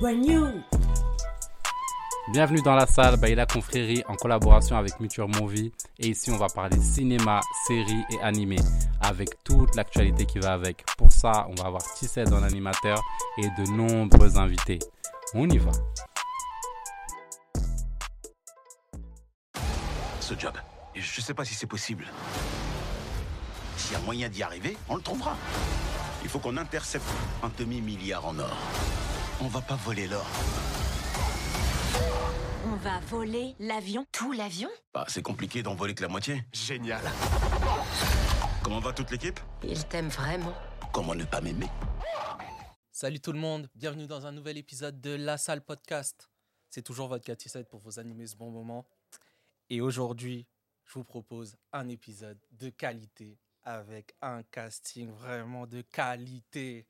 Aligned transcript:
brand 0.00 0.18
new. 0.18 0.46
Bienvenue 2.32 2.62
dans 2.62 2.74
la 2.74 2.86
salle 2.86 3.18
Baila 3.18 3.44
Confrérie 3.44 4.02
en 4.08 4.14
collaboration 4.14 4.76
avec 4.76 4.98
Muture 4.98 5.28
Movie. 5.28 5.72
Et 5.98 6.08
ici, 6.08 6.30
on 6.30 6.38
va 6.38 6.46
parler 6.46 6.80
cinéma, 6.80 7.40
séries 7.66 8.04
et 8.10 8.20
animé 8.22 8.56
avec 9.00 9.28
toute 9.44 9.74
l'actualité 9.76 10.24
qui 10.24 10.38
va 10.38 10.54
avec. 10.54 10.84
Pour 10.96 11.12
ça, 11.12 11.46
on 11.50 11.54
va 11.54 11.66
avoir 11.66 11.82
Tissé 11.94 12.24
en 12.32 12.42
animateur 12.42 13.02
et 13.36 13.48
de 13.58 13.70
nombreux 13.70 14.38
invités. 14.38 14.78
On 15.34 15.48
y 15.50 15.58
va. 15.58 15.72
Ce 20.20 20.38
job, 20.38 20.54
je 20.94 21.20
sais 21.20 21.34
pas 21.34 21.44
si 21.44 21.54
c'est 21.54 21.66
possible. 21.66 22.06
S'il 23.76 23.92
y 23.92 23.96
a 23.96 24.00
moyen 24.00 24.28
d'y 24.28 24.42
arriver, 24.42 24.76
on 24.88 24.96
le 24.96 25.02
trouvera. 25.02 25.36
Il 26.22 26.28
faut 26.28 26.38
qu'on 26.38 26.56
intercepte 26.56 27.04
un 27.42 27.50
demi-milliard 27.58 28.24
en 28.24 28.38
or. 28.38 28.56
On 29.42 29.48
va 29.48 29.62
pas 29.62 29.76
voler 29.76 30.06
l'or. 30.06 30.26
On 32.66 32.76
va 32.76 33.00
voler 33.00 33.54
l'avion 33.58 34.04
Tout 34.12 34.32
l'avion 34.32 34.68
Bah, 34.92 35.06
c'est 35.08 35.22
compliqué 35.22 35.62
d'en 35.62 35.74
voler 35.74 35.94
que 35.94 36.02
la 36.02 36.08
moitié. 36.08 36.44
Génial. 36.52 37.02
Comment 38.62 38.80
va 38.80 38.92
toute 38.92 39.10
l'équipe? 39.10 39.40
Il 39.62 39.82
t'aime 39.86 40.08
vraiment. 40.08 40.52
Comment 40.92 41.14
ne 41.14 41.24
pas 41.24 41.40
m'aimer? 41.40 41.68
Salut 42.92 43.20
tout 43.20 43.32
le 43.32 43.38
monde, 43.38 43.70
bienvenue 43.74 44.06
dans 44.06 44.26
un 44.26 44.32
nouvel 44.32 44.58
épisode 44.58 45.00
de 45.00 45.14
La 45.14 45.38
Salle 45.38 45.62
Podcast. 45.62 46.28
C'est 46.68 46.82
toujours 46.82 47.08
votre 47.08 47.24
7 47.34 47.66
pour 47.66 47.80
vous 47.80 47.98
animer 47.98 48.26
ce 48.26 48.36
bon 48.36 48.50
moment. 48.50 48.84
Et 49.70 49.80
aujourd'hui, 49.80 50.46
je 50.84 50.94
vous 50.94 51.04
propose 51.04 51.56
un 51.72 51.88
épisode 51.88 52.38
de 52.50 52.68
qualité 52.68 53.38
avec 53.64 54.14
un 54.20 54.42
casting 54.42 55.08
vraiment 55.10 55.66
de 55.66 55.80
qualité. 55.80 56.86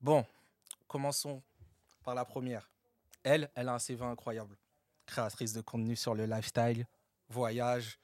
Bon, 0.00 0.26
commençons 0.88 1.40
par 2.08 2.14
la 2.14 2.24
première. 2.24 2.70
Elle, 3.22 3.50
elle 3.54 3.68
a 3.68 3.74
un 3.74 3.78
CV 3.78 4.02
incroyable. 4.02 4.56
Créatrice 5.04 5.52
de 5.52 5.60
contenu 5.60 5.94
sur 5.94 6.14
le 6.14 6.24
lifestyle, 6.24 6.86
voyage 7.28 8.00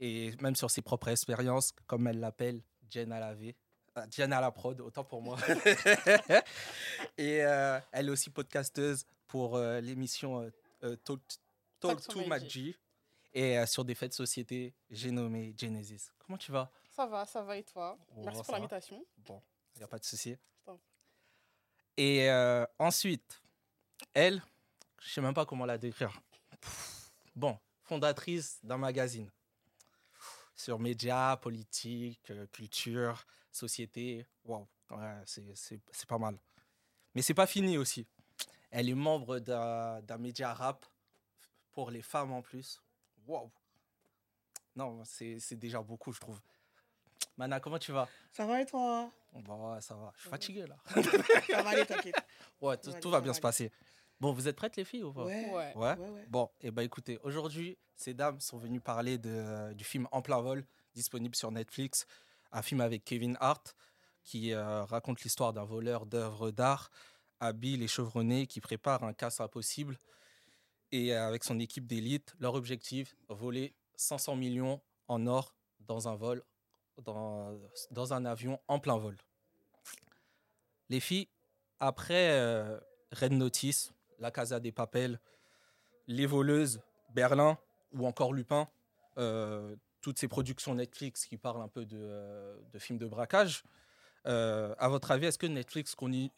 et 0.00 0.32
même 0.40 0.56
sur 0.56 0.72
ses 0.72 0.82
propres 0.82 1.06
expériences, 1.06 1.70
comme 1.86 2.08
elle 2.08 2.18
l'appelle, 2.18 2.64
Jen 2.90 3.12
à 3.12 3.20
la 3.20 3.32
V. 3.32 3.54
Ah, 3.94 4.06
Jen 4.10 4.32
à 4.32 4.40
la 4.40 4.50
prod, 4.50 4.80
autant 4.80 5.04
pour 5.04 5.22
moi. 5.22 5.38
et 7.16 7.44
euh, 7.44 7.78
elle 7.92 8.08
est 8.08 8.10
aussi 8.10 8.28
podcasteuse 8.28 9.06
pour 9.28 9.54
euh, 9.54 9.80
l'émission 9.80 10.50
euh, 10.82 10.96
Talk, 10.96 11.20
Talk 11.78 12.00
Talk 12.00 12.08
to 12.08 12.26
Maggi. 12.26 12.74
Et 13.32 13.64
sur 13.66 13.84
des 13.84 13.94
faits 13.94 14.10
de 14.10 14.16
société, 14.16 14.74
j'ai 14.90 15.12
nommé 15.12 15.54
Genesis. 15.56 16.10
Comment 16.18 16.38
tu 16.38 16.50
vas? 16.50 16.72
Ça 16.90 17.06
va, 17.06 17.24
ça 17.24 17.40
va 17.42 17.56
et 17.56 17.62
toi? 17.62 17.96
Oh, 18.16 18.22
Merci 18.24 18.42
pour 18.42 18.54
l'invitation. 18.54 19.06
Bon, 19.18 19.40
il 19.76 19.78
n'y 19.78 19.84
a 19.84 19.86
pas 19.86 20.00
de 20.00 20.04
souci. 20.04 20.36
Et 21.96 22.30
euh, 22.30 22.64
ensuite, 22.78 23.42
elle, 24.14 24.42
je 25.00 25.10
sais 25.10 25.20
même 25.20 25.34
pas 25.34 25.44
comment 25.46 25.66
la 25.66 25.78
décrire. 25.78 26.20
Bon, 27.34 27.58
fondatrice 27.82 28.58
d'un 28.62 28.78
magazine 28.78 29.30
sur 30.54 30.78
médias, 30.78 31.36
politique, 31.36 32.30
euh, 32.30 32.46
culture, 32.52 33.24
société. 33.50 34.26
Waouh, 34.44 34.66
c'est- 35.26 36.06
pas 36.06 36.18
mal. 36.18 36.38
Mais 37.14 37.22
c'est 37.22 37.34
pas 37.34 37.46
fini 37.46 37.76
aussi. 37.78 38.06
Elle 38.70 38.88
est 38.88 38.94
membre 38.94 39.38
d'un 39.38 40.18
média 40.18 40.52
rap 40.54 40.86
pour 41.72 41.90
les 41.90 42.02
femmes 42.02 42.32
en 42.32 42.42
plus. 42.42 42.80
Waouh. 43.26 43.50
Non, 44.76 45.02
c'est 45.04 45.56
déjà 45.56 45.82
beaucoup, 45.82 46.12
je 46.12 46.20
trouve. 46.20 46.40
Mana, 47.36 47.60
comment 47.60 47.78
tu 47.78 47.92
vas? 47.92 48.08
Ça 48.30 48.46
va 48.46 48.60
et 48.60 48.66
toi? 48.66 49.10
Bon, 49.32 49.72
ouais, 49.72 49.80
ça 49.80 49.94
va. 49.94 50.12
Je 50.16 50.22
suis 50.22 50.30
fatigué 50.30 50.66
là. 50.66 50.76
Ça 51.50 51.62
va 51.62 51.70
aller, 51.70 51.86
t'inquiète. 51.86 52.14
Ouais, 52.60 52.76
tout, 52.76 53.10
va 53.10 53.20
bien 53.20 53.32
va 53.32 53.34
se 53.34 53.40
passer. 53.40 53.72
Bon, 54.20 54.32
vous 54.32 54.46
êtes 54.46 54.54
prêtes 54.54 54.76
les 54.76 54.84
filles 54.84 55.02
ou 55.02 55.12
pas? 55.12 55.24
Ouais. 55.24 55.50
Ouais. 55.50 55.72
Ouais. 55.74 55.96
Ouais, 55.96 56.08
ouais. 56.10 56.26
Bon, 56.28 56.48
et 56.60 56.70
bah 56.70 56.84
écoutez, 56.84 57.18
aujourd'hui, 57.24 57.76
ces 57.96 58.14
dames 58.14 58.38
sont 58.38 58.56
venues 58.56 58.80
parler 58.80 59.18
de, 59.18 59.72
du 59.72 59.82
film 59.82 60.06
En 60.12 60.22
plein 60.22 60.40
vol, 60.40 60.64
disponible 60.94 61.34
sur 61.34 61.50
Netflix, 61.50 62.06
un 62.52 62.62
film 62.62 62.80
avec 62.80 63.04
Kevin 63.04 63.36
Hart 63.40 63.74
qui 64.22 64.52
euh, 64.52 64.84
raconte 64.84 65.22
l'histoire 65.22 65.52
d'un 65.52 65.64
voleur 65.64 66.06
d'œuvres 66.06 66.52
d'art 66.52 66.90
habile 67.40 67.82
et 67.82 67.88
chevronné 67.88 68.46
qui 68.46 68.60
prépare 68.60 69.02
un 69.02 69.12
casse 69.12 69.40
impossible. 69.40 69.98
Et 70.92 71.12
euh, 71.12 71.26
avec 71.26 71.42
son 71.42 71.58
équipe 71.58 71.86
d'élite, 71.86 72.34
leur 72.38 72.54
objectif, 72.54 73.16
voler 73.28 73.74
500 73.96 74.36
millions 74.36 74.80
en 75.08 75.26
or 75.26 75.56
dans 75.80 76.08
un 76.08 76.14
vol, 76.14 76.44
dans, 76.98 77.58
dans 77.90 78.12
un 78.12 78.24
avion 78.24 78.60
en 78.68 78.78
plein 78.78 78.98
vol. 78.98 79.16
Les 80.88 81.00
filles, 81.00 81.28
après 81.80 82.30
euh, 82.32 82.78
Red 83.12 83.32
Notice, 83.32 83.92
La 84.18 84.30
Casa 84.30 84.60
des 84.60 84.72
Papel, 84.72 85.20
Les 86.06 86.26
Voleuses, 86.26 86.80
Berlin 87.10 87.58
ou 87.92 88.06
encore 88.06 88.32
Lupin, 88.32 88.68
euh, 89.18 89.76
toutes 90.00 90.18
ces 90.18 90.28
productions 90.28 90.74
Netflix 90.74 91.26
qui 91.26 91.36
parlent 91.36 91.62
un 91.62 91.68
peu 91.68 91.86
de, 91.86 91.98
euh, 91.98 92.60
de 92.72 92.78
films 92.78 92.98
de 92.98 93.06
braquage. 93.06 93.62
Euh, 94.26 94.74
à 94.78 94.88
votre 94.88 95.10
avis, 95.10 95.26
est-ce 95.26 95.38
que 95.38 95.46
Netflix 95.46 95.94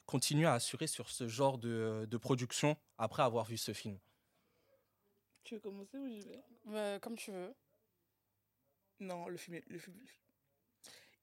continue 0.06 0.46
à 0.46 0.54
assurer 0.54 0.86
sur 0.86 1.10
ce 1.10 1.28
genre 1.28 1.58
de, 1.58 2.06
de 2.08 2.16
production 2.16 2.76
après 2.96 3.22
avoir 3.22 3.44
vu 3.44 3.56
ce 3.56 3.72
film? 3.72 3.98
Tu 5.42 5.54
veux 5.54 5.60
commencer 5.60 5.98
ou 5.98 6.08
j'y 6.08 6.20
vais? 6.20 6.42
Euh, 6.68 6.98
comme 6.98 7.16
tu 7.16 7.30
veux. 7.30 7.54
Non, 9.00 9.28
le 9.28 9.36
film, 9.36 9.60
le 9.68 9.78
film, 9.78 9.96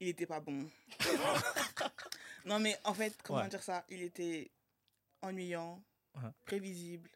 il 0.01 0.07
était 0.09 0.25
pas 0.25 0.39
bon. 0.41 0.69
non, 2.45 2.59
mais 2.59 2.77
en 2.83 2.93
fait, 2.93 3.15
comment 3.23 3.39
Ouais. 3.41 3.47
dire 3.49 3.63
ça? 3.63 3.85
Il 3.89 4.01
était 4.01 4.51
ennuyant, 5.21 5.81
Ouais. 6.15 6.29
prévisible. 6.45 7.09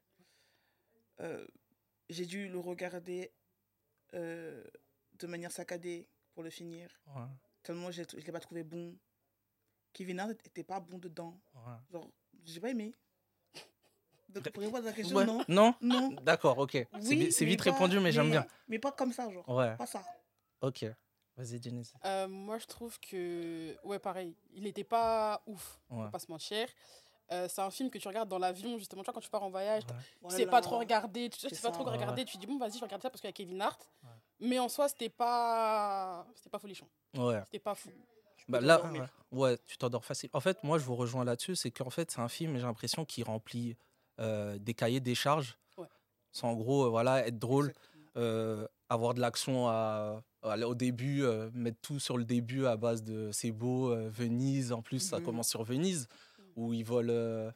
Euh, 1.20 1.46
J'ai 2.10 2.26
dû 2.28 2.48
le 2.48 2.60
regarder 2.60 3.32
euh, 4.14 4.64
de 5.20 5.26
manière 5.28 5.52
saccadée 5.52 6.08
pour 6.34 6.44
le 6.44 6.52
finir. 6.52 6.88
Tellement 7.64 7.90
je 7.90 8.04
ne 8.04 8.22
l'ai 8.22 8.32
pas 8.32 8.40
trouvé 8.40 8.64
bon. 8.64 8.96
Kevin 9.92 10.20
Hart 10.20 10.30
n'était 10.32 10.64
pas 10.64 10.80
bon 10.80 11.00
dedans. 11.00 11.36
Genre, 11.92 12.08
j'ai 12.44 12.60
pas 12.60 12.70
aimé. 12.70 12.94
Donc, 14.30 14.50
pour 14.52 14.62
répondre 14.62 14.84
à 14.84 14.90
la 14.90 14.94
question, 14.94 15.26
non. 15.26 15.44
Non? 15.48 15.74
Non. 15.82 16.12
D'accord, 16.22 16.58
ok. 16.60 16.72
C'est 16.74 16.88
Oui, 16.94 17.16
vi- 17.26 17.32
c'est 17.32 17.46
mais 17.46 17.52
vite 17.52 17.64
pas- 17.64 17.72
répondu, 17.72 18.00
mais 18.00 18.12
j'aime 18.12 18.30
bien. 18.30 18.46
Mais 18.68 18.78
pas 18.80 18.92
comme 18.92 19.12
ça, 19.14 19.30
genre. 19.32 19.48
Ouais, 19.50 19.76
Pas 19.78 19.86
ça. 19.88 20.04
ok. 20.62 20.86
Vas-y, 21.38 21.62
Genesis. 21.62 21.94
Euh, 22.06 22.28
moi, 22.28 22.58
je 22.58 22.66
trouve 22.66 22.98
que. 23.00 23.76
Ouais, 23.84 24.00
pareil. 24.00 24.36
Il 24.54 24.64
n'était 24.64 24.84
pas 24.86 25.42
ouf. 25.46 25.80
On 25.90 25.98
Ouais. 25.98 26.04
va 26.06 26.10
pas 26.12 26.20
se 26.20 26.32
mentir. 26.32 26.68
Euh, 27.32 27.48
c'est 27.50 27.62
un 27.62 27.72
film 27.72 27.90
que 27.90 27.98
tu 27.98 28.08
regardes 28.08 28.30
dans 28.30 28.38
l'avion, 28.38 28.78
justement. 28.78 29.02
Tu 29.02 29.06
vois, 29.08 29.14
quand 29.16 29.20
tu 29.20 29.30
pars 29.30 29.44
en 29.44 29.50
voyage, 29.50 29.84
Ouais. 29.84 29.90
tu 30.30 30.36
sais 30.36 30.44
Voilà. 30.46 30.52
pas 30.52 30.62
trop 30.62 30.78
regarder. 30.78 31.30
Tu 31.30 31.40
sais 31.40 31.50
C'est 31.50 31.56
pas 31.62 31.68
ça. 31.68 31.72
trop 31.72 31.84
Ouais, 31.86 31.92
regarder. 31.92 32.22
ouais. 32.22 32.26
Tu 32.26 32.38
dis, 32.38 32.46
bon, 32.48 32.58
vas-y, 32.58 32.74
je 32.74 32.80
vais 32.80 32.86
regarder 32.86 33.02
ça 33.04 33.10
parce 33.10 33.20
qu'il 33.20 33.28
y 33.30 33.34
a 33.34 33.34
Kevin 33.34 33.62
Hart. 33.62 33.90
Ouais. 34.04 34.10
Mais 34.42 34.60
en 34.60 34.70
soi, 34.70 34.88
c'était 34.88 35.10
pas. 35.10 36.26
C'était 36.36 36.50
pas 36.50 36.60
folichon. 36.60 36.88
Ouais. 37.18 37.42
C'était 37.46 37.60
pas 37.60 37.76
fou. 37.76 37.90
Bah 38.48 38.62
là, 38.62 38.80
ouais, 39.32 39.58
tu 39.66 39.76
t'endors 39.78 40.06
facile. 40.06 40.30
En 40.34 40.40
fait, 40.40 40.64
moi, 40.64 40.78
je 40.78 40.84
vous 40.86 40.96
rejoins 40.96 41.24
là-dessus, 41.26 41.56
c'est 41.56 41.72
qu'en 41.72 41.90
fait, 41.90 42.12
c'est 42.12 42.20
un 42.22 42.28
film, 42.30 42.56
j'ai 42.58 42.62
l'impression, 42.64 43.04
qui 43.04 43.24
remplit 43.24 43.76
euh, 44.20 44.58
des 44.60 44.74
cahiers 44.76 45.00
des 45.00 45.16
charges. 45.16 45.58
Ouais. 45.78 45.88
C'est 46.32 46.46
en 46.46 46.54
gros, 46.54 46.86
euh, 46.86 46.90
voilà, 46.90 47.26
être 47.28 47.40
drôle, 47.40 47.74
euh, 48.18 48.68
avoir 48.88 49.16
de 49.16 49.20
l'action 49.20 49.68
à, 49.68 49.72
à- 49.74 50.22
au 50.46 50.76
début, 50.76 51.24
euh, 51.24 51.50
mettre 51.54 51.80
tout 51.82 52.00
sur 52.00 52.18
le 52.18 52.24
début 52.26 52.66
à 52.66 52.78
base 52.78 53.04
de 53.04 53.32
c'est 53.32 53.52
beau, 53.52 53.92
euh, 53.92 54.10
Venise. 54.10 54.72
En 54.72 54.82
plus, 54.82 55.00
ça 55.00 55.20
Mhm. 55.20 55.26
commence 55.26 55.50
sur 55.50 55.64
Venise, 55.64 56.08
où 56.56 56.74
ils 56.74 56.84
volent, 56.86 57.12
euh, 57.12 57.52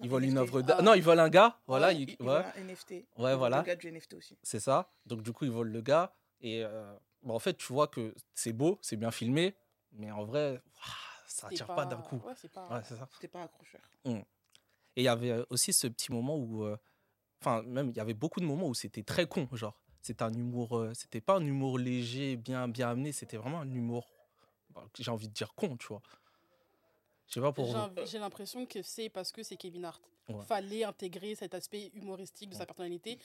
ils 0.00 0.08
volent 0.10 0.26
une 0.26 0.38
œuvre 0.38 0.62
d'art. 0.62 0.78
Ah. 0.80 0.82
Non, 0.82 0.94
ils 0.94 1.02
volent 1.02 1.22
un 1.22 1.28
gars. 1.30 1.58
Voilà, 1.66 1.88
Ouais, 1.88 1.96
ils- 1.96 2.00
il- 2.10 2.16
il 2.20 2.26
ouais, 2.26 2.34
vole 2.42 2.44
un 2.56 2.60
NFT. 2.60 3.06
Ouais, 3.18 3.34
voilà. 3.36 3.58
Le 3.58 3.62
gars 3.64 3.76
du 3.76 3.88
NFT 3.88 4.14
aussi. 4.14 4.36
c'est 4.42 4.60
ça. 4.60 4.90
Donc, 5.06 5.22
du 5.22 5.32
coup, 5.32 5.44
ils 5.44 5.50
volent 5.50 5.70
le 5.72 5.80
gars. 5.80 6.14
Et 6.40 6.62
bah, 7.22 7.34
en 7.34 7.38
fait, 7.38 7.54
tu 7.54 7.72
vois 7.72 7.86
que 7.88 8.14
c'est 8.34 8.52
beau, 8.52 8.78
c'est 8.82 8.96
bien 8.96 9.10
filmé, 9.12 9.54
mais 9.92 10.10
en 10.10 10.24
vrai, 10.24 10.60
ouah, 10.76 11.24
ça 11.28 11.46
attire 11.46 11.66
pas, 11.68 11.86
d'un 11.86 11.98
coup. 12.02 12.20
Ouais, 12.26 12.32
c'est 12.36 12.50
pas. 12.52 12.68
Ouais, 12.68 13.28
pas 13.28 13.42
accrocheur. 13.44 13.80
Et 14.04 15.00
il 15.00 15.04
y 15.04 15.08
avait 15.08 15.42
aussi 15.50 15.72
ce 15.72 15.86
petit 15.86 16.12
moment 16.12 16.36
où. 16.36 16.66
Enfin, 17.40 17.62
même, 17.62 17.90
il 17.90 17.96
y 17.96 18.00
avait 18.00 18.14
beaucoup 18.14 18.38
de 18.40 18.44
moments 18.44 18.68
où 18.68 18.74
c'était 18.74 19.02
très 19.02 19.26
con, 19.26 19.48
genre. 19.52 19.76
C'était 20.02 20.22
un 20.24 20.32
humour. 20.32 20.76
euh, 20.76 20.92
c'était 20.94 21.20
pas 21.20 21.36
un 21.36 21.46
humour 21.46 21.78
léger, 21.78 22.36
bien, 22.36 22.68
bien 22.68 22.90
amené, 22.90 23.12
c'était 23.12 23.36
vraiment 23.36 23.60
un 23.60 23.70
humour. 23.70 24.06
bah, 24.70 24.84
j'ai 24.98 25.10
envie 25.10 25.28
de 25.28 25.32
dire 25.34 25.54
con, 25.54 25.76
tu 25.76 25.86
vois. 25.88 26.02
Je 27.28 27.34
sais 27.34 27.40
pas 27.40 27.52
pour 27.52 27.66
J'ai 28.04 28.18
l'impression 28.18 28.66
que 28.66 28.82
c'est 28.82 29.08
parce 29.08 29.32
que 29.32 29.42
c'est 29.42 29.56
Kevin 29.56 29.84
Hart. 29.84 30.02
Ouais. 30.28 30.44
Fallait 30.44 30.84
intégrer 30.84 31.34
cet 31.34 31.54
aspect 31.54 31.90
humoristique 31.94 32.50
de 32.50 32.54
sa 32.54 32.66
personnalité. 32.66 33.18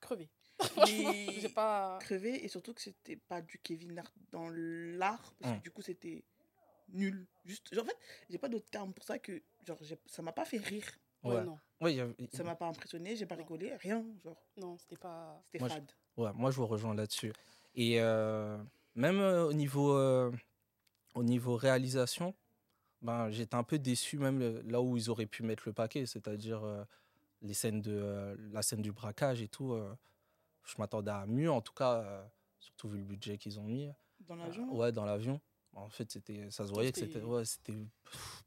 Crevé. 0.00 0.28
Mais 0.86 1.26
J'ai 1.40 1.48
pas. 1.48 1.98
crevé 2.00 2.44
et 2.44 2.48
surtout 2.48 2.74
que 2.74 2.80
c'était 2.82 3.16
pas 3.16 3.40
du 3.40 3.58
Kevin 3.58 3.98
Hart 3.98 4.12
dans 4.30 4.48
l'art 4.50 5.34
parce 5.40 5.56
que 5.58 5.62
du 5.62 5.70
coup 5.70 5.82
c'était 5.82 6.24
nul. 6.90 7.26
Juste, 7.44 7.72
genre, 7.74 7.84
en 7.84 7.88
fait, 7.88 7.96
j'ai 8.28 8.38
pas 8.38 8.48
d'autre 8.48 8.68
terme 8.70 8.92
pour 8.92 9.04
ça 9.04 9.18
que 9.18 9.42
genre 9.66 9.78
j'ai- 9.82 9.98
ça 10.06 10.22
m'a 10.22 10.32
pas 10.32 10.44
fait 10.44 10.58
rire, 10.58 10.84
Ouais, 11.22 11.36
Ouais. 11.36 11.44
non. 11.44 11.58
Ouais, 11.80 11.94
y 11.94 12.26
ça 12.36 12.42
m'a 12.44 12.54
pas 12.56 12.66
impressionné, 12.68 13.16
j'ai 13.16 13.26
pas 13.26 13.34
rigolé, 13.36 13.74
rien, 13.76 14.04
genre 14.22 14.36
Non, 14.56 14.76
c'était 14.78 14.96
pas. 14.96 15.40
c'était 15.46 15.58
Moi, 15.60 15.68
je- 15.68 15.74
fade. 15.74 15.90
Ouais, 16.16 16.32
moi 16.34 16.50
je 16.50 16.56
vous 16.56 16.66
rejoins 16.66 16.94
là-dessus. 16.94 17.32
Et 17.74 18.00
euh, 18.00 18.62
même 18.94 19.18
euh, 19.20 19.46
au 19.46 19.52
niveau, 19.54 19.92
euh, 19.96 20.30
au 21.14 21.22
niveau 21.22 21.56
réalisation, 21.56 22.34
ben, 23.00 23.30
j'étais 23.30 23.54
un 23.54 23.62
peu 23.62 23.78
déçu 23.78 24.18
même 24.18 24.60
là 24.68 24.82
où 24.82 24.96
ils 24.96 25.08
auraient 25.08 25.26
pu 25.26 25.42
mettre 25.42 25.62
le 25.66 25.72
paquet, 25.72 26.04
c'est-à-dire 26.04 26.62
euh, 26.62 26.84
les 27.40 27.54
scènes 27.54 27.80
de 27.80 27.92
euh, 27.92 28.36
la 28.52 28.60
scène 28.62 28.82
du 28.82 28.92
braquage 28.92 29.40
et 29.40 29.48
tout. 29.48 29.72
euh, 29.72 29.94
je 30.64 30.74
m'attendais 30.78 31.10
à 31.10 31.24
mieux, 31.26 31.50
en 31.50 31.62
tout 31.62 31.72
cas, 31.72 32.02
euh, 32.02 32.22
surtout 32.58 32.88
vu 32.90 32.98
le 32.98 33.04
budget 33.04 33.38
qu'ils 33.38 33.58
ont 33.58 33.64
mis. 33.64 33.90
Dans 34.20 34.36
l'avion. 34.36 34.70
Ouais, 34.76 34.92
dans 34.92 35.06
l'avion. 35.06 35.40
En 35.72 35.88
fait, 35.88 36.10
c'était, 36.10 36.50
ça 36.50 36.66
se 36.66 36.72
voyait 36.72 36.92
que 36.92 36.98
c'était- 37.00 37.20
ouais, 37.22 37.44
c'était 37.44 37.74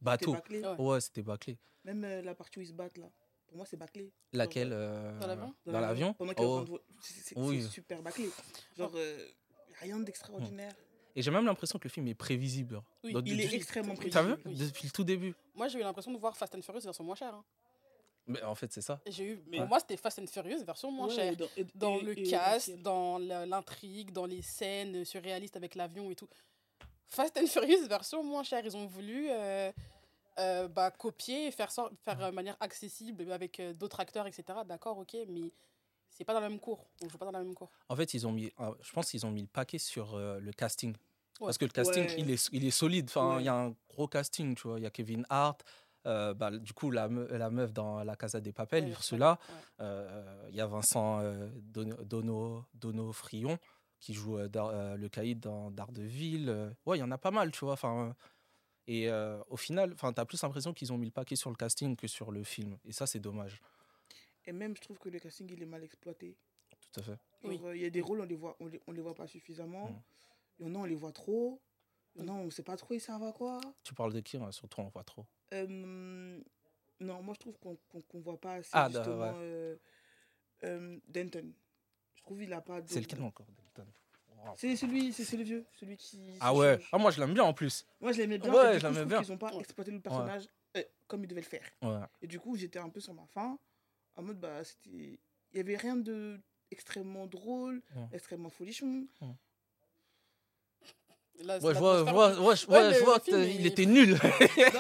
bateau. 0.02 0.34
bâclé. 0.34 0.62
Ouais. 0.62 0.76
Ouais, 0.80 1.02
c'était 1.02 1.22
bâclé. 1.22 1.58
Même 1.86 2.04
euh, 2.04 2.22
la 2.22 2.36
partie 2.36 2.60
où 2.60 2.62
ils 2.62 2.68
se 2.68 2.74
battent 2.74 2.98
là. 2.98 3.10
Pour 3.48 3.58
moi, 3.58 3.66
c'est 3.66 3.78
bâclé. 3.78 4.12
Laquelle 4.34 4.72
euh, 4.74 5.18
Dans 5.20 5.28
l'avion 5.28 5.54
Dans 5.66 5.80
l'avion 5.80 6.14
Pendant 6.14 6.34
Oh. 6.38 6.62
de 6.66 6.82
c'est- 7.02 7.38
Oui. 7.38 7.64
super 7.64 8.02
bâclé. 8.02 8.30
Genre, 8.78 8.92
euh, 8.96 9.28
rien 9.80 10.00
d'extraordinaire. 10.00 10.74
Et 11.16 11.22
j'ai 11.22 11.30
même 11.32 11.46
l'impression 11.46 11.78
que 11.78 11.84
le 11.88 11.92
film 11.92 12.08
est 12.08 12.16
prévisible. 12.16 12.82
Oui, 13.04 13.14
Donc, 13.14 13.24
Il 13.28 13.40
est 13.40 13.54
extrêmement 13.54 13.94
T'as 13.96 14.02
vu 14.24 14.36
prévisible. 14.36 14.42
Oui. 14.46 14.56
Depuis 14.68 14.88
le 14.88 14.92
tout 14.92 15.04
début. 15.04 15.36
Moi, 15.54 15.68
j'ai 15.68 15.80
eu 15.80 15.84
l'impression 15.84 16.12
de 16.12 16.18
voir 16.18 16.36
Fast 16.36 16.56
and 16.56 16.62
Furious 16.64 16.82
version 16.82 17.04
moins 17.04 17.16
chère. 17.16 17.36
hein. 17.36 17.46
Mais 18.26 18.42
en 18.42 18.56
fait, 18.56 18.72
c'est 18.72 18.82
ça. 18.82 19.02
J'ai 19.06 19.34
eu, 19.34 19.44
Mais- 19.48 19.66
moi, 19.68 19.80
c'était 19.80 19.98
Fast 19.98 20.18
and 20.20 20.28
Furious 20.28 20.64
version 20.64 20.90
moins 20.92 21.08
Ouais, 21.10 21.14
chère. 21.16 21.36
dans, 21.36 21.48
et- 21.58 21.66
Dans 21.76 21.98
et- 22.00 22.04
le 22.04 22.20
et 22.20 22.24
cast, 22.24 22.72
dans 22.82 23.18
l'intrigue, 23.20 24.12
dans 24.12 24.26
les 24.26 24.42
scènes 24.42 25.04
surréalistes 25.06 25.58
avec 25.58 25.76
l'avion 25.76 26.10
et 26.10 26.16
tout. 26.16 26.30
Fast 27.08 27.38
and 27.38 27.48
Furious 27.48 27.88
version 27.88 28.24
moins 28.24 28.44
chère. 28.44 28.66
Ils 28.66 28.76
ont 28.76 28.86
voulu 28.88 29.28
euh, 29.30 29.72
euh, 30.40 30.68
bah, 30.68 30.92
copier 30.92 31.48
et 31.48 31.52
faire, 31.52 31.72
sor- 31.72 31.92
faire 32.04 32.18
de 32.18 32.36
manière 32.36 32.58
accessible 32.60 33.32
avec 33.32 33.60
euh, 33.60 33.74
d'autres 33.74 34.00
acteurs, 34.00 34.26
etc. 34.28 34.44
D'accord, 34.66 34.98
ok, 34.98 35.16
mais 35.30 35.52
c'est 36.10 36.24
pas 36.24 36.34
dans 36.34 36.40
la 36.40 36.50
même 36.50 36.60
cour. 36.60 36.86
On 37.04 37.10
joue 37.10 37.18
pas 37.18 37.26
dans 37.26 37.32
la 37.32 37.44
même 37.44 37.54
cour. 37.54 37.70
En 37.90 37.96
fait, 37.96 38.14
ils 38.14 38.26
ont 38.28 38.32
mis, 38.32 38.52
euh, 38.60 38.72
je 38.82 38.92
pense 38.94 39.12
qu'ils 39.12 39.26
ont 39.26 39.32
mis 39.32 39.42
le 39.42 39.48
paquet 39.48 39.78
sur 39.78 40.16
euh, 40.16 40.40
le 40.40 40.52
casting. 40.52 40.92
Ouais. 41.40 41.48
Parce 41.48 41.58
que 41.58 41.66
le 41.66 41.72
casting, 41.72 42.06
Ouais. 42.06 42.16
il, 42.20 42.30
est, 42.32 42.50
il 42.52 42.66
est 42.66 42.72
solide. 42.72 43.06
Enfin, 43.10 43.34
il 43.34 43.38
Ouais. 43.38 43.44
y 43.44 43.48
a 43.50 43.56
un 43.56 43.76
gros 43.90 44.08
casting, 44.08 44.56
tu 44.56 44.68
vois. 44.68 44.80
Il 44.80 44.84
y 44.84 44.86
a 44.88 44.92
Kevin 44.92 45.26
Hart. 45.30 45.64
euh, 46.06 46.34
bah, 46.34 46.52
du 46.52 46.74
coup, 46.74 46.92
la, 46.92 47.08
me- 47.08 47.28
la 47.38 47.50
meuf 47.50 47.72
dans 47.72 48.04
La 48.04 48.16
Casa 48.18 48.42
des 48.42 48.52
Papel, 48.52 48.84
Ouais, 48.86 48.90
Ursula. 48.92 49.40
ouais. 49.50 49.56
Euh, 49.82 50.48
Il 50.50 50.56
y 50.56 50.60
a 50.62 50.68
Vincent 50.68 51.20
euh, 51.22 51.48
Don- 51.62 51.96
Dono, 52.04 52.66
Dono 52.74 53.14
Frion 53.14 53.58
qui 54.04 54.14
joue 54.14 54.38
euh, 54.38 54.50
euh, 54.54 54.98
le 54.98 55.08
caïd 55.08 55.40
dans 55.40 55.72
Daredevil. 55.72 56.50
Euh, 56.50 56.70
ouais, 56.86 56.98
il 56.98 57.00
y 57.00 57.04
en 57.04 57.12
a 57.12 57.18
pas 57.18 57.32
mal, 57.32 57.52
tu 57.52 57.64
vois. 57.64 57.74
Enfin, 57.74 58.14
et 58.86 59.10
euh, 59.10 59.42
au 59.50 59.56
final, 59.56 59.96
tu 59.96 60.06
as 60.06 60.26
plus 60.26 60.42
l'impression 60.44 60.74
qu'ils 60.74 60.92
ont 60.92 60.98
mis 60.98 61.06
le 61.06 61.12
paquet 61.14 61.38
sur 61.38 61.50
le 61.50 61.56
casting 61.56 61.96
que 61.96 62.08
sur 62.08 62.30
le 62.32 62.44
film. 62.44 62.78
Et 62.84 62.92
ça, 62.92 63.08
c'est 63.08 63.22
dommage. 63.22 63.62
Et 64.46 64.52
même, 64.52 64.76
je 64.76 64.82
trouve 64.82 65.00
que 65.00 65.08
le 65.08 65.20
casting, 65.20 65.50
il 65.50 65.64
est 65.64 65.66
mal 65.66 65.86
exploité. 65.86 66.36
Tout 66.82 67.00
à 67.00 67.04
fait. 67.04 67.18
Oui. 67.46 67.62
Euh, 67.64 67.76
Il 67.78 67.82
y 67.82 67.86
a 67.86 67.90
des 67.90 68.02
rôles, 68.02 68.20
on 68.20 68.26
les 68.26 68.36
voit, 68.36 68.58
on 68.60 68.68
les, 68.68 68.82
on 68.88 68.92
les 68.92 69.02
voit 69.02 69.16
pas 69.16 69.26
suffisamment. 69.26 69.88
Mm. 69.90 70.02
Il 70.60 70.68
y 70.68 70.70
en 70.70 70.76
a, 70.76 70.80
on 70.80 70.84
les 70.86 70.96
voit 70.96 71.14
trop. 71.14 71.62
Il 72.16 72.26
y 72.26 72.30
en 72.30 72.36
a, 72.36 72.38
on 72.38 72.50
sait 72.52 72.62
pas 72.62 72.76
trop, 72.76 72.94
ils 72.94 73.00
servent 73.00 73.24
à 73.24 73.32
quoi. 73.32 73.62
Tu 73.84 73.94
parles 73.94 74.12
de 74.12 74.20
qui 74.20 74.36
hein 74.36 74.52
Surtout, 74.52 74.82
on 74.82 74.90
voit 74.90 75.06
trop? 75.06 75.26
Euh, 75.54 75.66
non, 77.00 77.24
moi, 77.24 77.34
je 77.36 77.40
trouve 77.40 77.58
qu'on 77.58 77.78
qu'on 77.90 78.02
qu'on 78.02 78.20
voit 78.20 78.40
pas 78.40 78.56
assez, 78.56 78.70
Ah, 78.74 78.90
da- 78.90 79.00
justement, 79.02 79.22
ouais. 79.22 79.32
euh, 79.36 79.76
euh, 80.66 81.00
Denton. 81.08 81.54
Je 82.16 82.22
trouve 82.22 82.40
qu'il 82.40 82.52
a 82.54 82.62
pas 82.62 82.82
de... 82.82 82.90
C'est 82.90 83.00
lequel 83.02 83.22
encore 83.22 83.48
Wow. 83.80 84.54
C'est 84.58 84.76
celui, 84.76 85.14
c'est 85.14 85.38
le 85.38 85.44
vieux, 85.44 85.66
celui 85.80 85.96
qui... 85.96 86.20
Ah 86.42 86.54
ouais, 86.54 86.76
change. 86.78 86.90
ah, 86.92 86.98
moi 86.98 87.12
je 87.12 87.20
l'aime 87.22 87.34
bien 87.34 87.44
en 87.46 87.54
plus. 87.54 87.86
Moi, 88.02 88.12
je 88.12 88.18
l'aimais 88.18 88.38
bien. 88.40 88.52
Ouais, 88.54 88.78
je 88.80 88.86
l'aimais 88.86 89.06
bien. 89.06 89.22
qu'ils 89.22 89.32
ont 89.32 89.38
pas 89.38 89.54
Ouais. 89.54 89.60
exploité 89.62 89.90
le 89.92 90.02
personnage 90.02 90.48
euh, 90.76 90.84
comme 91.08 91.24
ils 91.24 91.28
devaient 91.28 91.42
le 91.42 91.48
faire. 91.48 91.66
Ouais. 91.82 92.02
Et 92.22 92.28
du 92.28 92.40
coup, 92.42 92.58
j'étais 92.58 92.80
un 92.80 92.90
peu 92.90 93.00
sur 93.00 93.14
ma 93.14 93.26
faim. 93.28 93.58
En 94.16 94.22
mode, 94.22 94.40
bah, 94.40 94.64
c'était. 94.64 95.18
Il 95.54 95.58
y 95.58 95.60
avait 95.60 95.78
rien 95.78 95.96
de 95.96 96.40
extrêmement 96.72 97.26
drôle, 97.28 97.82
Ouais. 97.96 98.08
extrêmement 98.12 98.50
folichon. 98.50 99.08
C'est 101.44 101.66
Ouais, 101.66 101.74
je 101.74 101.80
vois, 101.80 101.98
je 102.06 102.12
vois, 102.12 102.30
ouais, 102.30 102.56
je- 102.56 103.00
je 103.00 103.04
vois 103.04 103.20
film 103.20 103.42
qu'il 103.44 103.66
est- 103.66 103.70
était 103.70 103.86
nul. 103.86 104.12
non, 104.12 104.20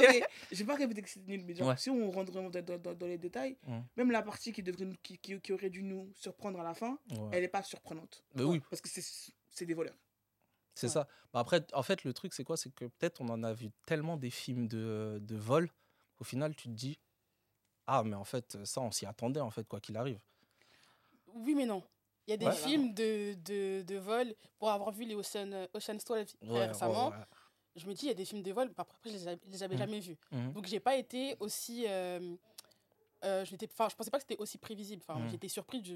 mais 0.02 0.24
j'ai 0.52 0.64
pas 0.66 0.76
répété 0.76 1.02
que 1.02 1.10
c'était 1.10 1.32
nul, 1.32 1.44
mais 1.46 1.56
genre, 1.56 1.68
Ouais. 1.70 1.78
si 1.78 1.90
on 1.90 2.10
rentre 2.12 2.32
vraiment 2.32 2.50
dans, 2.50 2.62
dans- 2.64 2.78
dans- 2.78 2.94
dans 2.94 3.06
les 3.08 3.18
détails, 3.18 3.58
même 3.98 4.12
la 4.12 4.22
partie 4.22 4.52
qui, 4.52 4.64
devrait 4.64 4.86
nous- 4.86 4.96
qui, 5.04 5.18
qui, 5.18 5.40
qui 5.40 5.54
aurait 5.54 5.70
dû 5.70 5.84
nous 5.84 6.12
surprendre 6.16 6.60
à 6.60 6.64
la 6.64 6.74
fin, 6.74 6.98
elle 7.32 7.44
est 7.44 7.48
pas 7.50 7.64
surprenante. 7.64 8.24
Mais 8.36 8.44
oui, 8.44 8.62
Parce 8.70 8.82
que 8.82 8.90
c'est 8.90 9.66
des 9.66 9.74
voleurs. 9.74 9.96
c'est 10.76 10.88
ça. 10.90 11.08
Bah, 11.34 11.40
après, 11.42 11.66
en 11.74 11.84
fait, 11.84 12.04
le 12.04 12.14
truc, 12.14 12.34
c'est 12.34 12.44
quoi? 12.44 12.58
C'est 12.58 12.74
que 12.74 12.86
peut-être 12.86 13.22
on 13.22 13.30
en 13.30 13.44
a 13.44 13.54
vu 13.54 13.70
tellement 13.86 14.18
des 14.18 14.30
films 14.30 14.68
de, 14.68 15.20
de 15.22 15.36
vol 15.36 15.70
qu'au 16.18 16.24
final, 16.24 16.56
tu 16.56 16.68
te 16.70 16.74
dis 16.74 17.00
Ah, 17.88 18.04
mais 18.04 18.16
en 18.16 18.24
fait, 18.24 18.58
ça, 18.66 18.80
on 18.82 18.92
s'y 18.92 19.06
attendait, 19.06 19.40
en 19.42 19.50
fait, 19.52 19.68
quoi 19.68 19.80
qu'il 19.82 19.98
arrive. 19.98 20.20
Oui, 21.36 21.54
mais 21.56 21.66
non. 21.66 21.84
Il 22.28 22.32
y 22.32 22.34
a 22.34 22.38
des 22.38 22.46
Ouais. 22.48 22.54
films 22.56 22.94
de, 22.94 23.34
de, 23.44 23.82
de 23.84 23.96
vol, 23.98 24.34
pour 24.58 24.70
avoir 24.70 24.92
vu 24.92 25.04
les 25.06 25.16
Ocean, 25.16 25.52
euh, 25.52 25.68
Ocean's 25.74 26.04
12 26.06 26.36
Ouais, 26.42 26.68
récemment, 26.68 27.10
ouais, 27.10 27.16
ouais. 27.18 27.24
je 27.76 27.86
me 27.88 27.94
dis, 27.94 28.06
il 28.06 28.08
y 28.08 28.12
a 28.12 28.16
des 28.16 28.26
films 28.26 28.42
de 28.44 28.52
vol, 28.54 28.70
bah, 28.70 28.86
après, 28.90 28.98
je 29.10 29.10
les, 29.26 29.38
les 29.48 29.64
avais 29.64 29.76
Mhm. 29.76 29.80
jamais 29.80 30.00
vus. 30.00 30.18
Mhm. 30.32 30.54
Donc, 30.54 30.66
j'ai 30.68 30.80
pas 30.80 30.96
été 30.96 31.36
aussi. 31.40 31.86
Euh, 31.88 32.36
euh, 33.26 33.46
je 33.46 33.56
pensais 33.96 34.12
pas 34.12 34.18
que 34.18 34.24
c'était 34.24 34.38
aussi 34.42 34.58
prévisible. 34.58 35.02
Enfin, 35.08 35.20
Mhm. 35.20 35.30
J'étais 35.30 35.48
surpris 35.50 35.82
du, 35.82 35.96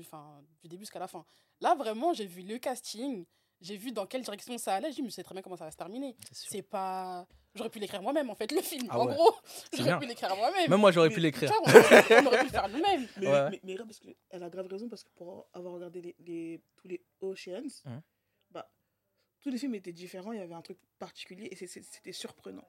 du 0.62 0.68
début 0.68 0.84
jusqu'à 0.84 1.00
la 1.00 1.08
fin. 1.08 1.26
Là, 1.62 1.76
vraiment, 1.76 2.14
j'ai 2.14 2.26
vu 2.26 2.42
le 2.42 2.58
casting, 2.58 3.26
j'ai 3.62 3.76
vu 3.78 3.92
dans 3.92 4.06
quelle 4.06 4.22
direction 4.22 4.58
ça 4.58 4.76
allait. 4.76 4.92
Je 4.92 5.02
me 5.02 5.10
sais 5.10 5.24
très 5.24 5.34
bien 5.34 5.42
comment 5.42 5.58
ça 5.58 5.66
va 5.66 5.72
se 5.72 5.78
terminer. 5.78 6.16
C'est 6.32 6.62
pas. 6.62 7.26
J'aurais 7.58 7.70
pu 7.70 7.80
l'écrire 7.80 8.02
moi-même, 8.02 8.30
en 8.30 8.36
fait, 8.36 8.52
le 8.52 8.62
film. 8.62 8.88
Ah 8.90 9.00
en 9.00 9.08
ouais. 9.08 9.14
gros, 9.16 9.34
j'aurais 9.74 10.00
pu 10.00 10.06
l'écrire 10.06 10.36
moi-même. 10.36 10.70
Même 10.70 10.80
moi, 10.80 10.92
j'aurais 10.92 11.10
pu 11.10 11.20
l'écrire. 11.20 11.52
On, 11.66 11.70
on 11.70 12.26
aurait 12.28 12.40
pu 12.40 12.44
le 12.46 12.50
faire 12.52 12.70
nous-mêmes. 12.70 13.08
Mais, 13.18 13.28
Ouais. 13.28 13.50
mais, 13.52 13.60
mais 13.64 13.76
parce 13.78 14.00
qu'elle 14.00 14.44
a 14.44 14.50
grave 14.50 14.68
raison, 14.68 14.88
parce 14.90 15.04
que 15.04 15.10
pour 15.16 15.48
avoir 15.54 15.74
regardé 15.74 16.02
les, 16.02 16.16
les- 16.20 16.62
tous 16.78 16.88
les 16.88 17.02
Oceans, 17.22 17.82
Mhm. 17.86 18.02
bah, 18.52 18.70
tous 19.42 19.50
les 19.50 19.58
films 19.58 19.76
étaient 19.76 19.92
différents, 19.94 20.32
il 20.32 20.40
y 20.40 20.42
avait 20.44 20.54
un 20.54 20.62
truc 20.62 20.78
particulier 21.00 21.48
et 21.52 21.56
c'était 21.68 22.12
surprenant. 22.12 22.68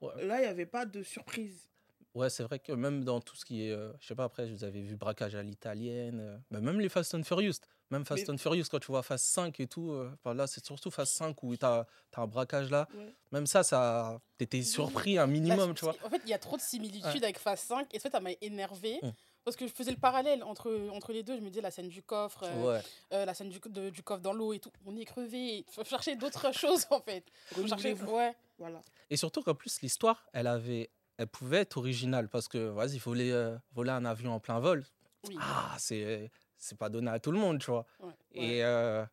Ouais. 0.00 0.24
Là, 0.24 0.38
il 0.38 0.42
n'y 0.42 0.46
avait 0.46 0.66
pas 0.66 0.86
de 0.86 1.02
surprise. 1.02 1.68
Ouais, 2.14 2.28
c'est 2.30 2.42
vrai 2.42 2.58
que 2.58 2.72
même 2.72 3.04
dans 3.04 3.20
tout 3.20 3.36
ce 3.36 3.44
qui 3.44 3.66
est. 3.68 3.70
euh, 3.70 3.92
je 4.00 4.08
sais 4.08 4.14
pas, 4.16 4.24
après, 4.24 4.46
vous 4.50 4.64
avez 4.64 4.80
vu 4.82 4.96
Braquage 4.96 5.34
à 5.36 5.42
l'italienne. 5.42 6.18
euh, 6.20 6.38
bah, 6.50 6.60
même 6.60 6.80
les 6.80 6.88
Fast 6.88 7.14
and 7.14 7.22
Furious. 7.22 7.52
Même 7.90 8.04
Fast 8.04 8.22
Mais- 8.28 8.34
and 8.34 8.38
Furious, 8.38 8.64
quand 8.70 8.78
tu 8.78 8.86
vois 8.88 9.02
Fast 9.02 9.24
5 9.26 9.58
et 9.60 9.66
tout. 9.66 9.90
euh, 9.90 10.10
enfin, 10.14 10.32
là, 10.34 10.46
c'est 10.46 10.64
surtout 10.64 10.90
Fast 10.90 11.12
5 11.14 11.42
où 11.42 11.56
tu 11.56 11.64
as, 11.64 11.86
un 12.16 12.26
braquage 12.26 12.70
là. 12.70 12.86
Ouais. 12.94 13.14
Même 13.32 13.46
ça, 13.46 13.62
ça 13.64 14.20
t'étais 14.38 14.62
surpris 14.62 15.18
un 15.18 15.26
minimum, 15.26 15.74
tu 15.74 15.84
vois. 15.84 15.94
En 16.04 16.08
fait, 16.10 16.20
il 16.24 16.30
y 16.30 16.34
a 16.34 16.38
trop 16.38 16.56
de 16.56 16.62
similitudes 16.62 17.04
Ouais. 17.06 17.24
avec 17.24 17.38
Phase 17.38 17.60
5 17.60 17.92
et 17.94 17.98
ça, 17.98 18.08
ça 18.10 18.20
m'a 18.20 18.30
énervé. 18.40 18.98
Mm. 19.02 19.10
Parce 19.42 19.56
que 19.56 19.66
je 19.66 19.72
faisais 19.72 19.90
le 19.90 19.96
parallèle 19.96 20.44
entre, 20.44 20.70
entre 20.92 21.12
les 21.12 21.22
deux. 21.22 21.34
Je 21.34 21.40
me 21.40 21.48
disais 21.48 21.62
la 21.62 21.70
scène 21.70 21.88
du 21.88 22.02
coffre, 22.02 22.44
euh, 22.44 22.74
Ouais. 22.76 22.82
euh, 23.14 23.24
la 23.24 23.32
scène 23.34 23.48
du, 23.48 23.58
de- 23.58 23.88
du 23.90 24.02
coffre 24.02 24.20
dans 24.20 24.34
l'eau 24.34 24.52
et 24.52 24.58
tout. 24.60 24.70
On 24.86 24.96
est 24.96 25.04
crevé. 25.06 25.64
Il 25.66 25.72
faut 25.72 25.82
chercher 25.84 26.14
d'autres 26.14 26.52
choses 26.54 26.86
en 26.90 27.00
fait. 27.00 27.24
Faut 27.46 27.66
chercher, 27.66 27.94
ouais. 27.94 28.36
Voilà. 28.58 28.80
Et 29.08 29.16
surtout 29.16 29.42
qu'en 29.42 29.54
plus, 29.54 29.80
l'histoire, 29.80 30.26
elle 30.32 30.46
avait. 30.46 30.90
Elle 31.16 31.26
pouvait 31.26 31.58
être 31.58 31.76
originale 31.78 32.28
parce 32.28 32.48
que, 32.48 32.58
vas-y, 32.68 32.98
voler, 32.98 33.30
euh, 33.30 33.56
voler 33.72 33.90
un 33.90 34.04
avion 34.04 34.32
en 34.32 34.40
plein 34.40 34.58
vol, 34.58 34.84
Oui. 35.28 35.36
ah, 35.40 35.74
c'est 35.78 36.30
c'est 36.60 36.78
pas 36.78 36.88
donné 36.88 37.10
à 37.10 37.18
tout 37.18 37.32
le 37.32 37.38
monde, 37.38 37.58
tu 37.60 37.70
vois. 37.70 37.86
Ouais. 37.98 38.12
Et 38.32 38.62
euh, 38.64 39.04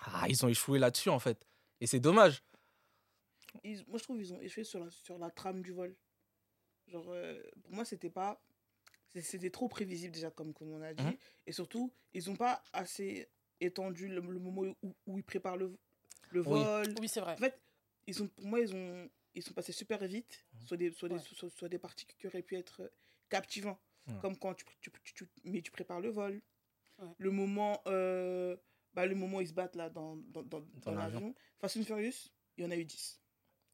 ah, 0.00 0.24
ils 0.28 0.44
ont 0.44 0.48
échoué 0.48 0.78
là-dessus, 0.80 1.10
en 1.10 1.18
fait. 1.20 1.46
Et 1.80 1.86
c'est 1.86 2.00
dommage. 2.00 2.42
Ils- 3.62 3.84
moi, 3.86 3.98
je 3.98 4.02
trouve 4.02 4.16
qu'ils 4.16 4.32
ont 4.32 4.40
échoué 4.40 4.64
sur 4.64 4.80
la, 4.80 4.90
sur 4.90 5.18
la 5.18 5.30
trame 5.30 5.62
du 5.62 5.72
vol. 5.72 5.94
Genre, 6.88 7.04
euh, 7.08 7.40
pour 7.62 7.72
moi, 7.72 7.84
c'était 7.84 8.10
pas. 8.10 8.42
C'était 9.14 9.50
trop 9.50 9.68
prévisible, 9.68 10.14
déjà, 10.14 10.30
comme, 10.30 10.54
comme 10.54 10.72
on 10.72 10.80
a 10.80 10.94
dit. 10.94 11.04
Mhm. 11.04 11.16
Et 11.46 11.52
surtout, 11.52 11.92
ils 12.14 12.28
n'ont 12.30 12.36
pas 12.36 12.64
assez 12.72 13.28
étendu 13.60 14.08
le, 14.08 14.20
le 14.20 14.38
moment 14.38 14.62
où, 14.82 14.94
où 15.06 15.18
ils 15.18 15.22
préparent 15.24 15.58
le, 15.58 15.76
le 16.30 16.40
Oui. 16.40 16.46
vol. 16.64 16.94
Oui, 16.98 17.08
c'est 17.08 17.20
vrai. 17.20 17.34
En 17.34 17.36
fait, 17.36 17.60
ils 18.06 18.22
ont, 18.22 18.28
pour 18.28 18.46
moi, 18.46 18.58
ils, 18.60 18.74
ont, 18.74 19.10
ils 19.34 19.42
sont 19.42 19.52
passés 19.52 19.72
super 19.72 19.98
vite 20.06 20.46
Mhm. 20.54 20.66
sur, 20.66 20.76
des, 20.78 20.92
sur, 20.92 21.08
des, 21.10 21.18
sur, 21.18 21.50
sur 21.52 21.68
des 21.68 21.78
parties 21.78 22.06
qui 22.06 22.26
auraient 22.26 22.42
pu 22.42 22.56
être 22.56 22.90
captivants. 23.28 23.78
Ouais. 24.08 24.14
Comme 24.20 24.36
quand 24.36 24.54
tu, 24.54 24.64
tu, 24.80 24.90
tu, 25.04 25.14
tu- 25.14 25.28
mais 25.44 25.62
tu 25.62 25.70
prépares 25.70 26.00
le 26.00 26.10
vol. 26.10 26.40
Ouais. 26.98 27.08
Le 27.18 27.30
moment 27.30 27.80
euh, 27.86 28.56
bah, 28.94 29.06
le 29.06 29.14
moment 29.14 29.38
où 29.38 29.40
ils 29.40 29.48
se 29.48 29.52
battent 29.54 29.76
là 29.76 29.88
dans, 29.90 30.16
dans, 30.28 30.42
dans, 30.42 30.60
dans 30.84 30.90
l'avion. 30.92 31.20
l'avion. 31.20 31.34
Fast 31.60 31.76
and 31.78 31.84
Furious, 31.84 32.28
il 32.56 32.64
y 32.64 32.66
en 32.66 32.70
a 32.70 32.76
eu 32.76 32.84
10. 32.84 33.20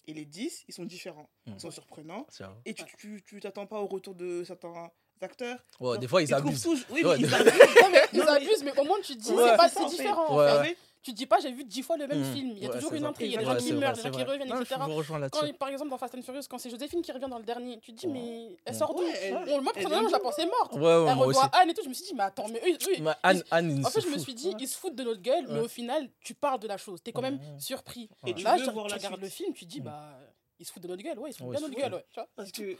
Et 0.07 0.15
les 0.15 0.25
10, 0.25 0.65
ils 0.69 0.73
sont 0.75 0.85
différents. 0.85 1.29
Mhm. 1.47 1.55
Ils 1.57 1.61
sont 1.61 1.71
surprenants. 1.71 2.27
Et 2.65 2.73
tu 2.75 2.85
tu- 2.97 3.23
tu 3.23 3.41
t'attends 3.41 3.67
pas 3.67 3.81
au 3.81 3.87
retour 3.87 4.15
de 4.15 4.43
certains 4.45 4.91
acteurs. 5.21 5.59
Ouais, 5.81 5.99
des 5.99 6.07
fois, 6.09 6.23
ils 6.23 6.33
abusent. 6.33 6.63
tous- 6.63 6.87
Oui, 6.91 7.05
Ouais, 7.05 7.17
mais 7.19 7.25
des- 7.25 7.29
ils 7.29 7.35
abusent. 7.35 7.53
Non, 7.83 7.91
mais 7.91 8.03
ils 8.13 8.19
Non, 8.21 8.25
mais- 8.25 8.31
abusent, 8.31 8.65
mais 8.65 8.79
au 8.79 8.85
moins 8.85 9.01
tu 9.03 9.17
te 9.17 9.23
dis, 9.23 9.33
Ouais. 9.33 9.49
c'est 9.51 9.57
pas 9.57 9.69
si 9.69 9.87
différent. 9.87 10.37
Ouais, 10.39 10.51
en 10.53 10.59
ouais. 10.61 10.65
fait. 10.69 10.79
Tu 11.09 11.15
dis 11.15 11.25
pas, 11.25 11.39
j'ai 11.41 11.51
vu 11.51 11.65
dix 11.65 11.83
fois 11.83 11.97
le 11.97 12.07
même 12.07 12.19
Mhm. 12.19 12.35
film. 12.35 12.51
Il 12.51 12.59
y 12.59 12.67
a 12.67 12.69
Ouais, 12.69 12.75
toujours 12.75 12.93
une 12.93 13.07
intrigue. 13.07 13.29
Il 13.29 13.33
y 13.33 13.37
a 13.37 13.39
des 13.39 13.45
gens 13.47 13.57
qui 13.57 13.73
meurent, 13.73 13.95
des 13.95 14.03
c'est 14.03 14.09
gens 14.13 14.15
qui 14.19 14.23
reviennent, 14.25 14.47
Non, 14.47 14.61
etc. 14.61 14.75
Je 14.79 14.85
vous 14.91 14.95
rejoins 14.95 15.29
Quand, 15.31 15.53
par 15.57 15.69
exemple, 15.71 15.89
dans 15.91 15.97
Fast 15.97 16.15
and 16.17 16.21
Furious, 16.21 16.43
quand 16.51 16.59
c'est 16.59 16.69
Joséphine 16.69 17.01
qui 17.01 17.11
revient 17.13 17.29
dans 17.31 17.39
le 17.39 17.45
dernier, 17.45 17.81
tu 17.81 17.95
te 17.95 17.97
dis, 18.01 18.07
Ouais. 18.09 18.13
mais 18.13 18.57
elle 18.67 18.73
Ouais. 18.75 18.79
sort 18.79 18.95
d'où? 18.95 19.03
Ouais, 19.03 19.31
Moi, 19.31 19.43
elle 19.47 19.65
personnellement, 19.73 20.09
je 20.09 20.13
la 20.13 20.19
pensais 20.21 20.45
morte. 20.45 20.75
Ouais, 20.75 20.81
ouais, 20.81 20.89
Elle 21.11 21.17
aussi. 21.17 21.19
revoit 21.29 21.51
Anne 21.55 21.71
et 21.71 21.73
tout, 21.75 21.83
je 21.83 21.89
me 21.89 21.95
suis 21.95 22.05
dit, 22.05 22.15
mais 22.15 22.25
attends, 22.25 22.47
mais 22.49 22.61
eux, 22.61 22.75
eux, 22.75 23.01
Mais 23.03 23.11
Anne, 23.23 23.43
Anne, 23.51 23.87
En 23.87 23.89
fait, 23.89 24.03
je 24.03 24.09
me 24.09 24.19
suis 24.19 24.35
dit, 24.35 24.49
Ouais. 24.49 24.55
ils 24.61 24.69
se 24.69 24.77
foutent 24.77 24.97
de 24.97 25.03
notre 25.05 25.23
gueule, 25.23 25.47
mais 25.49 25.55
Ouais. 25.55 25.61
au 25.61 25.69
final, 25.69 26.11
tu 26.21 26.35
parles 26.35 26.61
de 26.61 26.69
la 26.69 26.77
chose. 26.77 27.03
T'es 27.03 27.13
quand 27.13 27.23
même 27.23 27.37
Ouais. 27.39 27.59
surpris. 27.59 28.11
Et 28.27 28.35
Là, 28.35 28.59
tu, 28.59 28.69
regardes 28.69 29.21
le 29.23 29.29
film, 29.31 29.55
tu 29.55 29.65
dis, 29.65 29.79
Ouais. 29.79 29.85
bah, 29.85 30.11
ils 30.59 30.67
se 30.67 30.73
foutent 30.73 30.83
de 30.83 30.89
notre 30.89 31.03
gueule. 31.03 31.19
Ouais, 31.19 31.31
ils 31.31 31.33
se 31.33 31.39
foutent 31.39 31.57
de 31.57 31.61
notre 31.63 31.75
gueule. 31.75 31.95
Ouais, 31.95 32.05
tu 32.13 32.21
vois. 32.21 32.29
Parce 32.37 32.53
que 32.53 32.77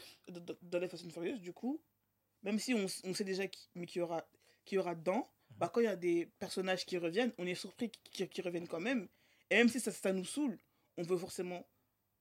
dans- 0.61 0.77
les 0.79 0.87
Fast 0.87 1.03
and 1.03 1.09
Furious, 1.09 1.37
du 1.39 1.51
coup, 1.51 1.81
même 2.43 2.59
si 2.59 2.75
on, 2.75 3.13
sait 3.15 3.23
déjà 3.23 3.47
qui, 3.47 3.67
mais 3.73 3.87
qu'il 3.87 3.99
y 3.99 4.03
aura, 4.03 4.23
qu'il 4.65 4.75
y 4.75 4.79
aura 4.79 4.93
dedans, 4.93 5.27
bah, 5.59 5.69
quand 5.71 5.81
il 5.81 5.85
y 5.85 5.87
a 5.87 5.95
des 5.95 6.25
personnages 6.39 6.85
qui 6.85 6.97
reviennent, 6.97 7.33
on 7.37 7.45
est 7.45 7.55
surpris 7.55 7.91
qu'ils 8.11 8.43
reviennent 8.45 8.67
quand 8.67 8.79
même. 8.79 9.07
Et 9.49 9.55
même 9.55 9.69
si 9.69 9.79
ça, 9.79 9.91
ça 9.91 10.13
nous 10.13 10.25
saoule, 10.25 10.57
on 10.97 11.03
veut 11.03 11.17
forcément 11.17 11.65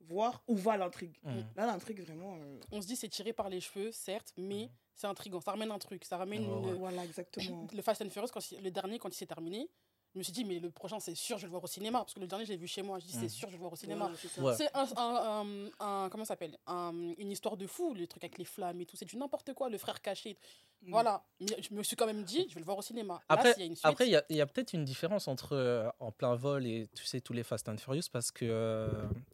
voir 0.00 0.42
où 0.46 0.56
va 0.56 0.76
l'intrigue. 0.76 1.16
Mhm. 1.24 1.44
Là, 1.56 1.66
l'intrigue, 1.66 2.00
vraiment. 2.00 2.36
euh, 2.40 2.60
On 2.72 2.80
se 2.80 2.86
dit 2.86 2.96
c'est 2.96 3.08
tiré 3.08 3.32
par 3.32 3.48
les 3.48 3.60
cheveux, 3.60 3.90
certes, 3.92 4.32
mais 4.36 4.64
Mhm. 4.64 4.70
c'est 4.94 5.06
intriguant. 5.06 5.40
Ça 5.40 5.50
ramène 5.52 5.70
un 5.70 5.78
truc. 5.78 6.04
Ça 6.04 6.16
ramène 6.16 6.44
une- 6.44 6.64
ouais. 6.66 6.72
Voilà, 6.74 7.04
exactement. 7.04 7.66
le 7.72 7.82
Fast 7.82 8.02
and 8.02 8.10
Furious, 8.10 8.30
quand 8.32 8.50
le 8.62 8.70
dernier, 8.70 8.98
quand 8.98 9.08
il 9.08 9.14
s'est 9.16 9.26
terminé, 9.26 9.68
je 10.14 10.18
me 10.18 10.22
suis 10.22 10.32
dit, 10.32 10.44
mais 10.44 10.58
le 10.58 10.70
prochain, 10.70 10.98
c'est 11.00 11.14
sûr, 11.14 11.36
je 11.36 11.42
vais 11.42 11.46
le 11.48 11.50
voir 11.52 11.62
au 11.62 11.66
cinéma. 11.66 11.98
Parce 12.00 12.14
que 12.14 12.20
le 12.20 12.26
dernier, 12.26 12.44
je 12.46 12.52
l'ai 12.52 12.56
vu 12.56 12.66
chez 12.66 12.82
moi. 12.82 12.98
Je 12.98 13.04
dis, 13.04 13.12
c'est 13.12 13.28
sûr, 13.28 13.48
je 13.48 13.52
vais 13.52 13.58
le 13.58 13.60
voir 13.62 13.72
au 13.72 13.76
cinéma. 13.76 14.10
Ouais, 14.38 14.54
c'est 14.56 14.68
un, 14.74 14.86
un, 14.96 15.42
un- 15.42 15.70
un- 16.04 16.08
comment 16.08 16.24
ça 16.24 16.28
s'appelle? 16.28 16.56
Un- 16.66 17.12
Une 17.18 17.30
histoire 17.30 17.56
de 17.56 17.66
fou, 17.66 17.94
le 17.94 18.06
truc 18.06 18.24
avec 18.24 18.38
les 18.38 18.44
flammes 18.44 18.80
et 18.80 18.86
tout. 18.86 18.96
C'est 18.96 19.04
du 19.04 19.16
n'importe 19.16 19.52
quoi, 19.54 19.68
le 19.68 19.76
frère 19.78 20.00
caché. 20.00 20.38
Mm. 20.82 20.90
Voilà. 20.90 21.22
Mais 21.40 21.56
je 21.60 21.74
me 21.74 21.82
suis 21.82 21.94
quand 21.96 22.06
même 22.06 22.22
dit, 22.24 22.46
je 22.48 22.54
vais 22.54 22.60
le 22.60 22.64
voir 22.66 22.78
au 22.78 22.82
cinéma. 22.82 23.20
Après, 23.28 23.52
s'il 23.52 23.60
y 23.60 23.64
a 23.64 23.66
une 23.66 23.76
suite, 23.76 23.84
après, 23.86 24.06
il 24.06 24.10
y 24.12 24.16
a, 24.16 24.24
il 24.30 24.36
y 24.36 24.40
a 24.40 24.46
peut-être 24.46 24.72
une 24.72 24.84
différence 24.84 25.28
entre 25.28 25.54
euh, 25.54 25.88
en 26.00 26.10
plein 26.10 26.34
vol 26.34 26.66
et 26.66 26.88
tu 26.94 27.04
sais 27.04 27.20
tous 27.20 27.32
les 27.32 27.42
Fast 27.42 27.68
and 27.68 27.76
Furious 27.76 28.04
parce 28.10 28.30
que 28.30 28.44
euh, 28.44 28.88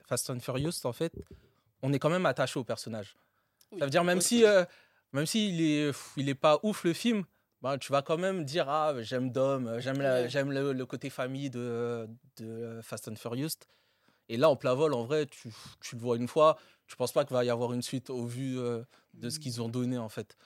Fast 0.07 0.29
and 0.31 0.41
Furious, 0.41 0.73
en 0.85 0.93
fait, 0.93 1.13
on 1.83 1.93
est 1.93 1.99
quand 1.99 2.11
même 2.11 2.27
attaché 2.27 2.59
au 2.59 2.65
personnage. 2.65 3.17
Oui. 3.73 3.79
Ça 3.79 3.85
veut 3.85 3.91
dire 3.91 4.05
même 4.05 4.21
si, 4.21 4.45
euh, 4.45 4.65
même 5.13 5.27
s'il 5.27 5.61
est, 5.61 5.93
il 6.17 6.29
est 6.29 6.35
pas 6.35 6.59
ouf 6.63 6.85
le 6.85 6.93
film, 6.93 7.25
ben, 7.65 7.79
tu 7.79 7.91
vas 7.93 8.03
quand 8.03 8.19
même 8.19 8.45
dire 8.45 8.69
ah 8.69 8.95
j'aime 9.01 9.31
Dom, 9.31 9.81
j'aime 9.81 10.01
la- 10.03 10.21
Ouais. 10.23 10.29
j'aime 10.29 10.53
le, 10.53 10.73
le 10.75 10.87
côté 10.87 11.09
famille 11.09 11.49
de, 11.49 12.07
de 12.37 12.81
Fast 12.83 13.09
and 13.09 13.17
Furious. 13.17 13.57
Et 14.29 14.37
là, 14.37 14.49
en 14.51 14.57
plein 14.57 14.75
vol, 14.75 14.93
en 14.95 15.05
vrai, 15.05 15.25
tu, 15.27 15.51
tu 15.83 15.97
le 15.97 16.01
vois 16.03 16.17
une 16.17 16.29
fois, 16.29 16.59
tu 16.87 16.95
penses 16.97 17.13
pas 17.13 17.25
qu'il 17.25 17.35
va 17.35 17.43
y 17.45 17.49
avoir 17.51 17.73
une 17.73 17.83
suite 17.83 18.11
au 18.11 18.27
vu 18.27 18.59
euh, 18.59 18.83
de 19.15 19.31
ce 19.31 19.39
qu'ils 19.39 19.63
ont 19.63 19.69
donné 19.71 19.97
en 19.99 20.09
fait. 20.11 20.37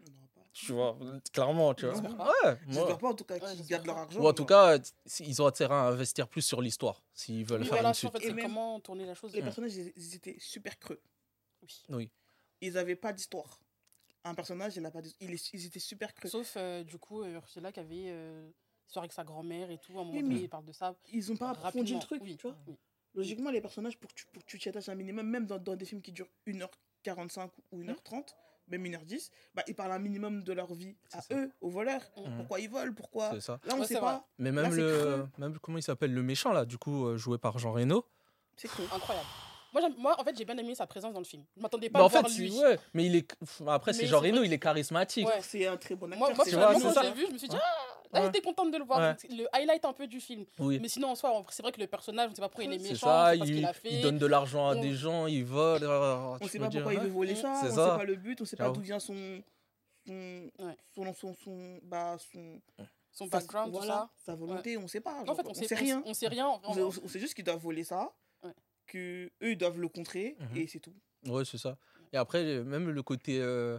En. 0.00 0.42
Tu 0.52 0.72
vois, 0.72 0.96
clairement, 1.32 1.74
tu 1.74 1.84
vois. 1.86 1.94
J'espère 1.94 2.16
pas. 2.16 2.24
Ouais, 2.26 2.32
moi- 2.44 2.56
J'espère 2.68 2.98
pas 2.98 3.08
en 3.08 3.14
tout 3.14 3.24
cas 3.24 3.34
Ouais, 3.38 3.54
qu'ils 3.56 3.66
gardent 3.66 3.86
leur 3.86 3.98
argent. 3.98 4.20
ou 4.20 4.26
en 4.28 4.32
tout 4.32 4.44
cas, 4.44 4.78
ils 5.20 5.42
ont 5.42 5.46
intérêt 5.46 5.74
à 5.74 5.82
investir 5.86 6.26
plus 6.28 6.42
sur 6.42 6.60
l'histoire 6.62 7.02
s'ils 7.12 7.44
veulent 7.44 7.60
oui, 7.60 7.66
faire 7.66 7.74
voilà, 7.76 7.88
une 7.88 7.90
en 7.90 7.94
suite. 7.94 8.12
fait, 8.18 8.24
Et 8.26 8.32
même- 8.32 8.44
comment 8.46 8.78
tourner 8.80 9.04
la 9.06 9.14
chose. 9.14 9.32
Les 9.34 9.40
Mm. 9.40 9.44
personnages, 9.44 9.74
ils, 9.74 10.14
étaient 10.14 10.36
super 10.40 10.78
creux. 10.78 11.00
Oui. 11.62 11.82
Oui. 11.90 12.10
Ils 12.60 12.76
avaient 12.78 12.96
pas 12.96 13.12
d'histoire. 13.12 13.60
Un 14.28 14.34
personnage, 14.34 14.76
il, 14.76 14.84
a 14.86 14.90
pas. 14.90 15.00
Il 15.20 15.32
est- 15.32 15.52
ils 15.54 15.66
étaient 15.66 15.78
super 15.80 16.14
creux. 16.14 16.28
Sauf, 16.28 16.54
euh, 16.56 16.84
du 16.84 16.98
coup, 16.98 17.22
euh, 17.22 17.34
Ursula 17.34 17.72
qui 17.72 17.80
avait 17.80 18.06
euh, 18.08 18.48
histoire 18.86 19.02
avec 19.02 19.12
sa 19.12 19.24
grand-mère 19.24 19.70
et 19.70 19.78
tout. 19.78 19.92
À 19.98 20.02
un 20.02 20.04
moment 20.04 20.16
Oui, 20.16 20.22
donné, 20.22 20.40
il 20.42 20.48
parle 20.48 20.64
de 20.64 20.72
ça. 20.72 20.94
Ils 21.12 21.30
ont 21.32 21.36
pas 21.36 21.50
approfondi 21.50 21.94
le 21.94 22.00
truc, 22.00 22.22
Oui, 22.22 22.36
tu 22.36 22.46
vois. 22.46 22.56
oui. 22.66 22.76
Logiquement, 23.14 23.50
les 23.50 23.60
personnages, 23.60 23.98
pour 23.98 24.10
que 24.10 24.14
tu 24.14 24.26
pour 24.32 24.44
que 24.44 24.48
tu 24.48 24.58
t'y 24.58 24.68
attaches 24.68 24.88
un 24.88 24.94
minimum, 24.94 25.26
même 25.26 25.46
dans, 25.46 25.58
dans 25.58 25.74
des 25.76 25.84
films 25.86 26.02
qui 26.02 26.12
durent 26.12 26.28
1h45 26.46 27.50
ou 27.72 27.82
1h30, 27.82 28.34
même 28.68 28.84
1h10, 28.84 29.30
bah, 29.54 29.62
ils 29.66 29.74
parlent 29.74 29.92
un 29.92 29.98
minimum 29.98 30.44
de 30.44 30.52
leur 30.52 30.72
vie 30.74 30.94
à 31.12 31.22
ça. 31.22 31.34
eux, 31.34 31.50
aux 31.62 31.70
voleurs. 31.70 32.02
Mhm. 32.18 32.36
Pourquoi 32.36 32.60
ils 32.60 32.68
volent, 32.68 32.92
pourquoi. 32.94 33.30
C'est 33.32 33.40
ça. 33.40 33.58
Là, 33.64 33.74
on 33.76 33.80
Ouais, 33.80 33.86
sait 33.86 33.98
pas. 33.98 34.28
Mais 34.38 34.52
même 34.52 34.72
le, 34.74 35.26
même 35.38 35.58
comment 35.58 35.78
il 35.78 35.82
s'appelle 35.82 36.12
le 36.12 36.22
méchant 36.22 36.52
là, 36.52 36.64
du 36.66 36.76
coup 36.76 37.06
euh, 37.06 37.16
joué 37.16 37.38
par 37.38 37.58
Jean 37.58 37.72
Reno. 37.72 38.04
C'est 38.56 38.68
creux. 38.68 38.84
Incroyable. 38.92 39.26
Moi, 39.72 39.82
moi, 39.98 40.16
en 40.18 40.24
fait, 40.24 40.36
j'ai 40.36 40.44
bien 40.44 40.56
aimé 40.56 40.74
sa 40.74 40.86
présence 40.86 41.12
dans 41.12 41.20
le 41.20 41.24
film. 41.26 41.44
Je 41.56 41.60
m'attendais 41.62 41.90
pas 41.90 41.98
Bah, 41.98 42.04
à 42.04 42.06
en 42.06 42.08
voir 42.08 42.26
fait, 42.28 42.38
lui. 42.38 42.50
ouais, 42.58 42.78
mais 42.94 43.04
il 43.06 43.16
est 43.16 43.30
après 43.66 43.92
c'est 43.92 44.06
Jean 44.06 44.20
Reno, 44.20 44.42
il 44.42 44.52
est 44.52 44.58
charismatique. 44.58 45.26
Ouais. 45.26 45.40
C'est 45.42 45.66
un 45.66 45.76
très 45.76 45.94
bon 45.94 46.06
acteur. 46.10 46.18
Moi, 46.18 46.28
moi, 46.34 46.44
quand 46.44 46.50
je 46.94 47.00
l'ai 47.02 47.12
vu, 47.12 47.26
je 47.28 47.32
me 47.32 47.38
suis 47.38 47.48
dit, 47.48 47.54
Ouais. 47.56 47.60
ah, 48.12 48.20
Ouais. 48.20 48.26
j'étais 48.26 48.40
contente 48.40 48.70
de 48.70 48.78
le 48.78 48.84
voir. 48.84 49.14
Le 49.30 49.46
highlight 49.54 49.84
un 49.84 49.92
peu 49.92 50.06
du 50.06 50.20
film. 50.20 50.46
Oui. 50.58 50.78
Mais 50.80 50.88
sinon, 50.88 51.08
en 51.10 51.14
soi, 51.14 51.44
c'est 51.50 51.62
vrai 51.62 51.72
que 51.72 51.80
le 51.80 51.86
personnage, 51.86 52.28
on 52.28 52.30
ne 52.30 52.34
sait 52.34 52.40
pas 52.40 52.48
pourquoi 52.48 52.64
il 52.64 52.72
est 52.72 52.78
C'est 52.78 52.90
méchant, 52.92 53.06
ça, 53.06 53.30
on 53.32 53.34
il, 53.34 53.42
qu'il 53.42 53.58
il 53.58 53.66
fait. 53.74 54.00
donne 54.00 54.16
de 54.18 54.26
l'argent 54.26 54.68
à 54.70 54.74
On- 54.76 54.80
des 54.80 54.94
gens, 54.94 55.26
il 55.26 55.44
vole. 55.44 55.82
euh, 55.84 56.16
On 56.16 56.38
tu 56.38 56.48
sait 56.48 56.58
pas 56.58 56.68
dire, 56.68 56.82
pourquoi 56.82 56.94
il 56.94 57.06
veut 57.06 57.12
voler 57.12 57.34
Mm. 57.34 57.36
ça, 57.36 57.54
C'est 57.62 57.72
on 57.72 57.74
ça. 57.76 57.90
sait 57.92 57.96
pas 57.98 58.04
le 58.04 58.16
but, 58.16 58.40
on 58.40 58.44
sait 58.46 58.56
pas 58.56 58.70
d'où 58.70 58.80
vient 58.80 58.98
son. 58.98 59.14
Son, 60.06 60.50
son, 60.94 61.12
son, 61.14 61.34
son, 61.44 61.78
bah, 61.82 62.16
son, 62.32 62.60
Son 63.12 63.24
sa- 63.26 63.30
background, 63.30 63.72
voilà, 63.72 64.08
ça. 64.16 64.32
sa 64.32 64.34
volonté, 64.34 64.78
on 64.78 64.88
sait 64.88 65.00
pas. 65.00 65.22
En 65.26 65.34
fait, 65.34 65.46
on, 65.46 65.50
on 65.50 65.54
sait, 65.54 65.66
sait 65.66 65.74
rien. 65.74 66.02
On, 66.06 66.14
sait 66.14 66.28
rien. 66.28 66.48
On 66.64 66.72
sait, 66.72 66.80
on 67.04 67.08
sait 67.08 67.18
juste 67.18 67.34
qu'ils 67.34 67.44
doivent 67.44 67.58
voler 67.58 67.84
ça. 67.84 68.10
Que 68.88 69.30
eux 69.42 69.54
doivent 69.54 69.78
le 69.78 69.88
contrer, 69.88 70.36
Mhm. 70.40 70.56
et 70.56 70.66
c'est 70.66 70.80
tout. 70.80 70.94
Ouais, 71.26 71.44
c'est 71.44 71.58
ça. 71.58 71.76
Et 72.12 72.16
après, 72.16 72.42
euh, 72.44 72.64
même 72.64 72.88
le 72.90 73.02
côté 73.04 73.38
euh, 73.40 73.78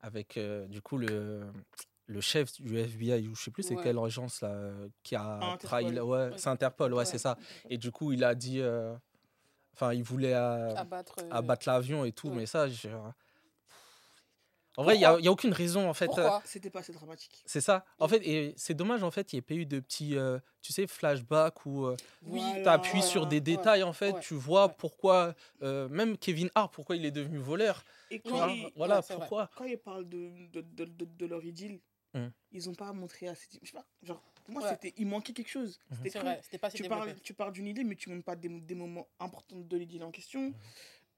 avec 0.00 0.36
euh, 0.36 0.66
du 0.66 0.80
coup 0.82 0.96
le, 0.98 1.46
le 2.06 2.20
chef 2.20 2.60
du 2.60 2.76
FBI, 2.78 3.28
ou 3.28 3.34
je 3.36 3.42
sais 3.44 3.50
plus 3.50 3.62
c'est 3.62 3.74
Ouais. 3.76 3.82
quelle 3.82 3.98
agence 3.98 4.40
là, 4.40 4.70
qui 5.02 5.14
a 5.16 5.34
Interpol. 5.36 5.58
trahi. 5.58 5.84
Ouais, 6.00 6.00
Ouais. 6.00 6.30
c'est 6.38 6.48
Interpol, 6.48 6.94
ouais, 6.94 7.04
c'est 7.04 7.18
ça. 7.18 7.36
Et 7.68 7.78
du 7.78 7.92
coup, 7.92 8.12
il 8.12 8.24
a 8.24 8.34
dit. 8.34 8.60
euh, 8.60 8.96
Enfin, 9.74 9.92
il 9.92 10.02
voulait 10.02 10.32
Abattre. 10.32 11.14
abattre 11.30 11.68
l'avion 11.68 12.04
et 12.04 12.10
tout, 12.10 12.30
mais 12.30 12.46
ça, 12.46 12.66
je- 12.68 12.88
En 14.78 14.84
vrai, 14.84 14.94
il 14.94 15.00
n'y 15.00 15.04
a, 15.04 15.32
aucune 15.32 15.52
raison 15.52 15.90
en 15.90 15.92
fait. 15.92 16.04
euh, 16.04 16.14
Pourquoi 16.14 16.40
C'était 16.44 16.70
pas 16.70 16.78
assez 16.78 16.92
dramatique? 16.92 17.42
C'est 17.46 17.60
ça. 17.60 17.84
En 17.98 18.06
fait, 18.06 18.24
et 18.24 18.54
c'est 18.56 18.74
dommage 18.74 19.02
en 19.02 19.10
fait, 19.10 19.32
il 19.32 19.36
n'y 19.36 19.38
ait 19.40 19.42
pas 19.42 19.54
eu 19.54 19.66
de 19.66 19.80
petits, 19.80 20.16
euh, 20.16 20.38
tu 20.62 20.72
sais, 20.72 20.86
flashbacks 20.86 21.66
où 21.66 21.86
euh, 21.86 21.96
Voilà. 22.22 22.62
tu 22.62 22.68
appuies 22.68 23.02
sur 23.02 23.26
des 23.26 23.36
ouais, 23.36 23.40
détails 23.40 23.82
en 23.82 23.92
fait, 23.92 24.12
ouais, 24.12 24.20
tu 24.20 24.34
vois 24.34 24.68
ouais. 24.68 24.74
pourquoi, 24.78 25.34
euh, 25.62 25.88
même 25.88 26.16
Kevin 26.16 26.48
Hart, 26.54 26.72
pourquoi 26.72 26.94
il 26.94 27.04
est 27.04 27.10
devenu 27.10 27.38
voleur. 27.38 27.82
Et 28.12 28.20
quand, 28.20 28.36
vois, 28.36 28.52
ils, 28.52 28.70
voilà 28.76 28.96
ouais, 28.98 29.02
c'est 29.02 29.14
vrai. 29.14 29.22
pourquoi. 29.22 29.50
quand 29.56 29.64
ils 29.64 29.78
parlent 29.78 30.08
de, 30.08 30.30
de, 30.52 30.60
de, 30.60 30.84
de, 30.84 31.04
de 31.04 31.26
leur 31.26 31.44
idylle, 31.44 31.80
Mhm. 32.14 32.32
ils 32.52 32.70
ont 32.70 32.74
pas 32.74 32.92
montré 32.92 33.28
assez. 33.28 33.46
Je 33.60 33.66
sais 33.66 33.72
pas, 33.72 33.84
genre, 34.02 34.22
pour 34.44 34.54
moi, 34.54 34.62
Ouais. 34.62 34.70
c'était, 34.70 34.94
il 34.96 35.06
manquait 35.06 35.32
quelque 35.32 35.50
chose. 35.50 35.78
Mhm. 35.90 35.98
C'était 36.04 36.18
vrai, 36.20 36.40
c'était 36.42 36.58
pas 36.58 36.68
assez 36.68 36.76
tu 36.76 36.82
développé. 36.84 37.06
parles, 37.06 37.20
tu 37.20 37.34
parles 37.34 37.52
d'une 37.52 37.66
idée, 37.66 37.84
mais 37.84 37.96
tu 37.96 38.08
montres 38.10 38.24
pas 38.24 38.36
des, 38.36 38.48
des 38.48 38.74
moments 38.74 39.08
importants 39.20 39.58
de 39.58 39.76
l'idylle 39.76 40.04
en 40.04 40.10
question. 40.10 40.54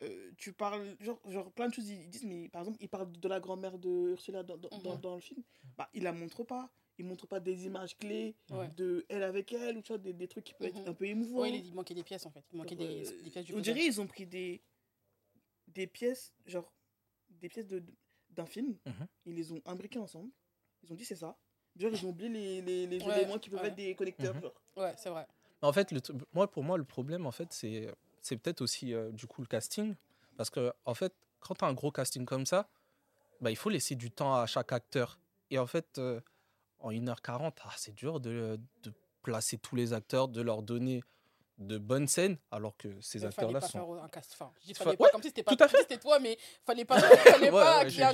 Euh, 0.02 0.30
tu 0.38 0.52
parles, 0.54 0.96
genre, 1.00 1.20
genre, 1.28 1.52
plein 1.52 1.68
de 1.68 1.74
choses, 1.74 1.88
ils 1.88 2.08
disent, 2.08 2.24
mais 2.24 2.48
par 2.48 2.62
exemple, 2.62 2.78
ils 2.80 2.88
parlent 2.88 3.12
de 3.12 3.28
la 3.28 3.38
grand-mère 3.38 3.78
de 3.78 4.10
Ursula 4.12 4.42
dans, 4.42 4.56
dans, 4.56 4.68
dans, 4.78 4.94
Mhm. 4.94 5.00
dans 5.00 5.14
le 5.16 5.20
film. 5.20 5.42
Bah, 5.76 5.90
ils 5.92 6.02
la 6.02 6.12
montrent 6.12 6.44
pas. 6.44 6.70
Ils 6.98 7.04
montrent 7.04 7.26
pas 7.26 7.40
des 7.40 7.66
images 7.66 7.96
clés 7.96 8.34
Ouais. 8.50 8.68
de 8.76 9.04
elle 9.08 9.22
avec 9.22 9.52
elle, 9.52 9.76
ou 9.78 9.82
tu 9.82 9.88
vois, 9.88 9.98
des, 9.98 10.12
des 10.12 10.28
trucs 10.28 10.44
qui 10.44 10.54
peuvent 10.54 10.70
Mhm. 10.72 10.78
être 10.80 10.88
un 10.88 10.94
peu 10.94 11.06
émouvants. 11.06 11.42
Oui, 11.42 11.62
il 11.64 11.74
manquait 11.74 11.94
des 11.94 12.02
pièces 12.02 12.24
en 12.26 12.30
fait. 12.30 12.44
Il 12.52 12.58
manquait 12.58 12.76
Genre, 12.76 12.86
des, 12.86 13.12
euh, 13.12 13.22
des 13.22 13.30
pièces 13.30 13.44
du 13.46 13.54
on 13.54 13.60
dirait 13.60 13.84
ils 13.86 14.00
ont 14.00 14.06
pris 14.06 14.26
des, 14.26 14.62
des 15.68 15.86
pièces, 15.86 16.32
genre, 16.46 16.72
des 17.28 17.48
pièces 17.48 17.66
de- 17.66 17.82
d'un 18.30 18.46
film, 18.46 18.76
Mhm. 18.86 19.06
ils 19.26 19.34
les 19.34 19.52
ont 19.52 19.60
imbriquées 19.66 19.98
ensemble. 19.98 20.30
Ils 20.82 20.92
ont 20.92 20.94
dit 20.96 21.04
c'est 21.04 21.16
ça. 21.16 21.36
Genre, 21.76 21.92
ils 21.92 22.04
ont 22.06 22.10
oublié 22.10 22.28
les, 22.28 22.62
les, 22.62 22.86
les 22.86 23.02
Ouais, 23.04 23.18
éléments 23.18 23.38
qui 23.38 23.50
peuvent 23.50 23.60
ouais. 23.62 23.68
être 23.68 23.76
des 23.76 23.94
connecteurs. 23.94 24.34
Mhm. 24.34 24.40
genre. 24.42 24.60
Ouais, 24.76 24.94
c'est 24.96 25.10
vrai. 25.10 25.26
En 25.62 25.72
fait, 25.72 25.92
le, 25.92 26.00
moi, 26.32 26.50
pour 26.50 26.64
moi, 26.64 26.76
le 26.78 26.84
problème, 26.84 27.26
en 27.26 27.32
fait, 27.32 27.52
c'est, 27.52 27.94
c'est 28.22 28.36
peut-être 28.36 28.60
aussi 28.60 28.94
euh, 28.94 29.10
du 29.12 29.26
coup 29.26 29.40
le 29.42 29.46
casting, 29.46 29.94
parce 30.36 30.50
que 30.50 30.72
en 30.84 30.94
fait, 30.94 31.14
quand 31.40 31.54
tu 31.54 31.64
as 31.64 31.68
un 31.68 31.74
gros 31.74 31.90
casting 31.90 32.24
comme 32.24 32.46
ça, 32.46 32.68
bah, 33.40 33.50
il 33.50 33.56
faut 33.56 33.70
laisser 33.70 33.94
du 33.94 34.10
temps 34.10 34.34
à 34.34 34.46
chaque 34.46 34.72
acteur. 34.72 35.18
Et 35.50 35.58
en 35.58 35.66
fait, 35.66 35.98
euh, 35.98 36.20
en 36.78 36.90
1h40, 36.92 37.52
ah, 37.64 37.70
c'est 37.76 37.94
dur 37.94 38.20
de, 38.20 38.58
de 38.82 38.92
placer 39.22 39.58
tous 39.58 39.76
les 39.76 39.92
acteurs, 39.92 40.28
de 40.28 40.42
leur 40.42 40.62
donner 40.62 41.02
de 41.58 41.76
bonnes 41.76 42.08
scènes, 42.08 42.38
alors 42.50 42.74
que 42.78 42.88
ces 43.02 43.24
acteurs-là 43.26 43.60
sont. 43.60 43.68
faire 43.94 44.02
un 44.04 44.08
cast. 44.08 44.32
Enfin, 44.32 44.50
je 44.62 44.66
dis 44.68 44.74
Fa- 44.74 44.84
fallait 44.84 44.96
pas 44.96 45.04
ouais, 45.04 45.10
comme 45.12 45.20
si 45.22 45.28
c'était 45.28 45.42
pas 45.42 45.54
tout 45.54 45.62
à 45.62 45.68
si 45.68 45.74
fait. 45.74 45.82
c'était 45.82 45.98
toi, 45.98 46.18
mais 46.18 46.38
fallait 46.64 46.86
pas, 46.86 46.98
fallait 46.98 47.50
Ouais, 47.50 47.60
pas 47.60 47.84
qu'il 47.84 47.98
y 47.98 48.00
ait 48.00 48.04
un, 48.04 48.10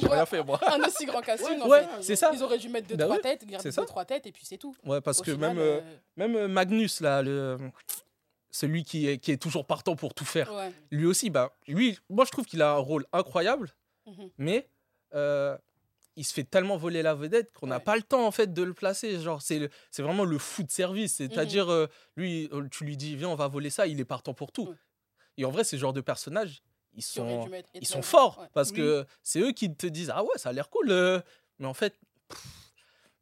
aussi 0.85 1.07
grand 1.07 1.21
casting. 1.21 1.61
en 1.61 1.69
Ouais, 1.69 1.83
fait. 1.85 2.03
c'est 2.03 2.17
ça. 2.17 2.31
Ils 2.35 2.43
auraient 2.43 2.59
dû 2.59 2.69
mettre 2.69 2.89
deux, 2.89 2.97
Bah 2.97 3.05
trois 3.05 3.21
têtes, 3.21 3.45
garder 3.47 3.71
deux, 3.71 3.85
trois 3.87 4.05
têtes, 4.05 4.27
et 4.27 4.33
puis 4.33 4.45
c'est 4.45 4.59
tout. 4.59 4.75
Ouais, 4.85 5.01
parce 5.01 5.21
Au 5.21 5.23
que 5.23 5.33
final, 5.33 5.55
même, 5.55 5.59
euh, 5.65 5.81
euh, 5.81 5.97
même 6.17 6.35
euh, 6.37 6.49
Magnus, 6.49 7.01
là, 7.01 7.23
le, 7.23 7.57
celui 8.57 8.85
qui 8.85 9.07
est, 9.09 9.19
qui 9.19 9.33
est 9.33 9.37
toujours 9.37 9.67
partant 9.67 9.97
pour 9.97 10.15
tout 10.15 10.25
faire, 10.25 10.53
ouais. 10.55 10.73
lui 10.91 11.05
aussi, 11.07 11.29
bah, 11.31 11.55
lui, 11.69 11.99
moi, 12.09 12.25
je 12.25 12.31
trouve 12.31 12.47
qu'il 12.47 12.63
a 12.63 12.73
un 12.73 12.79
rôle 12.79 13.05
incroyable. 13.13 13.71
Mhm. 14.07 14.31
mais 14.39 14.69
euh, 15.15 15.57
il 16.15 16.25
se 16.25 16.33
fait 16.33 16.45
tellement 16.45 16.77
voler 16.77 17.03
la 17.03 17.15
vedette 17.15 17.53
qu'on 17.53 17.67
n'a 17.67 17.77
Ouais. 17.79 17.83
pas 17.85 17.97
le 17.97 18.03
temps 18.03 18.25
en 18.27 18.31
fait 18.31 18.53
de 18.55 18.63
le 18.63 18.73
placer. 18.73 19.21
Genre, 19.21 19.43
c'est 19.43 19.69
c'est 19.91 20.03
vraiment 20.03 20.25
le 20.25 20.39
fou 20.39 20.63
de 20.63 20.71
service. 20.71 21.19
Mhm. 21.21 21.29
C'est-à-dire, 21.29 21.71
euh, 21.71 21.87
lui, 22.17 22.49
euh, 22.53 22.67
tu 22.71 22.85
lui 22.85 22.97
dis, 22.97 23.17
viens, 23.17 23.29
on 23.29 23.35
va 23.35 23.49
voler 23.49 23.69
ça, 23.69 23.87
il 23.89 23.99
est 24.01 24.05
partant 24.05 24.33
pour 24.33 24.53
tout. 24.53 24.73
Et 25.37 25.45
en 25.45 25.51
vrai, 25.51 25.65
ces 25.65 25.77
genres 25.77 25.93
de 25.93 26.01
personnages, 26.01 26.63
ils 26.95 27.03
sont, 27.03 27.51
ils 27.75 27.87
sont 27.87 28.01
forts 28.01 28.39
Ouais. 28.41 28.49
parce 28.55 28.71
Oui. 28.71 28.77
que 28.77 29.05
c'est 29.23 29.41
eux 29.41 29.53
qui 29.53 29.75
te 29.75 29.87
disent, 29.89 30.11
ah 30.15 30.23
ouais, 30.23 30.37
ça 30.39 30.49
a 30.51 30.53
l'air 30.53 30.71
cool. 30.71 30.89
Mais 31.59 31.67
en 31.67 31.75
fait, 31.75 31.95
pff, 32.29 32.66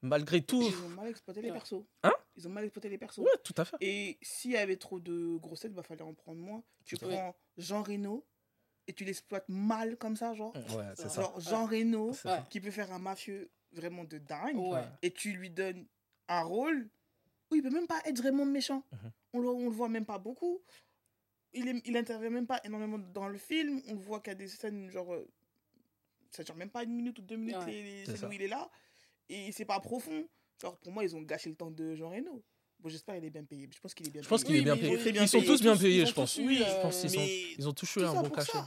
malgré 0.04 0.40
tout, 0.42 0.62
Ils 0.62 0.84
ont 0.84 0.88
mal 0.90 1.08
exploité 1.08 1.42
les 1.42 1.50
persos. 1.52 1.82
Hein 2.02 2.12
Ils 2.36 2.46
ont 2.46 2.50
mal 2.50 2.64
exploité 2.64 2.88
les 2.88 2.98
persos. 2.98 3.18
ouais, 3.18 3.30
tout 3.42 3.54
à 3.56 3.64
fait. 3.64 3.76
Et 3.80 4.18
s'il 4.22 4.52
y 4.52 4.56
avait 4.56 4.76
trop 4.76 5.00
de 5.00 5.36
grossettes, 5.38 5.72
il 5.72 5.74
bah, 5.74 5.82
fallait 5.82 6.02
en 6.02 6.14
prendre 6.14 6.40
moins. 6.40 6.62
Tu 6.84 6.96
prends 6.96 7.34
Jean 7.56 7.82
Reno 7.82 8.24
et 8.86 8.92
tu 8.92 9.04
l'exploites 9.04 9.48
mal 9.48 9.96
comme 9.96 10.16
ça, 10.16 10.34
genre. 10.34 10.54
Ouais, 10.54 10.84
c'est 10.94 11.08
ça. 11.08 11.22
Genre 11.22 11.40
Jean 11.40 11.66
Reno 11.66 12.10
Ouais. 12.24 12.40
qui 12.50 12.60
peut 12.60 12.70
faire 12.70 12.92
un 12.92 12.98
mafieux 12.98 13.50
vraiment 13.72 14.04
de 14.04 14.18
dingue. 14.18 14.56
Ouais. 14.58 14.84
et 15.02 15.10
tu 15.10 15.32
lui 15.32 15.50
donnes 15.50 15.86
un 16.28 16.42
rôle 16.42 16.88
où 17.50 17.56
il 17.56 17.62
peut 17.62 17.70
même 17.70 17.86
pas 17.86 18.00
être 18.04 18.18
vraiment 18.18 18.44
méchant. 18.46 18.84
Mhm. 18.92 19.10
On, 19.34 19.40
le, 19.40 19.48
on 19.48 19.64
le 19.64 19.70
voit 19.74 19.88
même 19.88 20.04
pas 20.06 20.18
beaucoup. 20.18 20.60
Il, 21.52 21.68
est- 21.68 21.82
il 21.86 21.96
intervient 21.96 22.30
même 22.30 22.46
pas 22.46 22.60
énormément 22.64 22.98
dans 22.98 23.28
le 23.28 23.38
film. 23.38 23.80
On 23.88 23.94
le 23.94 24.00
voit 24.00 24.20
qu'il 24.20 24.32
y 24.32 24.36
a 24.36 24.38
des 24.38 24.48
scènes, 24.48 24.90
genre. 24.90 25.12
euh, 25.14 25.28
Ça 26.30 26.42
dure 26.42 26.56
même 26.56 26.70
pas 26.70 26.82
une 26.82 26.94
minute 26.94 27.18
ou 27.18 27.22
deux 27.22 27.36
minutes, 27.36 27.56
Ouais. 27.58 27.66
les, 27.66 27.82
les 27.82 27.98
C'est 28.00 28.12
scènes 28.12 28.16
ça. 28.16 28.28
où 28.28 28.32
il 28.32 28.42
est 28.42 28.48
là. 28.48 28.68
Et 29.28 29.52
c'est 29.52 29.64
pas 29.64 29.80
profond. 29.80 30.26
Genre, 30.60 30.76
pour 30.78 30.92
moi, 30.92 31.04
ils 31.04 31.14
ont 31.16 31.22
gâché 31.22 31.50
le 31.50 31.56
temps 31.56 31.70
de 31.70 31.94
Jean 31.94 32.10
Reno. 32.10 32.42
Bon, 32.80 32.88
j'espère 32.88 33.14
qu'il 33.16 33.24
est 33.24 33.30
bien 33.30 33.44
payé. 33.44 33.68
Je 33.74 33.80
pense 33.80 33.94
qu'il 33.94 34.06
est 34.06 34.10
bien 34.10 34.22
Je 34.22 34.28
pense 34.28 34.44
payé. 34.44 34.58
qu'il 34.60 34.68
est 34.68 34.72
Oui, 34.72 34.78
bien 34.80 34.88
mais 34.90 34.96
payé. 34.96 35.08
ils 35.10 35.12
bien 35.12 35.26
sont 35.26 35.38
payé. 35.38 35.50
tous 35.50 35.62
bien 35.62 35.76
payés, 35.76 36.02
tous- 36.02 36.08
je 36.10 36.14
pense. 36.14 36.36
Oui, 36.38 36.56
je 36.58 36.62
euh, 36.64 36.82
pense 36.82 37.00
qu'ils 37.00 37.18
ont, 37.18 37.22
ils 37.58 37.68
ont 37.68 37.72
tous 37.72 37.96
eu 37.96 38.04
un 38.04 38.14
bon 38.22 38.30
cachet. 38.30 38.58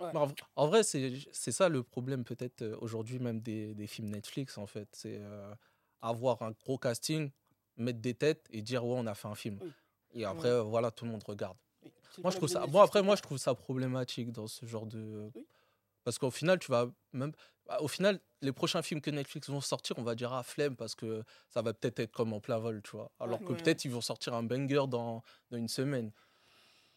Ouais. 0.00 0.10
Mais 0.12 0.18
en, 0.20 0.28
en 0.56 0.66
vrai, 0.68 0.82
c'est 0.84 1.12
c'est 1.32 1.50
ça 1.52 1.68
le 1.68 1.82
problème 1.82 2.24
peut-être 2.24 2.62
euh, 2.62 2.76
aujourd'hui 2.80 3.18
même 3.18 3.40
des, 3.40 3.74
des 3.74 3.86
films 3.88 4.10
Netflix 4.10 4.56
en 4.56 4.66
fait. 4.66 4.88
C'est 4.92 5.16
euh, 5.18 5.52
avoir 6.00 6.40
un 6.42 6.52
gros 6.52 6.78
casting, 6.78 7.30
mettre 7.76 7.98
des 8.00 8.14
têtes 8.14 8.46
et 8.50 8.62
dire 8.62 8.84
ouais 8.86 8.94
on 8.96 9.06
a 9.06 9.14
fait 9.16 9.26
un 9.28 9.34
film. 9.34 9.58
Oui. 9.60 9.70
Et 10.14 10.24
après 10.24 10.50
euh, 10.50 10.62
voilà 10.62 10.90
tout 10.92 11.04
le 11.04 11.10
monde 11.10 11.24
regarde. 11.24 11.56
Oui. 11.84 11.90
Moi, 12.22 12.30
je 12.30 12.36
trouve 12.36 12.48
ça. 12.48 12.60
Netflix, 12.60 12.82
après, 12.84 13.02
moi, 13.02 13.16
je 13.16 13.22
trouve 13.22 13.38
ça 13.38 13.54
problématique 13.54 14.30
dans 14.32 14.46
ce 14.46 14.64
genre 14.66 14.86
de. 14.86 15.30
Oui. 15.34 15.46
Parce 16.04 16.18
qu'au 16.18 16.30
final, 16.30 16.58
tu 16.60 16.70
vas 16.70 16.88
même. 17.12 17.32
bah, 17.66 17.78
Au 17.80 17.88
final, 17.88 18.20
les 18.40 18.52
prochains 18.52 18.82
films 18.82 19.00
que 19.00 19.10
Netflix 19.10 19.48
vont 19.50 19.60
sortir, 19.60 19.98
on 19.98 20.02
va 20.02 20.14
dire 20.14 20.32
ah 20.32 20.42
flemme 20.42 20.76
parce 20.76 20.94
que 20.94 21.24
ça 21.50 21.60
va 21.62 21.74
peut-être 21.74 21.98
être 22.00 22.12
comme 22.12 22.32
en 22.32 22.40
plein 22.40 22.58
vol, 22.58 22.80
tu 22.82 22.90
vois. 22.92 23.10
Alors 23.18 23.40
que 23.40 23.52
Ouais. 23.52 23.56
peut-être 23.62 23.84
ils 23.84 23.90
vont 23.90 24.00
sortir 24.00 24.34
un 24.34 24.42
banger 24.42 24.84
dans, 24.88 25.22
dans 25.50 25.56
une 25.58 25.68
semaine, 25.68 26.12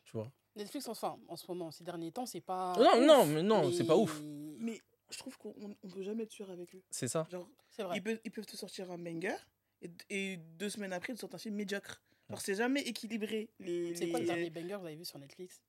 tu 0.04 0.12
vois. 0.18 0.32
Netflix, 0.56 0.88
enfin, 0.90 1.18
en 1.28 1.36
ce 1.38 1.46
moment, 1.48 1.72
ces 1.72 1.84
derniers 1.84 2.12
temps, 2.12 2.26
c'est 2.26 2.42
pas. 2.42 2.76
Non, 2.78 3.00
ouf, 3.00 3.06
non, 3.08 3.26
mais 3.26 3.42
non, 3.44 3.72
c'est 3.72 3.86
pas 3.86 3.96
ouf. 3.96 4.22
Mais 4.60 4.80
je 5.10 5.18
trouve 5.18 5.38
qu'on 5.38 5.56
on 5.84 5.90
peut 5.90 6.04
jamais 6.04 6.24
être 6.24 6.32
sûr 6.32 6.50
avec 6.52 6.76
eux. 6.76 6.84
C'est 6.92 7.08
ça. 7.08 7.26
Genre, 7.32 7.48
C'est 7.70 7.84
vrai. 7.84 7.98
ils, 7.98 8.04
peuvent, 8.04 8.20
ils 8.26 8.32
peuvent 8.32 8.46
te 8.46 8.56
sortir 8.58 8.92
un 8.92 8.98
banger 8.98 9.36
et, 9.82 9.90
et 10.10 10.38
deux 10.38 10.70
semaines 10.70 10.94
après, 10.94 11.14
ils 11.14 11.16
te 11.16 11.22
sortent 11.22 11.36
un 11.36 11.40
film 11.40 11.56
médiocre. 11.56 12.02
Genre, 12.30 12.40
c'est 12.42 12.56
jamais 12.56 12.82
équilibré. 12.82 13.50
Les, 13.60 13.96
C'est 13.96 14.10
quoi 14.10 14.20
le 14.20 14.26
les- 14.26 14.32
dernier 14.32 14.50
banger 14.50 14.70
que 14.74 14.76
vous 14.80 14.86
avez 14.88 14.96
vu 14.98 15.06
sur 15.06 15.20
Netflix? 15.20 15.62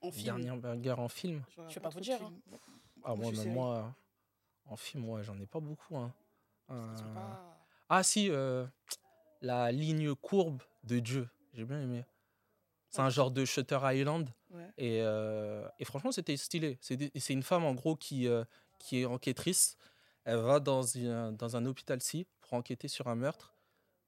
En 0.00 0.10
film 0.12 0.24
Dernier 0.42 0.60
banger 0.60 0.92
en 0.92 1.08
film. 1.08 1.42
Je 1.68 1.74
vais 1.74 1.80
pas 1.80 1.88
vous 1.88 2.00
dire, 2.00 2.18
films. 2.18 2.40
Ah, 3.04 3.14
Moi, 3.14 3.34
sais. 3.34 3.48
moi, 3.50 3.94
en 4.66 4.76
film, 4.76 5.08
ouais, 5.08 5.22
j'en 5.22 5.38
ai 5.40 5.46
pas 5.46 5.60
beaucoup. 5.60 5.96
hein. 5.96 6.12
Euh, 6.70 6.96
pas- 7.14 7.58
Ah, 7.88 8.02
si, 8.02 8.28
euh, 8.30 8.66
la 9.40 9.70
ligne 9.70 10.14
courbe 10.14 10.62
de 10.84 10.98
Dieu. 10.98 11.28
J'ai 11.54 11.64
bien 11.64 11.80
aimé. 11.80 12.04
C'est 12.88 13.00
un 13.02 13.10
genre 13.10 13.30
de 13.30 13.44
Shutter 13.44 13.78
Island. 13.82 14.28
Ouais. 14.50 14.72
Et, 14.78 15.02
euh, 15.02 15.68
et 15.78 15.84
franchement, 15.84 16.12
c'était 16.12 16.36
stylé. 16.36 16.78
C'est 16.80 17.32
une 17.32 17.42
femme, 17.42 17.64
en 17.64 17.74
gros, 17.74 17.94
qui, 17.96 18.26
qui 18.78 19.00
est 19.00 19.04
enquêtrice. 19.06 19.76
Elle 20.24 20.38
va 20.38 20.58
dans, 20.60 20.82
une- 20.82 21.36
dans 21.36 21.56
un 21.56 21.66
hôpital-ci 21.66 22.26
pour 22.40 22.54
enquêter 22.54 22.88
sur 22.88 23.06
un 23.08 23.14
meurtre. 23.14 23.54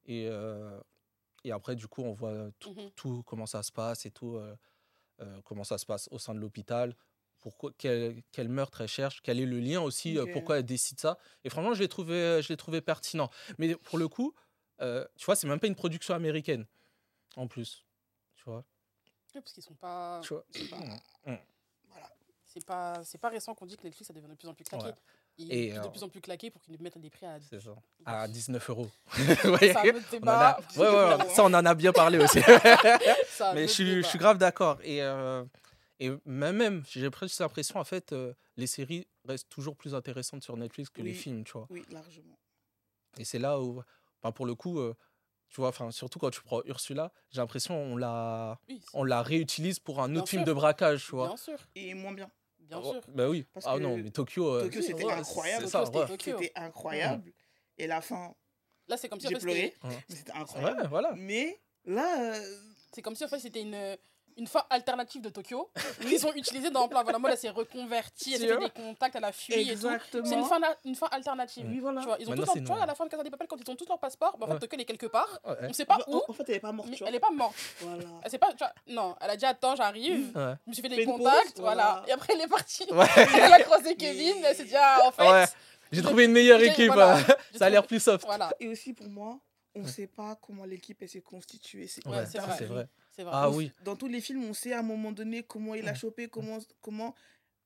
Et, 0.06 0.28
et 1.44 1.52
après, 1.52 1.76
du 1.76 1.86
coup, 1.86 2.02
on 2.02 2.12
voit 2.12 2.50
tout, 2.58 2.72
Mhm. 2.74 2.90
tout 2.96 3.22
comment 3.24 3.46
ça 3.46 3.62
se 3.62 3.70
passe 3.70 4.06
et 4.06 4.10
tout, 4.10 4.40
comment 5.44 5.64
ça 5.64 5.78
se 5.78 5.86
passe 5.86 6.08
au 6.10 6.18
sein 6.18 6.34
de 6.34 6.40
l'hôpital, 6.40 6.96
pourquoi, 7.40 7.70
quel, 7.78 8.22
quel 8.32 8.48
meurtre 8.48 8.80
elle 8.80 8.88
cherche, 8.88 9.20
quel 9.22 9.38
est 9.40 9.46
le 9.46 9.60
lien 9.60 9.80
aussi, 9.80 10.18
euh, 10.18 10.26
pourquoi 10.32 10.58
elle 10.58 10.64
décide 10.64 10.98
ça. 11.00 11.18
Et 11.44 11.50
franchement, 11.50 11.74
je 11.74 11.80
l'ai 11.80 11.88
trouvé, 11.88 12.40
je 12.42 12.48
l'ai 12.48 12.56
trouvé 12.56 12.80
pertinent. 12.80 13.30
Mais 13.58 13.74
pour 13.76 13.98
le 13.98 14.08
coup, 14.08 14.34
euh, 14.80 15.04
tu 15.16 15.24
vois, 15.26 15.36
c'est 15.36 15.46
même 15.46 15.60
pas 15.60 15.66
une 15.66 15.74
production 15.74 16.14
américaine, 16.14 16.66
en 17.36 17.46
plus. 17.46 17.84
Tu 18.36 18.44
vois, 18.44 18.64
Ouais, 19.34 19.40
parce 19.42 19.52
qu'ils 19.52 19.62
sont 19.62 19.74
pas. 19.74 20.20
tu 20.22 20.34
vois. 20.34 20.44
c'est 20.50 20.68
pas- 20.70 20.76
Mm. 21.26 21.36
C'est 22.44 22.64
pas, 22.64 23.04
c'est 23.04 23.18
pas 23.18 23.28
récent 23.28 23.54
qu'on 23.54 23.66
dit 23.66 23.76
que 23.76 23.84
Netflix 23.84 24.08
ça 24.08 24.14
devient 24.14 24.26
de 24.26 24.34
plus 24.34 24.48
en 24.48 24.54
plus 24.54 24.64
claqué. 24.64 24.86
Ouais. 24.86 24.94
Et, 25.38 25.72
de 25.72 25.78
euh, 25.78 25.88
plus 25.88 26.02
en 26.02 26.08
plus 26.08 26.20
claqué 26.20 26.50
pour 26.50 26.60
qu'ils 26.62 26.80
mettent 26.80 26.98
des 26.98 27.10
prix 27.10 27.26
à. 27.26 27.38
Ça. 27.40 27.56
À 28.04 28.26
19 28.26 28.70
euros. 28.70 28.88
Ça, 29.12 29.82
On 30.22 30.26
a- 30.26 30.58
ouais, 30.76 31.34
ça, 31.34 31.44
on 31.44 31.54
en 31.54 31.64
a 31.66 31.74
bien 31.74 31.92
parlé 31.92 32.18
aussi. 32.18 32.38
Mais 33.54 33.68
je 33.68 33.72
suis, 33.72 34.02
je 34.02 34.08
suis 34.08 34.18
grave 34.18 34.38
d'accord. 34.38 34.78
Et, 34.82 35.02
euh, 35.02 35.44
et 36.00 36.10
même, 36.24 36.56
même 36.56 36.82
j'ai 36.88 37.10
presque 37.10 37.38
l'impression, 37.40 37.78
en 37.80 37.84
fait, 37.84 38.12
euh, 38.12 38.34
les 38.56 38.66
séries 38.66 39.06
restent 39.24 39.48
toujours 39.48 39.76
plus 39.76 39.94
intéressantes 39.94 40.42
sur 40.42 40.56
Netflix 40.56 40.90
que 40.90 41.02
les 41.02 41.12
films, 41.14 41.44
tu 41.44 41.52
vois. 41.52 41.66
Oui, 41.70 41.84
largement. 41.90 42.38
Et 43.18 43.24
c'est 43.24 43.38
là 43.38 43.60
où, 43.60 43.82
enfin, 44.22 44.32
pour 44.32 44.46
le 44.46 44.54
coup, 44.54 44.78
euh, 44.78 44.94
tu 45.48 45.60
vois, 45.60 45.68
enfin, 45.70 45.90
surtout 45.90 46.18
quand 46.18 46.30
tu 46.30 46.42
prends 46.42 46.62
Ursula, 46.64 47.12
j'ai 47.30 47.40
l'impression 47.40 47.74
on 47.74 47.96
la, 47.96 48.60
Oui, 48.68 48.80
on 48.92 49.02
la 49.04 49.22
réutilise 49.22 49.78
pour 49.80 50.00
un 50.00 50.08
Bien 50.08 50.20
autre 50.20 50.28
film 50.30 50.44
de 50.44 50.52
braquage, 50.52 51.04
tu 51.06 51.12
vois. 51.16 51.28
bien 51.28 51.36
sûr, 51.36 51.58
Et 51.74 51.94
moins 51.94 52.12
bien. 52.12 52.30
bien 52.58 52.80
Oh, 52.82 52.92
sûr. 52.92 53.00
Bah 53.08 53.28
oui. 53.28 53.46
Parce 53.52 53.66
ah 53.66 53.76
que 53.76 53.82
non, 53.82 53.96
mais 53.96 54.10
Tokyo. 54.10 54.54
euh, 54.54 54.62
Tokyo, 54.64 54.82
c'était 54.82 55.04
ouais, 55.04 55.12
incroyable. 55.12 55.64
C'est 55.64 55.70
ça, 55.70 55.84
Tokyo, 55.84 56.00
ouais. 56.00 56.16
c'était 56.20 56.52
incroyable. 56.54 57.32
Et 57.78 57.86
la 57.86 58.00
fin, 58.00 58.34
Là, 58.88 58.96
c'est 58.96 59.08
comme 59.10 59.20
si 59.20 59.26
en 59.26 59.30
j'ai 59.30 59.34
fait, 59.36 59.40
pleuré. 59.42 59.74
c'était- 59.82 60.04
Mais 60.08 60.14
c'était 60.16 60.32
incroyable. 60.32 60.80
Ouais, 60.82 60.88
voilà. 60.88 61.12
Mais 61.14 61.60
là, 61.84 62.32
euh, 62.34 62.58
c'est 62.92 63.02
comme 63.02 63.14
si 63.14 63.22
en 63.24 63.28
fait 63.28 63.38
c'était 63.38 63.60
une 63.60 63.96
une 64.38 64.46
fin 64.46 64.62
alternative 64.70 65.20
de 65.20 65.28
Tokyo. 65.28 65.70
Ils 66.06 66.24
ont 66.26 66.32
utilisé 66.32 66.70
dans 66.70 66.88
plein 66.88 67.02
voilà, 67.02 67.18
moi 67.18 67.28
là 67.30 67.36
c'est 67.36 67.48
reconverti, 67.50 68.34
elle 68.34 68.40
fait 68.48 68.56
des 68.58 68.70
contacts, 68.70 69.16
elle 69.16 69.24
a 69.24 69.32
fui 69.32 69.52
et 69.54 69.64
tout. 69.64 69.70
exactement. 69.72 70.24
C'est 70.24 70.34
une 70.36 70.44
fin, 70.44 70.60
une 70.84 70.94
fin 70.94 71.08
alternative. 71.10 71.66
Oui, 71.68 71.80
voilà. 71.80 72.00
Tu 72.00 72.06
vois, 72.06 72.16
ils 72.20 72.30
ont 72.30 72.34
tous 72.34 72.60
leur- 72.68 72.82
à 72.82 72.86
la 72.86 72.94
fin 72.94 73.04
de 73.04 73.10
Casa 73.10 73.22
des 73.22 73.30
Papel, 73.30 73.46
quand 73.48 73.56
ils 73.64 73.70
ont 73.70 73.76
tous 73.76 73.88
leur 73.88 73.98
passeport, 73.98 74.38
bah, 74.38 74.46
en 74.46 74.48
Ouais. 74.48 74.54
fait, 74.54 74.60
Tokyo 74.60 74.74
elle 74.76 74.80
est 74.82 74.84
quelque 74.84 75.06
part. 75.06 75.40
Ouais. 75.44 75.54
On 75.62 75.72
sait 75.72 75.84
pas 75.84 75.98
En- 76.06 76.12
où, 76.16 76.22
En 76.28 76.32
fait, 76.32 76.44
elle 76.48 76.54
est 76.54 76.60
pas 76.60 76.72
morte. 76.72 76.88
elle 77.06 77.14
est 77.14 77.20
pas 77.20 77.30
morte. 77.30 77.54
Voilà. 77.80 78.04
Elle 78.22 78.30
sait 78.30 78.38
pas, 78.38 78.50
tu 78.52 78.58
vois, 78.58 78.72
non, 78.86 79.16
elle 79.20 79.30
a 79.30 79.36
dit 79.36 79.44
attends, 79.44 79.74
j'arrive. 79.76 80.36
Ouais. 80.36 80.54
Je 80.64 80.70
me 80.70 80.72
suis 80.74 80.82
fait 80.82 80.88
Fais 80.88 80.96
des 80.96 81.04
contacts, 81.04 81.54
pause, 81.54 81.60
voilà. 81.62 82.04
Et 82.06 82.12
après 82.12 82.32
elle 82.34 82.40
est 82.42 82.48
partie. 82.48 82.86
Ouais. 82.92 83.06
Elle 83.34 83.52
a 83.52 83.60
croisé 83.62 83.94
Kevin, 83.96 84.36
elle 84.44 84.54
s'est 84.56 84.64
dit 84.64 84.76
ah, 84.76 85.00
en 85.04 85.10
fait. 85.10 85.28
Ouais. 85.28 85.44
J'ai 85.90 86.02
trouvé 86.02 86.24
une 86.26 86.32
meilleure 86.32 86.60
équipe. 86.62 86.92
voilà. 86.92 87.18
J'ai 87.52 87.58
Ça 87.58 87.66
a 87.66 87.70
l'air 87.70 87.86
plus 87.86 88.00
soft. 88.00 88.24
Voilà, 88.24 88.50
Et 88.60 88.68
aussi 88.68 88.92
pour 88.92 89.08
moi, 89.08 89.38
on 89.74 89.80
ne 89.80 89.86
sait 89.88 90.06
pas 90.06 90.36
comment 90.40 90.64
l'équipe 90.64 90.98
elle 91.02 91.08
s'est 91.08 91.20
constituée. 91.22 91.86
C'est 91.88 92.04
vrai. 92.06 92.26
C'est 93.18 93.24
vrai. 93.24 93.32
Ah 93.34 93.50
oui. 93.50 93.72
Dans 93.82 93.96
tous 93.96 94.06
les 94.06 94.20
films, 94.20 94.44
on 94.44 94.54
sait 94.54 94.72
à 94.72 94.78
un 94.78 94.82
moment 94.82 95.10
donné 95.10 95.42
comment 95.42 95.74
il 95.74 95.88
a 95.88 95.94
chopé, 95.94 96.28
comment, 96.28 96.58
comment 96.80 97.14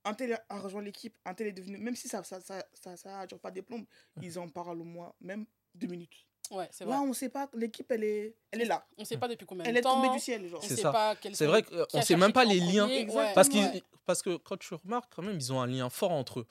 un 0.05 0.15
tel 0.15 0.41
a 0.49 0.59
rejoint 0.59 0.81
l'équipe, 0.83 1.15
un 1.27 1.35
tel 1.35 1.49
est 1.49 1.53
devenu. 1.53 1.77
Même 1.77 1.95
si 1.95 2.09
ça 2.09 2.25
ça, 2.25 2.41
ça, 2.41 2.65
ça, 2.73 2.97
ça 2.97 3.27
dure 3.27 3.39
pas 3.39 3.51
des 3.51 3.61
plombs, 3.61 3.85
ils 4.23 4.39
en 4.39 4.49
parlent 4.49 4.81
au 4.81 4.85
moins, 4.85 5.13
même 5.21 5.45
deux 5.75 5.87
minutes. 5.89 6.27
Ouais, 6.51 6.69
c'est 6.73 6.85
vrai. 6.85 6.95
Là, 6.95 7.03
on 7.03 7.13
sait 7.13 7.29
pas, 7.29 7.49
l'équipe 7.55 7.91
elle 7.93 8.03
est, 8.05 8.35
elle 8.51 8.63
est 8.63 8.67
là. 8.67 8.85
On 8.99 9.05
sait 9.05 9.17
pas 9.19 9.29
depuis 9.29 9.45
combien 9.47 9.65
Elle 9.65 9.75
de 9.75 9.79
est 9.79 9.83
temps. 9.83 10.03
tombée 10.03 10.15
du 10.15 10.19
ciel, 10.19 10.49
genre. 10.49 10.61
On 10.63 10.67
C'est 10.67 10.77
sait 10.77 10.83
ça. 10.83 11.15
C'est 11.35 11.47
vrai 11.47 11.63
qu'on 11.63 11.99
a 11.99 12.03
sait 12.03 12.17
même 12.17 12.33
pas 12.33 12.45
les 12.45 12.61
en 12.81 12.87
liens. 12.89 13.09
ouais. 13.09 13.33
Parce, 13.35 13.49
qu'ils, 13.49 13.61
Ouais. 13.65 13.83
parce 14.07 14.23
que 14.23 14.37
quand 14.39 14.57
tu 14.59 14.73
remarques, 14.75 15.13
quand 15.15 15.23
même, 15.23 15.37
ils 15.37 15.53
ont 15.53 15.61
un 15.61 15.67
lien 15.67 15.89
fort 15.91 16.13
entre 16.13 16.41
eux. 16.41 16.47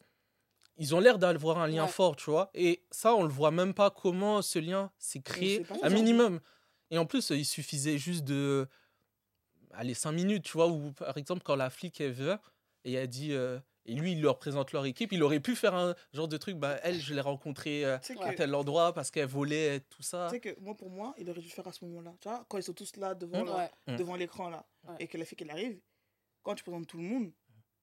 Ils 0.77 0.95
ont 0.95 0.99
l'air 0.99 1.19
d'avoir 1.19 1.59
un 1.59 1.67
lien 1.67 1.83
Ouais. 1.85 1.91
fort, 1.91 2.15
tu 2.15 2.29
vois. 2.31 2.49
Et 2.53 2.83
ça, 2.89 3.13
on 3.15 3.23
le 3.23 3.29
voit 3.29 3.51
même 3.51 3.73
pas 3.73 3.89
comment 3.91 4.41
ce 4.41 4.59
lien 4.59 4.91
s'est 4.97 5.19
créé, 5.21 5.65
un 5.83 5.89
minimum. 5.89 6.39
Et 6.89 6.97
en 6.97 7.05
plus, 7.05 7.29
il 7.31 7.45
suffisait 7.45 7.97
juste 7.97 8.23
de. 8.23 8.67
Allez, 9.73 9.93
cinq 9.93 10.11
minutes, 10.13 10.43
tu 10.43 10.53
vois, 10.53 10.67
ou 10.67 10.91
par 10.93 11.17
exemple, 11.17 11.41
quand 11.43 11.55
la 11.55 11.69
flic 11.69 11.99
est 12.01 12.09
venue 12.09 12.37
et 12.83 12.93
elle 12.93 13.07
dit. 13.07 13.33
euh, 13.33 13.59
et 13.85 13.95
lui, 13.95 14.11
il 14.11 14.21
leur 14.21 14.37
présente 14.37 14.73
leur 14.73 14.85
équipe, 14.85 15.11
il 15.11 15.23
aurait 15.23 15.39
pu 15.39 15.55
faire 15.55 15.73
un 15.73 15.95
genre 16.13 16.27
de 16.27 16.37
truc. 16.37 16.55
Bah, 16.55 16.77
elle, 16.83 16.99
je 17.01 17.15
l'ai 17.15 17.21
rencontrée 17.21 17.83
euh, 17.83 17.95
à 17.95 17.99
que, 18.31 18.37
tel 18.37 18.53
endroit 18.53 18.93
parce 18.93 19.09
qu'elle 19.09 19.25
volait, 19.27 19.79
tout 19.89 20.03
ça. 20.03 20.27
tu 20.29 20.35
sais 20.35 20.39
que 20.39 20.59
moi, 20.59 20.75
pour 20.75 20.91
moi, 20.91 21.15
il 21.17 21.27
aurait 21.31 21.41
dû 21.41 21.49
faire 21.49 21.67
à 21.67 21.71
ce 21.71 21.83
moment-là. 21.85 22.13
Tu 22.21 22.29
vois, 22.29 22.45
quand 22.47 22.59
ils 22.59 22.63
sont 22.63 22.73
tous 22.73 22.95
là 22.97 23.15
devant, 23.15 23.41
Mm. 23.43 23.47
là, 23.47 23.55
Ouais. 23.87 23.93
Mm. 23.93 23.97
devant 23.97 24.15
l'écran, 24.15 24.49
là, 24.49 24.67
Ouais. 24.87 24.95
et 24.99 25.07
que 25.07 25.17
la 25.17 25.25
fille 25.25 25.35
qu'elle 25.35 25.49
arrive, 25.49 25.79
quand 26.43 26.53
tu 26.53 26.63
présentes 26.63 26.85
tout 26.85 26.97
le 26.97 27.03
monde, 27.03 27.31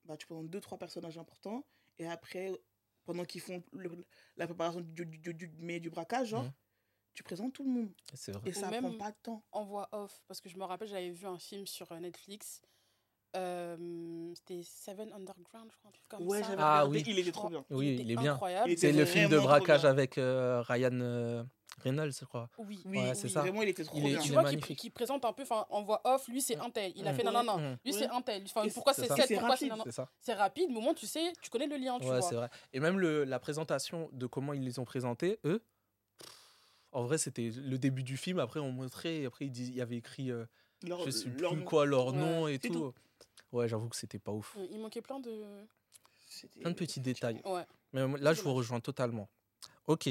bah, 0.04 0.16
tu 0.16 0.26
présentes 0.26 0.48
deux, 0.50 0.60
trois 0.60 0.78
personnages 0.78 1.18
importants, 1.18 1.64
et 1.98 2.06
après, 2.06 2.52
pendant 3.04 3.24
qu'ils 3.24 3.40
font 3.40 3.60
le- 3.72 4.06
la 4.36 4.46
préparation 4.46 4.80
du, 4.80 5.04
du, 5.04 5.18
du, 5.18 5.34
du- 5.34 5.52
mais 5.58 5.80
du 5.80 5.90
braquage, 5.90 6.28
genre, 6.28 6.44
Mm. 6.44 6.52
Tu 7.18 7.24
présentes 7.24 7.52
tout 7.52 7.64
le 7.64 7.70
monde. 7.70 7.88
C'est 8.14 8.30
vrai. 8.30 8.48
Et 8.48 8.52
ça 8.52 8.70
même- 8.70 8.84
prend 8.84 8.96
pas 9.06 9.10
de 9.10 9.16
temps. 9.24 9.42
en 9.50 9.64
voix 9.64 9.88
off 9.90 10.22
parce 10.28 10.40
que 10.40 10.48
je 10.48 10.56
me 10.56 10.62
rappelle 10.62 10.86
j'avais 10.86 11.10
vu 11.10 11.26
un 11.26 11.36
film 11.36 11.66
sur 11.66 11.90
euh, 11.90 11.98
Netflix 11.98 12.62
euh, 13.36 14.32
c'était 14.36 14.62
Seven 14.62 15.12
Underground 15.12 15.68
je 15.70 15.76
crois 15.78 15.88
un 15.88 15.92
truc 15.92 16.08
comme 16.08 16.26
Ouais, 16.28 16.42
ça 16.42 16.50
Ah 16.58 16.82
regardé, 16.84 16.98
oui. 17.00 17.04
il 17.08 17.18
était 17.18 17.32
trop 17.32 17.48
bien. 17.48 17.64
Oui, 17.70 17.96
il 18.00 18.10
est 18.12 18.16
bien. 18.16 18.38
C'est 18.76 18.92
le 18.92 19.04
film 19.04 19.28
de 19.30 19.38
braquage 19.38 19.84
avec 19.84 20.16
euh, 20.16 20.62
Ryan 20.62 20.90
euh, 21.00 21.42
Reynolds, 21.82 22.12
je 22.18 22.24
crois. 22.24 22.48
oui 22.58 22.80
Oui, 22.86 22.98
Ouais, 22.98 23.14
c'est 23.16 23.24
oui, 23.24 23.30
ça. 23.32 23.40
Vraiment, 23.40 23.62
il 23.62 23.68
était 23.70 23.82
trop 23.84 23.98
Il 23.98 24.06
est- 24.06 24.10
bien. 24.10 24.20
tu 24.20 24.28
il 24.28 24.32
vois 24.32 24.44
qui, 24.54 24.90
présente 24.90 25.24
un 25.24 25.32
peu 25.32 25.44
en 25.70 25.82
voix 25.82 26.00
off 26.04 26.28
lui 26.28 26.40
c'est 26.40 26.56
un 26.56 26.70
tel 26.70 26.92
il 26.94 27.06
a 27.06 27.12
Mm. 27.12 27.16
fait 27.16 27.24
non 27.24 27.32
non 27.32 27.42
non 27.44 27.58
Mm. 27.58 27.78
lui 27.84 27.92
c'est 27.92 28.08
un 28.08 28.22
tel 28.22 28.44
pourquoi 28.72 28.94
c'est 28.94 29.06
ça. 29.08 29.16
C'est 29.26 29.34
pourquoi 29.34 29.56
c'est 29.56 29.68
rapide. 30.34 30.64
C'est 30.68 30.76
au 30.76 30.80
moins 30.80 30.94
tu 30.94 31.06
sais 31.08 31.32
tu 31.42 31.50
connais 31.50 31.66
le 31.66 31.76
lien 31.78 31.98
tu 31.98 32.04
Ouais, 32.06 32.18
vois 32.20 32.22
c'est 32.22 32.36
vrai. 32.36 32.48
Et 32.72 32.78
même 32.78 32.98
la 33.00 33.38
présentation 33.40 34.08
de 34.12 34.26
comment 34.26 34.52
ils 34.52 34.62
les 34.64 34.78
ont 34.78 34.84
présentés, 34.84 35.40
eux, 35.44 35.60
en 36.92 37.04
vrai, 37.04 37.18
c'était 37.18 37.50
le 37.54 37.78
début 37.78 38.02
du 38.02 38.16
film. 38.16 38.38
Après, 38.38 38.60
on 38.60 38.70
montrait, 38.72 39.16
et 39.18 39.26
après, 39.26 39.46
il, 39.46 39.50
dis- 39.50 39.68
il 39.68 39.74
y 39.76 39.80
avait 39.80 39.96
écrit, 39.96 40.30
euh, 40.30 40.44
Leur- 40.86 41.04
je 41.04 41.10
sais 41.10 41.28
leur 41.40 41.52
plus 41.52 41.60
nom. 41.60 41.64
quoi, 41.66 41.86
leur 41.86 42.06
Ouais. 42.08 42.12
nom 42.18 42.48
et 42.48 42.58
tout. 42.58 42.92
Ouais, 43.52 43.68
j'avoue 43.68 43.88
que 43.88 43.96
c'était 43.96 44.18
pas 44.18 44.32
ouf. 44.32 44.56
Il 44.70 44.78
manquait 44.80 45.02
plein 45.02 45.20
de 45.20 45.44
Plein 46.60 46.70
de 46.70 46.74
petits 46.76 47.00
détails. 47.00 47.40
ouais 47.46 47.64
Mais 47.92 48.06
là, 48.18 48.32
je 48.34 48.42
vous 48.42 48.52
rejoins 48.54 48.80
totalement. 48.80 49.28
Ok. 49.86 50.08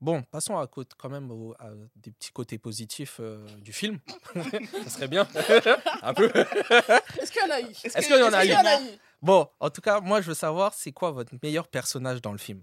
Bon, 0.00 0.22
passons 0.22 0.58
à, 0.58 0.66
côté, 0.66 0.94
quand 0.98 1.08
même 1.08 1.30
au- 1.30 1.54
à 1.58 1.70
des 1.96 2.10
petits 2.10 2.30
côtés 2.32 2.58
positifs 2.58 3.18
euh, 3.20 3.46
du 3.60 3.72
film. 3.72 4.00
Ça 4.84 4.90
serait 4.90 5.08
bien. 5.08 5.26
Un 6.02 6.12
peu. 6.14 6.26
est-ce 6.34 7.30
qu'il 7.32 7.40
y 7.42 7.44
en 7.44 7.50
a 7.50 7.60
eu? 7.60 7.66
Est-ce 7.70 7.98
y 7.98 8.02
qu'il 8.02 8.16
y 8.50 8.54
en 8.56 8.64
a 8.64 8.80
eu? 8.82 8.98
Bon, 9.22 9.48
en 9.60 9.70
tout 9.70 9.80
cas, 9.80 10.00
moi, 10.00 10.20
je 10.20 10.28
veux 10.28 10.34
savoir, 10.34 10.74
c'est 10.74 10.92
quoi 10.92 11.10
votre 11.12 11.32
meilleur 11.42 11.68
personnage 11.68 12.20
dans 12.20 12.32
le 12.32 12.38
film? 12.38 12.62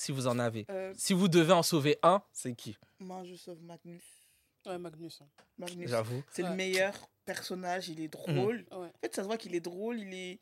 Si 0.00 0.12
vous 0.12 0.28
en 0.28 0.38
avez. 0.38 0.64
Euh, 0.70 0.94
Si 0.96 1.12
vous 1.12 1.26
devez 1.26 1.52
en 1.52 1.64
sauver 1.64 1.98
un, 2.04 2.22
c'est 2.32 2.54
qui? 2.54 2.76
Moi, 3.00 3.24
je 3.24 3.34
sauve 3.34 3.60
Magnus. 3.62 4.04
ouais 4.66 4.78
Magnus 4.78 5.20
hein. 5.22 5.28
Magnus. 5.58 5.90
J'avoue. 5.90 6.22
C'est 6.30 6.44
Ouais. 6.44 6.50
le 6.50 6.54
meilleur 6.54 6.94
personnage, 7.24 7.88
il 7.88 8.00
est 8.00 8.06
drôle. 8.08 8.64
ouais 8.70 8.76
En 8.76 8.98
fait, 9.00 9.12
ça 9.16 9.22
se 9.22 9.26
voit 9.26 9.36
qu'il 9.36 9.56
est 9.56 9.60
drôle, 9.60 9.98
il 9.98 10.14
est, 10.14 10.40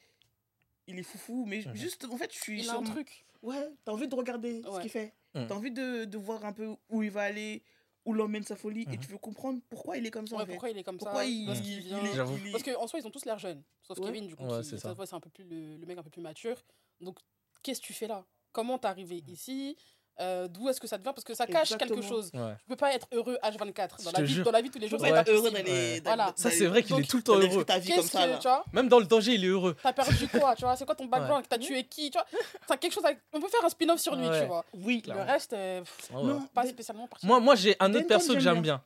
il 0.88 0.99
est 0.99 1.03
foufou, 1.03 1.47
mais 1.47 1.62
Mhm. 1.64 1.75
juste, 1.75 2.05
en 2.05 2.19
fait, 2.19 2.31
je 2.35 2.38
suis 2.38 2.61
il 2.62 2.69
a 2.69 2.75
un 2.77 2.83
truc 2.83 3.25
Ouais, 3.42 3.66
t'as 3.85 3.92
envie 3.92 4.09
de 4.09 4.14
regarder 4.14 4.62
ce 4.62 4.81
qu'il 4.81 4.90
fait. 4.90 5.14
Mhm. 5.35 5.47
T'as 5.47 5.55
envie 5.55 5.71
de, 5.71 6.05
de 6.05 6.19
voir 6.19 6.45
un 6.45 6.53
peu 6.53 6.75
où 6.90 7.03
il 7.03 7.11
va 7.11 7.23
aller, 7.23 7.62
où 8.05 8.12
l'emmène 8.12 8.42
sa 8.42 8.57
folie, 8.57 8.83
et 8.83 8.97
Mhm. 8.97 8.99
tu 8.99 9.09
veux 9.09 9.19
comprendre 9.19 9.61
pourquoi 9.71 9.97
il 9.97 10.05
est 10.05 10.11
comme 10.11 10.27
ça. 10.27 10.35
en 10.37 10.38
ouais 10.40 10.45
fait. 10.47 10.53
pourquoi 10.53 10.71
il 10.71 10.77
est 10.79 10.85
comme 10.85 10.99
Pourquoi 10.99 11.21
ça 11.23 11.25
il, 11.27 11.49
il- 11.64 11.81
vient 11.81 12.05
est- 12.05 12.14
J'avoue. 12.14 12.37
il 12.45 12.53
Parce 12.53 12.62
qu'en 12.62 12.87
soi, 12.87 12.99
ils 12.99 13.03
sont 13.03 13.11
tous 13.11 13.25
l'air 13.25 13.38
jeunes. 13.38 13.62
Sauf 13.83 13.99
Ouais. 14.01 14.07
Kevin, 14.07 14.27
du 14.27 14.37
coup, 14.37 14.45
Ouais, 14.45 14.62
c'est 14.62 14.85
un 15.14 15.21
peu 15.21 15.31
plus 15.31 15.45
le, 15.45 15.77
le 15.79 15.87
mec 15.87 15.97
un 15.97 16.03
peu 16.03 16.11
plus 16.11 16.21
mature. 16.23 16.62
Donc, 17.01 17.19
qu'est-ce 17.62 17.81
que 17.81 17.87
tu 17.87 17.92
fais 17.95 18.07
là? 18.09 18.27
Comment 18.57 18.79
t'es 18.79 18.88
arrivé 18.88 19.23
ici 19.29 19.77
euh, 20.19 20.49
d'où 20.49 20.66
est-ce 20.71 20.81
que 20.81 20.87
ça 20.87 20.97
devient 20.97 21.12
Parce 21.14 21.25
que 21.25 21.35
ça 21.35 21.47
cache 21.47 21.77
quelque 21.77 22.01
chose. 22.01 22.31
Ouais. 22.33 22.55
Tu 22.61 22.64
peux 22.71 22.77
pas 22.77 22.95
être 22.95 23.07
heureux 23.12 23.37
H24 23.42 23.97
Je 23.99 24.05
dans 24.07 24.11
te 24.12 24.16
la, 24.19 24.23
vie, 24.23 24.42
dans 24.42 24.51
la 24.51 24.62
vie 24.62 24.71
tous 24.71 24.79
les 24.79 24.88
jours. 24.88 24.99
pas 24.99 25.11
être 25.11 25.29
heureux 25.31 25.51
les. 25.51 26.01
dans- 26.01 26.05
Voilà. 26.09 26.27
dans 26.31 26.37
Ça, 26.37 26.51
c'est 26.51 26.64
vrai 26.64 26.83
qu'il 26.83 26.99
est 26.99 27.03
tout 27.11 27.19
le 27.19 27.23
temps 27.23 27.35
heureux. 27.38 27.64
ta 27.66 27.79
vie 27.79 27.88
comme 27.90 27.97
Qu'est-ce 27.99 28.09
ça, 28.12 28.25
que, 28.25 28.31
là. 28.31 28.38
tu 28.38 28.49
vois? 28.49 28.64
Même 28.73 28.88
dans 28.88 28.99
le 28.99 29.05
danger, 29.05 29.35
il 29.35 29.45
est 29.45 29.49
heureux. 29.49 29.77
T'as 29.83 29.92
perdu 29.92 30.27
quoi, 30.33 30.57
tu 30.57 30.62
vois? 30.62 30.75
C'est 30.75 30.87
quoi 30.87 30.95
ton 30.95 31.05
background? 31.05 31.45
T'as 31.47 31.59
tué 31.59 31.85
qui, 31.85 32.11
tu 32.11 32.16
vois? 32.16 32.27
T'as 32.66 32.79
quelque 32.79 32.95
chose 32.95 33.05
à- 33.05 33.11
On 33.35 33.40
peut 33.42 33.49
faire 33.49 33.62
un 33.62 33.69
spin-off 33.69 34.01
sur 34.01 34.16
lui, 34.16 34.27
Ouais. 34.27 34.40
tu 34.40 34.47
vois. 34.47 34.64
Oui, 34.73 35.03
Le 35.07 35.21
reste, 35.21 35.53
euh, 35.53 35.81
pff, 35.81 36.11
Ouais. 36.14 36.23
Non, 36.23 36.40
pas 36.55 36.62
mais- 36.62 36.71
spécialement. 36.71 37.07
Moi, 37.23 37.38
moi 37.40 37.55
j'ai 37.55 37.77
un 37.79 37.92
autre 37.92 38.07
perso 38.07 38.33
que 38.33 38.40
j'aime 38.40 38.62
bien. 38.62 38.83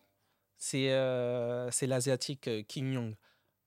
C'est 0.59 0.91
euh, 0.91 1.71
c'est 1.71 1.87
l'asiatique 1.87 2.49
euh, 2.49 2.63
Kim 2.67 2.93
Young. 2.93 3.15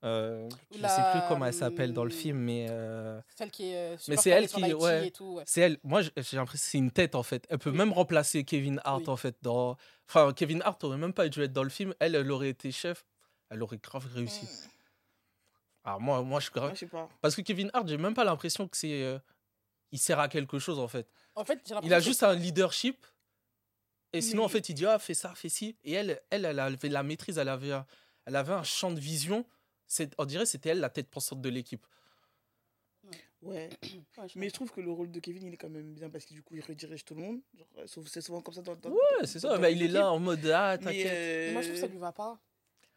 Euh, 0.04 0.50
je 0.76 0.82
La- 0.82 0.90
sais 0.90 1.02
plus 1.12 1.22
comment 1.30 1.46
elle 1.46 1.54
s'appelle 1.54 1.94
dans 1.94 2.04
le 2.04 2.10
film, 2.10 2.38
mais 2.38 2.68
euh, 2.70 3.22
Celle 3.38 3.52
qui 3.52 3.70
est. 3.72 3.94
euh, 3.94 3.98
Mais 4.10 4.18
c'est 4.18 4.32
elle 4.32 4.50
sur 4.50 4.60
qui- 4.60 4.74
ouais. 4.74 5.08
Et 5.08 5.12
tout, 5.12 5.36
ouais. 5.36 5.44
c'est 5.48 5.62
elle. 5.62 5.78
Moi, 5.84 6.02
j'ai 6.02 6.12
l'impression 6.16 6.46
que 6.46 6.58
c'est 6.58 6.78
une 6.78 6.92
tête 6.92 7.16
en 7.16 7.24
fait. 7.24 7.46
Elle 7.50 7.60
peut 7.60 7.70
Oui. 7.70 7.78
même 7.78 7.94
remplacer 7.94 8.44
Kevin 8.44 8.82
Hart 8.84 9.04
Oui. 9.04 9.10
en 9.10 9.16
fait. 9.16 9.38
Dans... 9.42 9.78
Enfin, 10.10 10.34
Kevin 10.34 10.62
Hart 10.64 10.84
aurait 10.84 10.98
même 10.98 11.14
pas 11.14 11.30
dû 11.30 11.42
être 11.42 11.54
dans 11.54 11.64
le 11.64 11.70
film. 11.70 11.94
Elle, 12.00 12.16
elle 12.16 12.30
aurait 12.32 12.50
été 12.50 12.72
chef. 12.72 13.06
Elle 13.50 13.64
aurait 13.64 13.78
grave 13.78 14.06
réussi. 14.14 14.46
Hmm. 14.46 14.70
Alors 15.86 16.02
moi, 16.02 16.22
moi, 16.22 16.40
je 16.40 16.46
suis 16.46 16.54
grave. 16.54 16.66
Moi, 16.70 16.74
je 16.76 16.80
sais 16.80 16.86
pas. 16.88 17.10
Parce 17.22 17.36
que 17.36 17.42
Kevin 17.42 17.70
Hart, 17.74 17.88
j'ai 17.88 17.98
même 17.98 18.14
pas 18.14 18.24
l'impression 18.26 18.68
que 18.68 18.76
c'est. 18.78 19.04
euh, 19.04 19.20
Il 19.92 20.00
sert 20.00 20.20
à 20.20 20.28
quelque 20.28 20.60
chose 20.60 20.80
en 20.80 20.88
fait. 20.88 21.08
En 21.36 21.46
fait, 21.46 21.60
Il 21.84 21.94
a 21.94 22.00
que- 22.00 22.04
juste 22.04 22.24
un 22.24 22.34
leadership. 22.34 23.06
Et 24.12 24.22
sinon, 24.22 24.44
en 24.44 24.48
fait, 24.50 24.68
il 24.70 24.74
dit 24.76 24.86
ah, 24.86 25.00
fais 25.00 25.14
ça, 25.14 25.34
fais 25.34 25.50
ci. 25.50 25.76
Et 25.84 25.94
elle, 25.94 26.22
elle, 26.30 26.46
elle 26.46 26.60
avait 26.60 26.90
la 26.90 27.04
maîtrise, 27.04 27.38
elle 27.38 27.50
avait 27.50 27.72
un, 27.72 27.86
elle 28.26 28.36
avait 28.36 28.54
un 28.54 28.64
champ 28.64 28.92
de 28.92 29.00
vision. 29.00 29.46
C'est, 29.88 30.14
on 30.18 30.26
dirait 30.26 30.44
que 30.46 30.50
c'était 30.50 30.70
elle 30.70 30.80
la 30.80 30.90
tête 30.90 31.10
pensante 31.10 31.42
de 31.42 31.50
l'équipe. 31.50 31.86
Ouais. 33.06 33.18
Ouais, 33.42 33.70
je 34.28 34.40
Mais 34.40 34.48
je 34.50 34.54
trouve 34.54 34.72
que 34.72 34.80
le 34.82 34.92
rôle 34.92 35.12
de 35.12 35.20
Kevin, 35.20 35.44
il 35.48 35.54
est 35.54 35.58
quand 35.58 35.70
même 35.70 35.94
bien 35.94 36.10
parce 36.10 36.26
que 36.26 36.34
du 36.34 36.42
coup, 36.42 36.56
il 36.56 36.62
redirige 36.62 37.04
tout 37.04 37.16
le 37.16 37.22
monde. 37.22 37.40
Genre, 37.58 37.68
euh, 37.80 37.88
sauf- 37.88 38.08
C'est 38.08 38.22
souvent 38.22 38.42
comme 38.42 38.54
ça 38.54 38.62
dans. 38.62 38.76
dans 38.76 38.90
Ouais, 38.92 39.26
c'est 39.26 39.40
ça. 39.40 39.50
dans 39.50 39.60
Mais 39.60 39.72
les 39.72 39.76
il 39.78 39.84
est 39.84 39.88
là 39.90 40.12
en 40.12 40.20
mode 40.20 40.46
ah, 40.48 40.78
t'inquiète. 40.78 41.08
euh, 41.12 41.54
Moi, 41.54 41.62
je 41.62 41.68
trouve 41.68 41.82
que 41.82 41.88
ça 41.88 41.92
lui 41.92 41.98
va 42.00 42.12
pas. 42.14 42.40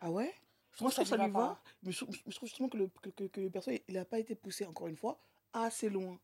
Ah 0.00 0.10
ouais? 0.10 0.32
Je 0.78 0.84
Moi, 0.84 0.90
je 0.90 0.94
trouve 0.96 1.04
que 1.04 1.10
ça 1.10 1.16
lui 1.16 1.32
va 1.32 1.38
va. 1.40 1.46
pas. 1.48 1.62
Mais 1.82 1.90
je, 1.92 2.04
trouve- 2.04 2.16
je 2.26 2.36
trouve 2.36 2.48
justement 2.48 2.68
que 2.68 2.76
le, 2.76 2.88
que, 3.02 3.08
que- 3.10 3.24
que 3.24 3.40
le 3.40 3.50
perso, 3.50 3.70
il 3.88 3.94
n'a 3.94 4.04
pas 4.04 4.18
été 4.20 4.34
poussé, 4.36 4.64
encore 4.66 4.86
une 4.88 4.96
fois, 4.96 5.18
assez 5.52 5.88
loin. 5.88 6.18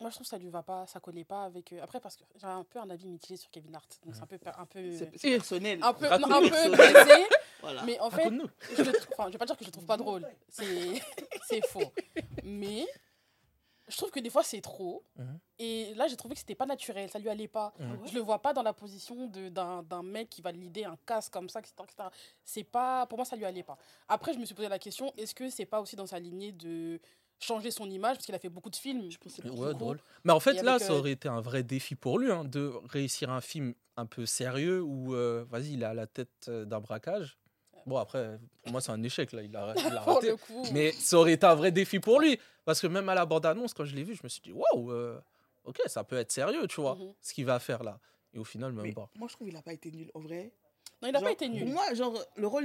Moi, 0.00 0.10
je 0.10 0.14
trouve 0.16 0.26
que 0.26 0.30
ça 0.30 0.38
lui 0.38 0.48
va 0.50 0.62
pas, 0.62 0.86
ça 0.86 1.00
collait 1.00 1.24
pas 1.24 1.44
avec. 1.44 1.72
euh, 1.72 1.80
Après, 1.82 1.98
parce 2.00 2.16
que 2.16 2.22
j'ai 2.36 2.46
un 2.46 2.62
peu 2.64 2.78
un 2.78 2.90
avis 2.90 3.08
mitigé 3.08 3.36
sur 3.36 3.50
Kevin 3.50 3.74
Hart. 3.74 3.98
Donc, 4.04 4.14
c'est 4.14 4.22
un 4.22 4.26
peu. 4.26 4.38
Un 4.44 4.66
peu, 4.66 4.92
C'est 5.16 5.30
personnel. 5.30 5.80
un 5.82 5.92
peu, 5.94 6.06
non, 6.06 6.30
un 6.30 6.40
peu 6.42 6.50
biaisé. 6.50 7.24
Voilà. 7.60 7.82
Mais 7.84 7.98
en 8.00 8.10
fait, 8.10 8.30
je 8.76 8.82
enfin, 9.12 9.26
je 9.26 9.32
vais 9.32 9.38
pas 9.38 9.46
dire 9.46 9.56
que 9.56 9.64
je 9.64 9.68
le 9.68 9.72
trouve 9.72 9.86
pas 9.86 9.96
drôle. 9.96 10.26
C'est 10.48 11.00
c'est 11.48 11.66
faux. 11.66 11.92
Mais 12.44 12.86
je 13.88 13.96
trouve 13.96 14.10
que 14.10 14.20
des 14.20 14.30
fois, 14.30 14.42
c'est 14.42 14.60
trop. 14.60 15.04
Mhm. 15.16 15.38
Et 15.58 15.94
là, 15.94 16.08
j'ai 16.08 16.16
trouvé 16.16 16.34
que 16.34 16.40
c'était 16.40 16.54
pas 16.54 16.66
naturel. 16.66 17.10
Ça 17.10 17.18
lui 17.18 17.28
allait 17.28 17.48
pas. 17.48 17.72
Mhm. 17.78 18.06
Je 18.06 18.14
le 18.14 18.20
vois 18.20 18.40
pas 18.40 18.52
dans 18.52 18.62
la 18.62 18.72
position 18.72 19.26
de- 19.26 19.48
d'un 19.48 20.02
mec 20.02 20.28
qui 20.28 20.42
va 20.42 20.52
leader 20.52 20.92
un 20.92 20.98
casse 21.06 21.28
comme 21.28 21.48
ça, 21.48 21.60
etc. 21.60 21.74
etc. 21.84 22.08
C'est 22.44 22.64
pas, 22.64 23.06
pour 23.06 23.18
moi, 23.18 23.24
ça 23.24 23.36
lui 23.36 23.44
allait 23.44 23.62
pas. 23.62 23.78
Après, 24.08 24.32
je 24.34 24.38
me 24.38 24.44
suis 24.44 24.54
posé 24.54 24.68
la 24.68 24.78
question 24.78 25.12
est-ce 25.16 25.34
que 25.34 25.50
c'est 25.50 25.66
pas 25.66 25.80
aussi 25.80 25.96
dans 25.96 26.06
sa 26.06 26.18
lignée 26.18 26.52
de 26.52 27.00
changer 27.38 27.70
son 27.70 27.88
image? 27.88 28.16
Parce 28.16 28.26
qu'il 28.26 28.34
a 28.34 28.38
fait 28.40 28.48
beaucoup 28.48 28.70
de 28.70 28.76
films. 28.76 29.08
Je 29.10 29.18
pense 29.18 29.38
Ouais, 29.38 29.74
drôle. 29.74 30.00
Mais 30.24 30.32
en 30.32 30.40
fait, 30.40 30.56
et 30.56 30.62
là, 30.62 30.78
ça 30.78 30.92
euh, 30.92 30.98
aurait 30.98 31.12
été 31.12 31.28
un 31.28 31.40
vrai 31.40 31.62
défi 31.62 31.94
pour 31.94 32.18
lui 32.18 32.30
hein, 32.32 32.44
de 32.44 32.72
réussir 32.88 33.30
un 33.30 33.40
film 33.40 33.74
un 33.96 34.06
peu 34.06 34.26
sérieux 34.26 34.82
où, 34.82 35.14
euh, 35.14 35.44
vas-y, 35.48 35.74
il 35.74 35.84
a 35.84 35.94
la 35.94 36.06
tête 36.06 36.48
euh, 36.48 36.64
d'un 36.64 36.80
braquage. 36.80 37.38
Bon, 37.86 37.96
après, 37.98 38.38
pour 38.62 38.72
moi, 38.72 38.80
c'est 38.80 38.90
un 38.90 39.02
échec, 39.02 39.32
là. 39.32 39.42
Il 39.42 39.56
a, 39.56 39.74
il 39.76 39.86
a 39.96 40.00
Pour 40.04 40.14
raté. 40.16 40.28
le 40.30 40.36
coup. 40.36 40.62
Mais 40.72 40.92
ça 40.92 41.16
aurait 41.18 41.34
été 41.34 41.46
un 41.46 41.54
vrai 41.54 41.70
défi 41.70 42.00
pour 42.00 42.20
lui. 42.20 42.38
Parce 42.64 42.80
que 42.80 42.86
même 42.88 43.08
à 43.08 43.14
la 43.14 43.24
bande-annonce, 43.24 43.72
quand 43.74 43.84
je 43.84 43.94
l'ai 43.94 44.02
vu, 44.02 44.14
je 44.16 44.22
me 44.24 44.28
suis 44.28 44.40
dit, 44.42 44.52
waouh, 44.52 44.90
euh, 44.90 45.20
ok, 45.64 45.80
ça 45.86 46.02
peut 46.02 46.16
être 46.16 46.32
sérieux, 46.32 46.66
tu 46.66 46.80
vois, 46.80 46.96
Mhm. 46.96 47.12
ce 47.20 47.32
qu'il 47.32 47.46
va 47.46 47.58
faire 47.60 47.84
là. 47.84 48.00
Et 48.34 48.38
au 48.38 48.44
final, 48.44 48.72
même 48.72 48.82
Mais 48.86 48.92
pas. 48.92 49.08
moi, 49.16 49.28
je 49.28 49.34
trouve 49.34 49.46
qu'il 49.46 49.54
n'a 49.54 49.62
pas 49.62 49.72
été 49.72 49.90
nul. 49.92 50.10
En 50.14 50.20
vrai, 50.20 50.52
Non, 51.00 51.08
il 51.08 51.14
a 51.14 51.18
Genre, 51.20 51.22
pas 51.28 51.32
été 51.32 51.48
nul. 51.48 51.62
Pour 51.64 51.72
moi, 51.74 51.94
genre, 51.94 52.18
le 52.36 52.46
rôle, 52.46 52.64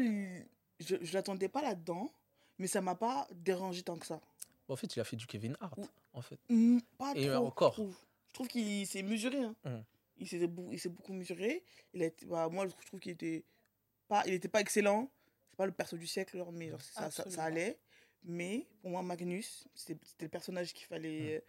je 0.80 0.96
ne 0.96 1.14
l'attendais 1.14 1.50
pas 1.50 1.62
là-dedans, 1.62 2.12
mais 2.58 2.66
ça 2.68 2.82
m'a 2.82 2.96
pas 2.96 3.28
dérangé 3.32 3.84
tant 3.84 3.98
que 3.98 4.06
ça. 4.08 4.20
En 4.70 4.76
fait, 4.76 4.96
il 4.96 5.00
a 5.02 5.04
fait 5.04 5.18
du 5.18 5.28
Kevin 5.28 5.56
Hart, 5.60 5.78
Ou- 5.78 5.88
en 6.14 6.22
fait. 6.22 6.40
Hmm, 6.50 6.80
pas 6.98 7.12
Et 7.16 7.28
trop, 7.28 7.46
encore. 7.46 7.76
Je 7.76 8.34
trouve, 8.34 8.48
qu'il 8.48 8.88
s'est 8.88 9.04
mesuré. 9.04 9.38
hein. 9.44 9.54
Mhm. 9.66 9.84
Il 10.18 10.28
s'est 10.28 10.48
bou- 10.48 10.70
il 10.72 10.80
s'est 10.80 10.90
beaucoup 10.90 11.14
mesuré. 11.14 11.64
Il 11.94 12.02
a 12.02 12.06
été, 12.06 12.26
bah, 12.26 12.48
moi, 12.50 12.66
je 12.68 12.86
trouve 12.88 13.00
qu'il 13.00 13.12
était 13.12 13.44
pas, 14.12 14.24
il 14.28 14.34
était 14.34 14.48
pas 14.50 14.60
excellent. 14.62 15.10
C'est 15.52 15.58
pas 15.58 15.66
le 15.66 15.72
perso 15.72 15.96
du 15.98 16.06
siècle, 16.08 16.38
genre, 16.38 16.52
mais 16.52 16.70
genre, 16.70 16.82
ça, 16.82 17.10
ça, 17.12 17.30
ça 17.30 17.44
allait. 17.46 17.78
Mais 18.24 18.68
pour 18.82 18.92
moi, 18.92 19.02
Magnus, 19.02 19.66
c'était 19.74 19.98
le 20.22 20.28
personnage 20.30 20.74
qu'il 20.74 20.86
fallait 20.86 21.38
euh, 21.38 21.40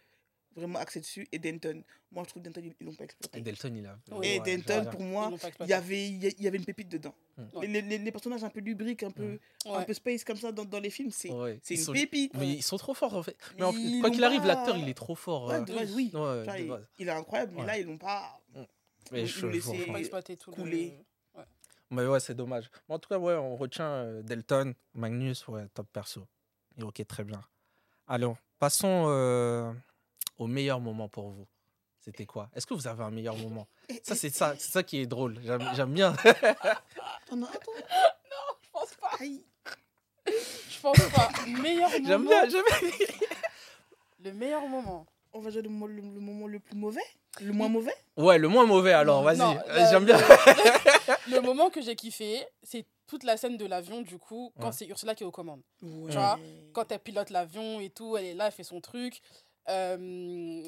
vraiment 0.55 0.79
axer 0.79 0.99
dessus. 1.01 1.27
Et 1.31 1.39
Denton. 1.39 1.83
Moi, 2.11 2.23
je 2.23 2.29
trouve 2.29 2.41
Denton, 2.41 2.61
ils, 2.63 2.85
l'ont 2.85 2.93
pas 2.95 3.03
exploité. 3.03 3.37
Et 3.37 3.41
Delton, 3.41 3.73
il 3.75 3.85
a. 3.85 3.99
Oui. 4.11 4.27
Et 4.27 4.39
Ouais, 4.39 4.57
Denton, 4.57 4.89
pour 4.91 5.01
moi, 5.01 5.31
il 5.61 5.67
y 5.67 5.73
avait, 5.73 6.07
il 6.07 6.23
y 6.23 6.35
il 6.39 6.47
avait 6.47 6.57
une 6.57 6.65
pépite 6.65 6.89
dedans. 6.89 7.13
Mhm. 7.37 7.49
Les, 7.63 7.81
les- 7.81 7.97
les 7.99 8.11
personnages 8.11 8.43
un 8.43 8.49
peu 8.49 8.59
lubriques, 8.61 9.03
un 9.03 9.11
peu, 9.11 9.39
un 9.65 9.77
Ouais. 9.79 9.85
peu 9.85 9.93
space 9.93 10.23
comme 10.23 10.37
ça 10.37 10.51
dans, 10.51 10.65
dans 10.65 10.79
les 10.79 10.89
films, 10.89 11.11
c'est 11.11 11.29
Ouais, 11.31 11.59
une 11.69 11.77
sont- 11.77 11.91
pépite. 11.93 12.33
Mais 12.35 12.47
ils 12.53 12.63
sont 12.63 12.77
trop 12.77 12.93
forts, 12.93 13.15
en 13.15 13.23
fait. 13.23 13.37
Mais 13.57 13.63
en 13.63 13.71
fait, 13.73 13.99
quoi 13.99 14.09
qu'il 14.09 14.23
arrive, 14.23 14.45
l'acteur, 14.45 14.77
il 14.77 14.87
est 14.89 14.93
trop 14.93 15.15
fort. 15.15 15.47
Ouais, 15.49 15.55
euh, 15.55 15.61
de 15.61 15.73
base, 15.75 15.93
oui. 15.93 16.09
Genre, 16.11 16.27
de 16.45 16.59
il, 16.59 16.67
base. 16.69 16.87
il 16.99 17.07
est 17.07 17.11
incroyable, 17.11 17.51
mais 17.55 17.61
Ouais. 17.61 17.67
là, 17.67 17.77
ils 17.79 17.85
l'ont 17.85 17.97
pas. 17.97 18.39
Mais 19.11 19.23
Ils 19.25 19.41
l'ont 19.41 19.49
laissé- 19.49 19.85
couler. 20.51 20.97
Mais 21.93 22.07
ouais, 22.07 22.19
c'est 22.19 22.33
dommage. 22.33 22.69
Mais 22.89 22.95
en 22.95 22.99
tout 22.99 23.07
cas, 23.07 23.17
ouais, 23.17 23.35
on 23.35 23.55
retient 23.55 23.85
euh, 23.85 24.23
Delton, 24.23 24.73
Magnus, 24.95 25.47
ouais, 25.47 25.67
top 25.73 25.87
perso. 25.93 26.27
Et 26.77 26.83
ok, 26.83 27.05
très 27.07 27.23
bien. 27.23 27.41
Allons, 28.07 28.35
passons 28.57 29.05
euh, 29.07 29.71
au 30.37 30.47
meilleur 30.47 30.79
moment 30.79 31.07
pour 31.07 31.29
vous. 31.29 31.47
C'était 31.99 32.25
quoi? 32.25 32.49
Est-ce 32.53 32.65
que 32.65 32.73
vous 32.73 32.87
avez 32.87 33.03
un 33.03 33.11
meilleur 33.11 33.37
moment? 33.37 33.67
Ça, 34.03 34.15
c'est 34.15 34.29
ça, 34.29 34.55
c'est 34.57 34.71
ça 34.71 34.83
qui 34.83 34.99
est 34.99 35.05
drôle. 35.05 35.39
J'aime 35.43 35.93
bien. 35.93 36.13
Attends, 36.23 37.37
non. 37.37 37.47
Je 37.53 38.69
pense 38.71 38.95
pas. 38.95 39.11
Aïe. 39.19 39.45
Je 40.27 40.81
pense 40.81 40.99
pas. 41.15 41.29
Meilleur 41.47 41.89
moment. 41.91 42.07
J'aime 42.07 42.25
bien, 42.25 42.49
j'aime 42.49 42.63
bien. 42.65 42.89
Le 44.19 44.33
meilleur 44.33 44.67
moment. 44.67 45.05
On 45.33 45.39
va 45.39 45.49
jouer 45.49 45.61
le, 45.63 45.69
mo- 45.69 45.87
le- 45.87 45.95
le 45.95 46.19
moment 46.19 46.47
le 46.47 46.59
plus 46.59 46.75
mauvais 46.75 47.01
Le 47.41 47.53
moins 47.53 47.67
mauvais? 47.67 47.93
Ouais, 48.17 48.37
le 48.37 48.47
moins 48.47 48.65
mauvais 48.65 48.93
alors, 48.93 49.23
vas-y. 49.23 49.41
Euh, 49.41 49.53
le- 49.67 49.89
J'aime 49.89 50.05
bien. 50.05 50.17
Le 51.27 51.39
moment 51.39 51.69
que 51.69 51.81
j'ai 51.81 51.95
kiffé, 51.95 52.45
c'est 52.61 52.85
toute 53.07 53.23
la 53.23 53.37
scène 53.37 53.57
de 53.57 53.65
l'avion, 53.65 54.01
du 54.01 54.17
coup, 54.19 54.51
quand 54.59 54.67
Ouais. 54.67 54.71
c'est 54.73 54.85
Ursula 54.85 55.15
qui 55.15 55.23
est 55.23 55.25
aux 55.25 55.31
commandes. 55.31 55.61
Ouais. 55.81 56.11
vois, 56.11 56.37
Quand 56.73 56.91
elle 56.91 56.99
pilote 56.99 57.29
l'avion 57.31 57.79
et 57.79 57.89
tout, 57.89 58.15
elle 58.17 58.25
est 58.25 58.33
là, 58.35 58.47
elle 58.47 58.51
fait 58.51 58.63
son 58.63 58.79
truc. 58.81 59.21
Euh, 59.69 60.61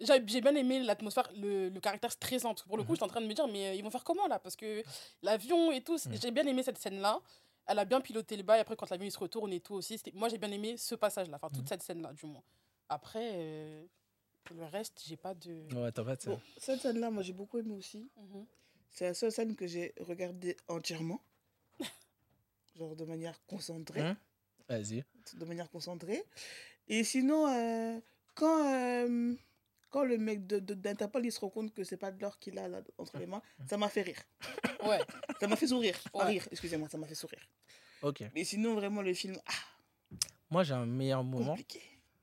J'ai 0.00 0.40
bien 0.40 0.54
aimé 0.56 0.80
l'atmosphère, 0.80 1.30
le, 1.36 1.68
le 1.68 1.80
caractère 1.80 2.10
stressant. 2.10 2.48
Parce 2.50 2.62
que 2.62 2.68
pour 2.68 2.76
le 2.76 2.82
coup, 2.82 2.90
Mhm. 2.92 2.96
j'étais 2.96 3.04
en 3.04 3.08
train 3.08 3.20
de 3.20 3.26
me 3.26 3.34
dire, 3.34 3.46
mais 3.46 3.68
euh, 3.68 3.74
ils 3.74 3.84
vont 3.84 3.90
faire 3.90 4.02
comment 4.02 4.26
là? 4.26 4.40
Parce 4.40 4.56
que 4.56 4.82
l'avion 5.22 5.70
et 5.70 5.80
tout, 5.82 5.98
Mhm. 6.06 6.16
j'ai 6.20 6.30
bien 6.32 6.44
aimé 6.46 6.64
cette 6.64 6.78
scène-là. 6.78 7.20
Elle 7.66 7.78
a 7.78 7.84
bien 7.84 8.00
piloté 8.00 8.36
le 8.36 8.42
bas, 8.42 8.56
et 8.56 8.60
après, 8.60 8.74
quand 8.74 8.90
l'avion 8.90 9.06
il 9.06 9.12
se 9.12 9.18
retourne 9.20 9.52
et 9.52 9.60
tout 9.60 9.74
aussi, 9.74 10.00
moi 10.14 10.28
j'ai 10.28 10.38
bien 10.38 10.50
aimé 10.50 10.76
ce 10.76 10.96
passage-là, 10.96 11.36
enfin 11.36 11.48
toute 11.50 11.62
Mhm. 11.62 11.68
cette 11.68 11.82
scène-là, 11.84 12.12
du 12.12 12.26
moins. 12.26 12.42
Après, 12.92 13.30
euh, 13.34 13.84
pour 14.44 14.56
le 14.56 14.64
reste, 14.66 15.02
j'ai 15.06 15.16
pas 15.16 15.34
de. 15.34 15.52
Ouais, 15.74 15.90
t'as 15.92 16.04
pas 16.04 16.16
de. 16.16 16.26
Bon, 16.26 16.40
cette 16.58 16.80
scène-là, 16.80 17.10
moi, 17.10 17.22
j'ai 17.22 17.32
beaucoup 17.32 17.58
aimé 17.58 17.74
aussi. 17.74 18.10
Mhm. 18.16 18.46
C'est 18.90 19.04
la 19.06 19.14
seule 19.14 19.32
scène 19.32 19.56
que 19.56 19.66
j'ai 19.66 19.94
regardée 20.00 20.56
entièrement. 20.68 21.22
Genre 22.76 22.94
de 22.96 23.04
manière 23.04 23.40
concentrée. 23.46 24.00
Hein? 24.00 24.16
Vas-y. 24.68 25.04
de 25.34 25.44
manière 25.44 25.70
concentrée. 25.70 26.22
Et 26.88 27.04
sinon, 27.04 27.46
euh, 27.46 27.98
quand, 28.34 28.72
euh, 28.74 29.34
quand 29.90 30.04
le 30.04 30.18
mec 30.18 30.46
de- 30.46 30.58
de- 30.58 30.74
d'Interpol, 30.74 31.24
il 31.26 31.32
se 31.32 31.40
rend 31.40 31.50
compte 31.50 31.72
que 31.74 31.84
c'est 31.84 31.96
pas 31.96 32.10
de 32.10 32.20
l'or 32.20 32.38
qu'il 32.38 32.58
a 32.58 32.68
là, 32.68 32.80
entre 32.98 33.18
les 33.18 33.26
mains, 33.26 33.42
ça 33.68 33.76
m'a 33.76 33.88
fait 33.88 34.02
rire. 34.02 34.22
Ouais, 34.82 34.98
Ça 35.40 35.46
m'a 35.46 35.54
fait 35.56 35.68
sourire. 35.68 35.96
Ouais. 36.12 36.24
rire, 36.24 36.48
excusez-moi, 36.50 36.88
ça 36.88 36.98
m'a 36.98 37.06
fait 37.06 37.14
sourire. 37.14 37.46
Ok. 38.02 38.24
Mais 38.34 38.42
sinon, 38.44 38.74
vraiment, 38.74 39.00
le 39.00 39.14
film, 39.14 39.36
ah, 39.46 39.52
Moi, 40.50 40.64
j'ai 40.64 40.74
un 40.74 40.86
meilleur 40.86 41.22
moment. 41.22 41.50
compliqué. 41.50 41.80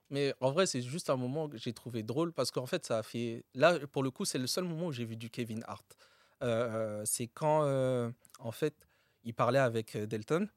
Mais 0.09 0.33
en 0.41 0.51
vrai, 0.51 0.65
c'est 0.65 0.81
juste 0.81 1.09
un 1.09 1.15
moment 1.17 1.47
que 1.47 1.57
j'ai 1.57 1.73
trouvé 1.73 2.01
drôle 2.03 2.33
parce 2.33 2.49
qu'en 2.51 2.65
fait, 2.65 2.85
ça 2.85 2.97
a 2.99 3.03
fait. 3.03 3.45
Là, 3.53 3.77
pour 3.87 4.03
le 4.03 4.11
coup, 4.11 4.25
c'est 4.25 4.39
le 4.39 4.47
seul 4.47 4.63
moment 4.63 4.87
où 4.87 4.91
j'ai 4.91 5.05
vu 5.05 5.15
du 5.15 5.29
Kevin 5.29 5.63
Hart. 5.67 5.95
Euh, 6.41 7.03
c'est 7.05 7.27
quand, 7.27 7.63
euh, 7.63 8.09
en 8.39 8.51
fait, 8.51 8.75
il 9.23 9.33
parlait 9.33 9.59
avec 9.59 9.95
euh, 9.95 10.05
Delton. 10.07 10.47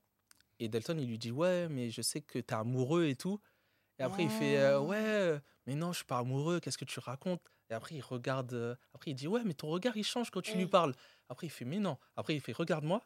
Et 0.58 0.68
Delton, 0.68 0.96
il 0.98 1.06
lui 1.08 1.18
dit 1.18 1.30
Ouais, 1.32 1.68
mais 1.68 1.90
je 1.90 2.00
sais 2.02 2.20
que 2.20 2.38
t'es 2.38 2.54
amoureux 2.54 3.06
et 3.06 3.16
tout. 3.16 3.40
Et 3.98 4.02
après, 4.02 4.24
il 4.24 4.30
fait 4.30 4.58
euh. 4.58 4.80
Ouais, 4.80 4.96
euh, 4.98 5.38
mais 5.66 5.74
non, 5.74 5.92
je 5.92 5.98
suis 5.98 6.04
pas 6.06 6.18
amoureux, 6.18 6.60
qu'est-ce 6.60 6.78
que 6.78 6.84
tu 6.84 6.98
racontes? 6.98 7.42
Et 7.70 7.74
après, 7.74 7.94
il 7.94 8.00
regarde. 8.00 8.52
euh, 8.54 8.74
après, 8.94 9.10
il 9.10 9.14
dit 9.14 9.28
Ouais, 9.28 9.42
mais 9.44 9.54
ton 9.54 9.68
regard, 9.68 9.96
il 9.96 10.04
change 10.04 10.30
quand 10.30 10.40
tu 10.40 10.56
lui 10.56 10.66
parles. 10.66 10.94
Après, 11.28 11.46
il 11.46 11.50
fait 11.50 11.64
Mais 11.64 11.78
non. 11.78 11.98
Après, 12.16 12.34
il 12.34 12.40
fait 12.40 12.52
Regarde-moi. 12.52 13.02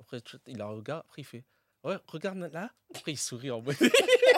Après, 0.00 0.20
il 0.46 0.58
la 0.58 0.66
regarde. 0.66 1.02
Après, 1.06 1.22
il 1.22 1.24
fait 1.24 1.44
Ouais, 1.84 1.96
regarde 2.06 2.38
là. 2.38 2.70
Après, 2.94 3.12
il 3.12 3.16
sourit 3.18 3.50
en 3.50 3.60
mode. 3.62 3.76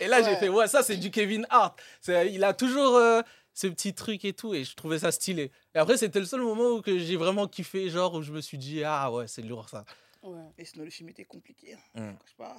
Et 0.00 0.08
là, 0.08 0.22
j'ai 0.22 0.36
fait, 0.36 0.48
ouais, 0.48 0.66
ça, 0.68 0.82
c'est 0.82 0.96
du 0.96 1.10
Kevin 1.10 1.46
Hart. 1.50 1.80
Il 2.08 2.44
a 2.44 2.54
toujours 2.54 2.96
euh, 2.96 3.22
ce 3.54 3.66
petit 3.66 3.94
truc 3.94 4.24
et 4.24 4.32
tout, 4.32 4.54
et 4.54 4.64
je 4.64 4.74
trouvais 4.74 4.98
ça 4.98 5.12
stylé. 5.12 5.50
Et 5.74 5.78
après, 5.78 5.96
c'était 5.96 6.20
le 6.20 6.26
seul 6.26 6.40
moment 6.40 6.70
où 6.76 6.82
j'ai 6.84 7.16
vraiment 7.16 7.46
kiffé, 7.46 7.88
genre 7.90 8.14
où 8.14 8.22
je 8.22 8.32
me 8.32 8.40
suis 8.40 8.58
dit, 8.58 8.82
ah 8.84 9.10
ouais, 9.12 9.26
c'est 9.28 9.42
lourd 9.42 9.68
ça. 9.68 9.84
ouais. 10.22 10.40
Et 10.58 10.64
sinon, 10.64 10.84
le 10.84 10.90
film 10.90 11.08
était 11.08 11.24
compliqué. 11.24 11.74
hein. 11.74 11.78
Mm. 12.12 12.16
Je 12.24 12.30
sais 12.30 12.36
pas. 12.36 12.56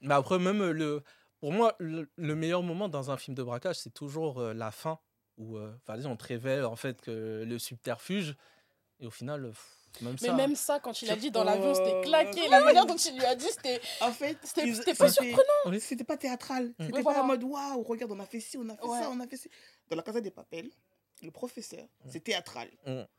Mais 0.00 0.14
après, 0.14 0.38
même 0.38 0.70
le. 0.70 1.02
Pour 1.40 1.52
moi, 1.52 1.74
le, 1.80 2.08
le 2.16 2.34
meilleur 2.36 2.62
moment 2.62 2.88
dans 2.88 3.10
un 3.10 3.16
film 3.16 3.34
de 3.34 3.42
braquage, 3.42 3.76
c'est 3.76 3.92
toujours 3.92 4.38
euh, 4.40 4.54
la 4.54 4.70
fin, 4.70 5.00
où 5.38 5.56
euh, 5.56 5.72
on 5.88 6.16
te 6.16 6.24
révèle 6.24 6.64
en 6.64 6.76
fait 6.76 7.00
que 7.00 7.42
le 7.44 7.58
subterfuge, 7.58 8.36
et 9.00 9.06
au 9.06 9.10
final, 9.10 9.52
même 10.00 10.16
mais 10.22 10.32
même 10.32 10.56
ça, 10.56 10.80
quand 10.80 11.02
il 11.02 11.10
a 11.10 11.16
dit 11.16 11.30
dans 11.30 11.44
l'avion, 11.44 11.74
c'était 11.74 12.00
claqué. 12.02 12.48
La 12.48 12.60
manière 12.60 12.86
dont 12.86 12.96
il 12.96 13.16
lui 13.16 13.24
a 13.24 13.34
dit, 13.34 13.46
c'était. 13.50 13.80
En 14.00 14.12
fait, 14.12 14.38
c'était 14.42 14.94
pas 14.94 15.10
surprenant. 15.10 15.78
C'était 15.80 16.04
pas 16.04 16.16
théâtral. 16.16 16.72
C'était 16.80 17.02
pas 17.02 17.22
en 17.22 17.26
mode 17.26 17.44
waouh, 17.44 17.82
regarde, 17.82 18.12
on 18.12 18.20
a 18.20 18.26
fait 18.26 18.40
ci, 18.40 18.56
on 18.56 18.68
a 18.68 18.76
fait 18.76 18.86
ça, 18.86 19.10
on 19.10 19.20
a 19.20 19.26
fait 19.26 19.36
ci. 19.36 19.50
Dans 19.90 19.96
la 19.96 20.02
Casa 20.02 20.20
des 20.20 20.30
Papels, 20.30 20.70
le 21.22 21.30
professeur, 21.30 21.86
c'est 22.06 22.24
théâtral. 22.24 22.68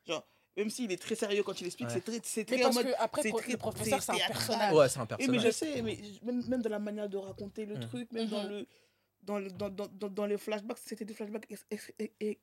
Genre, 0.06 0.26
même 0.56 0.70
s'il 0.70 0.92
est 0.92 1.02
très 1.02 1.16
sérieux 1.16 1.42
quand 1.42 1.60
il 1.62 1.66
explique, 1.66 1.90
c'est 1.90 2.02
très, 2.02 2.20
c'est 2.24 2.46
très 2.46 2.58
mais 2.58 2.64
parce 2.64 2.78
en 2.78 2.84
mode. 2.84 2.96
après, 3.00 3.32
très, 3.32 3.52
le 3.52 3.58
professeur, 3.58 4.04
c'est 4.04 4.12
un 4.12 4.28
personnage. 4.28 4.74
Ouais, 4.74 4.88
c'est 4.88 5.00
un 5.00 5.06
personnage. 5.08 5.36
Et 5.36 5.38
mais 5.40 5.44
je 5.44 5.52
sais, 5.52 5.82
mais 5.82 5.98
même, 6.22 6.44
même 6.48 6.62
dans 6.62 6.70
la 6.70 6.80
manière 6.80 7.10
de 7.10 7.18
raconter 7.18 7.66
le 7.66 7.80
truc, 7.80 8.12
même 8.12 8.28
dans 8.28 8.44
le 8.44 8.68
dans, 9.24 9.40
le, 9.40 9.50
dans, 9.50 9.70
dans, 9.70 9.88
dans, 9.88 10.26
les 10.26 10.38
flashbacks, 10.38 10.78
c'était 10.80 11.06
des 11.06 11.14
flashbacks 11.14 11.48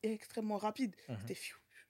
extrêmement 0.03 0.57
rapides. 0.57 0.97
C'était 1.21 1.39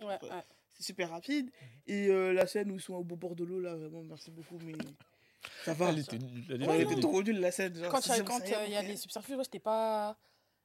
ouais, 0.00 0.18
ouais 0.22 0.44
super 0.81 1.11
rapide. 1.11 1.47
Mhm. 1.47 1.53
Et 1.87 2.09
euh, 2.09 2.33
la 2.33 2.47
scène 2.47 2.71
où 2.71 2.77
ils 2.77 2.81
sont 2.81 2.95
au 2.95 3.05
bord 3.05 3.35
de 3.35 3.45
l'eau, 3.45 3.61
là, 3.61 3.75
vraiment, 3.75 4.03
merci 4.03 4.31
beaucoup, 4.31 4.59
mais 4.64 4.75
ça 5.64 5.75
va. 5.75 5.90
Elle 5.90 6.01
était, 6.01 6.19
elle 6.49 6.81
était 6.81 7.01
trop 7.01 7.23
nulle, 7.23 7.40
la 7.40 7.51
scène. 7.51 7.75
quand 7.90 8.01
il 8.66 8.73
y, 8.73 8.77
a 8.77 8.83
les 8.83 8.97
subterfuges, 8.97 9.38
c'était 9.45 9.59
pas. 9.59 10.16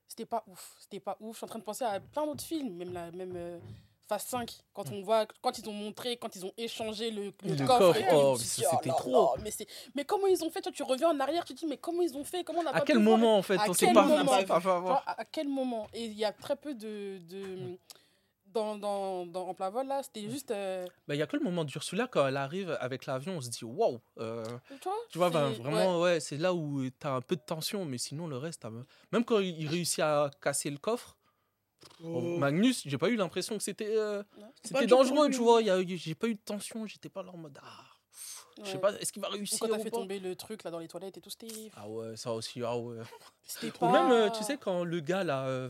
C'était 0.07 0.25
pas 0.25 0.43
ouf. 0.47 0.75
C'était 0.79 0.99
pas 0.99 1.17
ouf. 1.19 1.35
Je 1.35 1.37
suis 1.37 1.45
en 1.45 1.47
train 1.47 1.59
de 1.59 1.63
penser 1.63 1.83
à 1.83 1.99
plein 1.99 2.25
d'autres 2.25 2.43
films, 2.43 2.75
même 2.75 2.93
la 2.93 3.11
même 3.11 3.33
euh, 3.35 3.57
Phase 4.07 4.25
5, 4.25 4.51
quand 4.73 4.91
on 4.91 5.01
voit, 5.01 5.25
quand 5.41 5.57
ils 5.57 5.67
ont 5.67 5.73
montré, 5.73 6.17
quand 6.17 6.35
ils 6.35 6.45
ont 6.45 6.53
échangé 6.57 7.09
le, 7.09 7.33
le, 7.43 7.65
coffre. 7.65 7.99
oh, 8.13 8.37
c'était 8.37 8.91
oh 8.91 8.97
trop. 8.97 9.35
mais, 9.41 9.49
mais 9.95 10.05
comment 10.05 10.27
ils 10.27 10.43
ont 10.43 10.51
fait 10.51 10.61
Toi, 10.61 10.71
tu 10.71 10.83
reviens 10.83 11.09
en 11.09 11.19
arrière, 11.19 11.43
tu 11.43 11.55
te 11.55 11.59
dis, 11.59 11.65
mais 11.65 11.77
comment 11.77 12.03
ils 12.03 12.15
ont 12.15 12.23
fait 12.23 12.43
comment 12.43 12.59
on 12.59 12.67
a 12.67 12.75
À 12.75 12.81
quel 12.81 12.99
moment, 12.99 13.37
en 13.37 13.41
fait 13.41 13.57
On 13.67 13.73
sait 13.73 13.91
pas. 13.91 15.03
À 15.07 15.25
quel 15.25 15.47
moment 15.47 15.87
Et 15.93 16.05
il 16.05 16.13
y 16.13 16.23
a 16.23 16.31
très 16.31 16.55
peu 16.55 16.75
de, 16.75 17.17
de 17.27 17.79
dans, 18.55 18.77
dans, 18.77 19.25
dans, 19.25 19.49
en 19.49 19.53
plein 19.53 19.69
vol, 19.69 19.87
là, 19.87 20.01
c'était 20.01 20.29
juste. 20.29 20.49
Euh, 20.51 20.87
bah, 21.07 21.15
il 21.15 21.17
y 21.17 21.21
a 21.21 21.27
que 21.27 21.35
le 21.35 21.43
moment 21.43 21.63
d'Ursula, 21.63 22.07
quand 22.07 22.25
elle 22.25 22.37
arrive 22.37 22.75
avec 22.79 23.05
l'avion, 23.05 23.37
on 23.37 23.41
se 23.41 23.49
dit 23.49 23.65
waouh 23.65 23.99
euh, 24.19 24.43
Tu 25.09 25.17
vois, 25.17 25.29
ben, 25.29 25.49
vraiment, 25.49 26.01
ouais, 26.01 26.19
c'est 26.19 26.37
là 26.37 26.53
où 26.53 26.83
tu 26.89 27.07
as 27.07 27.11
un 27.11 27.21
peu 27.21 27.35
de 27.35 27.41
tension, 27.41 27.85
mais 27.85 27.97
sinon, 27.97 28.27
le 28.27 28.37
reste, 28.37 28.65
même 29.11 29.25
quand 29.25 29.39
il 29.39 29.67
réussit 29.67 29.99
à 29.99 30.31
casser 30.41 30.69
le 30.69 30.77
coffre, 30.77 31.17
oh. 32.03 32.37
Magnus, 32.37 32.83
j'ai 32.85 32.97
pas 32.97 33.09
eu 33.09 33.17
l'impression 33.17 33.57
que 33.57 33.63
c'était 33.63 33.95
euh, 33.95 34.23
c'était 34.63 34.87
dangereux, 34.87 35.29
tu 35.29 35.37
vois. 35.37 35.61
J'ai 35.61 36.15
pas 36.15 36.27
eu 36.27 36.35
de 36.35 36.41
tension, 36.43 36.87
j'étais 36.87 37.09
pas 37.09 37.21
là 37.21 37.31
en 37.31 37.37
mode. 37.37 37.59
Ah, 37.61 37.83
je 38.63 38.71
sais 38.71 38.79
pas, 38.79 38.93
est-ce 38.93 39.11
qu'il 39.11 39.21
va 39.21 39.27
réussir 39.27 39.59
Quand 39.59 39.67
t'as 39.67 39.79
fait 39.79 39.91
tomber 39.91 40.19
le 40.19 40.33
truc 40.35 40.63
là 40.63 40.71
dans 40.71 40.79
les 40.79 40.87
toilettes 40.87 41.17
et 41.17 41.21
tout, 41.21 41.29
c'était. 41.29 41.71
Ah 41.75 41.89
ouais, 41.89 42.15
ça 42.15 42.31
aussi, 42.31 42.63
ah 42.63 42.77
ouais. 42.77 42.99
Ou 43.81 43.89
même, 43.89 44.31
tu 44.31 44.43
sais, 44.43 44.57
quand 44.57 44.85
le 44.85 45.01
gars 45.01 45.25
là, 45.25 45.69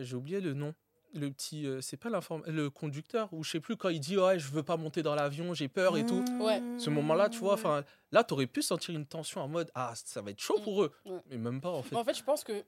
j'ai 0.00 0.14
oublié 0.14 0.42
le 0.42 0.52
nom 0.52 0.74
le 1.14 1.30
petit 1.30 1.66
euh, 1.66 1.80
c'est 1.80 1.96
pas 1.96 2.10
le 2.10 2.68
conducteur 2.70 3.28
ou 3.32 3.44
je 3.44 3.50
sais 3.52 3.60
plus 3.60 3.76
quand 3.76 3.88
il 3.88 4.00
dit 4.00 4.16
ouais 4.16 4.38
je 4.38 4.48
veux 4.48 4.62
pas 4.62 4.76
monter 4.76 5.02
dans 5.02 5.14
l'avion 5.14 5.54
j'ai 5.54 5.68
peur 5.68 5.96
et 5.96 6.04
tout. 6.04 6.24
Ouais. 6.40 6.62
ce 6.78 6.90
moment 6.90 7.14
là 7.14 7.28
tu 7.28 7.38
vois 7.38 7.54
enfin 7.54 7.84
là 8.12 8.24
t'aurais 8.24 8.46
pu 8.46 8.62
sentir 8.62 8.94
une 8.94 9.06
tension 9.06 9.40
en 9.40 9.48
mode 9.48 9.70
ah 9.74 9.92
ça 9.94 10.22
va 10.22 10.30
être 10.30 10.40
chaud 10.40 10.58
pour 10.62 10.82
eux. 10.82 10.92
Mais 11.30 11.36
même 11.36 11.60
pas 11.60 11.70
en 11.70 11.82
fait 11.82 11.96
en 11.96 12.04
fait. 12.04 12.14
je 12.14 12.22
pense 12.22 12.44
que 12.44 12.64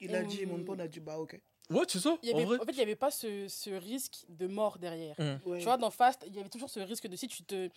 il 0.00 0.14
a 0.14 0.22
dit 0.22 0.38
dit 0.38 0.46
mon 0.46 0.78
a 0.78 0.88
dit 0.88 1.00
bah 1.00 1.18
ok. 1.18 1.40
Ouais 1.70 1.86
tu 1.86 1.98
sais 1.98 2.08
en, 2.08 2.16
fait 2.16 2.72
il 2.72 2.78
y 2.78 2.82
avait 2.82 2.94
pas 2.94 3.10
ce, 3.10 3.48
ce, 3.48 3.70
risque 3.70 4.26
de 4.28 4.46
mort 4.46 4.78
derrière. 4.78 5.16
Mmh. 5.18 5.58
tu 5.58 5.64
vois 5.64 5.78
dans 5.78 5.90
Fast 5.90 6.24
il 6.26 6.34
y 6.34 6.40
avait 6.40 6.48
toujours 6.48 6.70
ce 6.70 6.80
risque 6.80 7.06
de 7.06 7.16
si 7.16 7.26
tu 7.26 7.42
te 7.42 7.70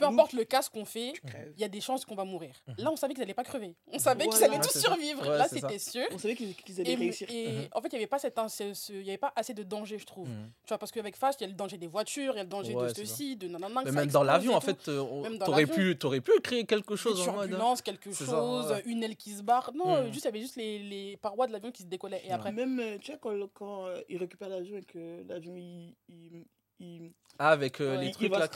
peu 0.00 0.06
importe 0.06 0.32
le 0.32 0.44
cas 0.44 0.62
qu'on 0.72 0.84
fait, 0.84 1.12
il 1.54 1.60
y 1.60 1.64
a 1.64 1.68
des 1.68 1.80
chances 1.80 2.04
qu'on 2.04 2.14
va 2.14 2.24
mourir. 2.24 2.54
Mhm. 2.66 2.74
Là, 2.78 2.90
on 2.92 2.96
savait 2.96 3.14
qu'ils 3.14 3.22
n'allaient 3.22 3.34
pas 3.34 3.44
crever. 3.44 3.74
On 3.92 3.98
savait 3.98 4.26
qu'ils 4.26 4.42
allaient 4.44 4.60
tous 4.60 4.78
survivre. 4.78 5.24
Là, 5.28 5.48
c'était 5.48 5.78
sûr. 5.78 6.06
On 6.12 6.18
savait 6.18 6.34
qu'ils 6.34 6.80
allaient 6.80 6.94
réussir. 6.94 7.28
Et 7.30 7.48
mhm. 7.48 7.68
en 7.72 7.80
fait, 7.80 7.88
il 7.88 7.92
n'y 7.92 7.98
avait, 7.98 8.06
pas 8.06 8.18
cette, 8.18 8.36
y 8.36 9.08
avait 9.08 9.18
pas 9.18 9.32
assez 9.36 9.54
de 9.54 9.62
danger, 9.62 9.98
je 9.98 10.06
trouve. 10.06 10.28
Mhm. 10.28 10.50
Tu 10.64 10.68
vois, 10.68 10.78
parce 10.78 10.90
qu'avec 10.92 11.16
Fast, 11.16 11.40
il 11.40 11.44
y 11.44 11.46
a 11.46 11.50
le 11.50 11.54
danger 11.54 11.76
des 11.76 11.86
voitures, 11.86 12.34
il 12.34 12.36
y 12.36 12.40
a 12.40 12.44
le 12.44 12.48
danger 12.48 12.74
de 12.74 12.88
ceci, 12.88 13.36
de 13.36 13.48
nanana. 13.48 13.82
Mais 13.84 13.92
même 13.92 14.10
dans 14.10 14.22
l'avion, 14.22 14.54
en 14.54 14.60
fait, 14.60 14.78
tu 14.82 14.90
aurais 14.90 15.66
pu, 15.66 15.96
aurais 16.02 16.20
pu 16.20 16.32
créer 16.42 16.64
quelque 16.64 16.96
chose. 16.96 17.18
Une 17.18 17.24
turbulence, 17.24 17.82
quelque 17.82 18.12
chose, 18.12 18.74
une 18.86 19.02
aile 19.02 19.16
qui 19.16 19.32
se 19.32 19.42
barre. 19.42 19.70
Non, 19.74 20.10
juste, 20.12 20.24
il 20.24 20.24
y 20.24 20.28
avait 20.28 20.40
juste 20.40 20.56
les, 20.56 21.18
parois 21.20 21.46
de 21.46 21.52
l'avion 21.52 21.70
qui 21.70 21.82
se 21.82 21.88
décollaient. 21.88 22.22
Et 22.24 22.32
après. 22.32 22.52
Même, 22.52 22.80
euh, 22.80 22.98
tu 22.98 23.12
sais, 23.12 23.18
quand, 23.20 23.32
quand 23.54 23.86
euh, 23.86 24.00
il 24.08 24.18
récupère 24.18 24.48
l'avion 24.48 24.76
et 24.76 24.82
que 24.82 25.22
l'avion, 25.28 25.54
il, 25.56 27.12
Ah, 27.38 27.50
avec 27.50 27.80
euh, 27.80 28.00
les 28.00 28.10
trucs 28.10 28.30
là. 28.30 28.48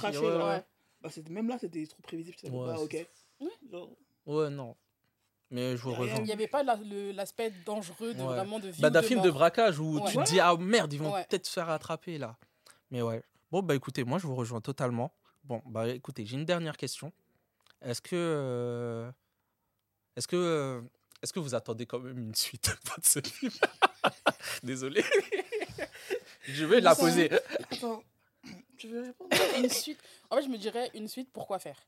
Bah, 1.05 1.11
même 1.29 1.49
là, 1.49 1.59
c'était 1.61 1.87
trop 1.87 2.01
prévisible. 2.03 2.37
Ouais, 2.45 2.67
pas, 2.67 2.81
ok. 2.81 3.07
Ouais. 4.27 4.49
non. 4.49 4.75
Mais 5.51 5.77
je 5.77 5.83
vous 5.83 5.93
rejoins. 5.93 6.17
Il 6.17 6.25
n'y 6.25 6.33
avait 6.33 6.49
pas 6.49 6.63
l'aspect 6.63 7.53
dangereux 7.67 8.15
de 8.15 8.23
vraiment 8.23 8.59
de 8.59 8.69
vie. 8.69 8.81
Bah, 8.81 8.89
d'un 8.89 9.03
film 9.03 9.21
de 9.21 9.31
braquage 9.31 9.79
où 9.79 10.01
tu 10.09 10.17
te 10.17 10.25
dis, 10.25 10.41
ah 10.41 10.57
merde, 10.57 10.93
ils 10.93 10.99
vont 11.01 11.13
peut-être 11.13 11.47
se 11.47 11.53
faire 11.53 11.69
attraper 11.69 12.17
là. 12.17 12.39
Mais 12.91 13.03
ouais. 13.03 13.23
Bon, 13.51 13.63
bah 13.63 13.75
écoutez, 13.75 14.03
moi 14.03 14.19
je 14.19 14.27
vous 14.27 14.35
rejoins 14.35 14.61
totalement. 14.61 15.13
Bon, 15.45 15.63
bah 15.67 15.89
écoutez, 15.89 16.25
j'ai 16.25 16.37
une 16.37 16.47
dernière 16.47 16.77
question. 16.77 17.13
Est-ce 17.83 18.01
que. 18.01 18.17
Euh, 18.17 19.13
est-ce 20.17 20.27
que. 20.27 20.37
Euh, 20.37 20.81
est-ce 21.23 21.33
que 21.33 21.39
vous 21.39 21.55
attendez 21.55 21.87
quand 21.87 22.01
même 22.01 22.19
une 22.19 22.35
suite 22.35 22.77
de 22.99 23.05
ce 23.05 23.21
film? 23.21 23.53
Désolé. 24.63 25.05
je 26.49 26.65
vais 26.65 26.81
la 26.81 26.95
poser. 26.95 27.31
Attends, 27.71 28.03
tu 28.85 28.93
veux 28.93 29.03
répondre? 29.03 29.31
Une 29.59 29.71
suite. 29.71 29.99
En 30.31 30.37
fait, 30.37 30.43
je 30.43 30.49
me 30.49 30.59
dirais 30.59 30.91
une 30.95 31.09
suite, 31.09 31.31
pourquoi 31.33 31.59
faire? 31.59 31.79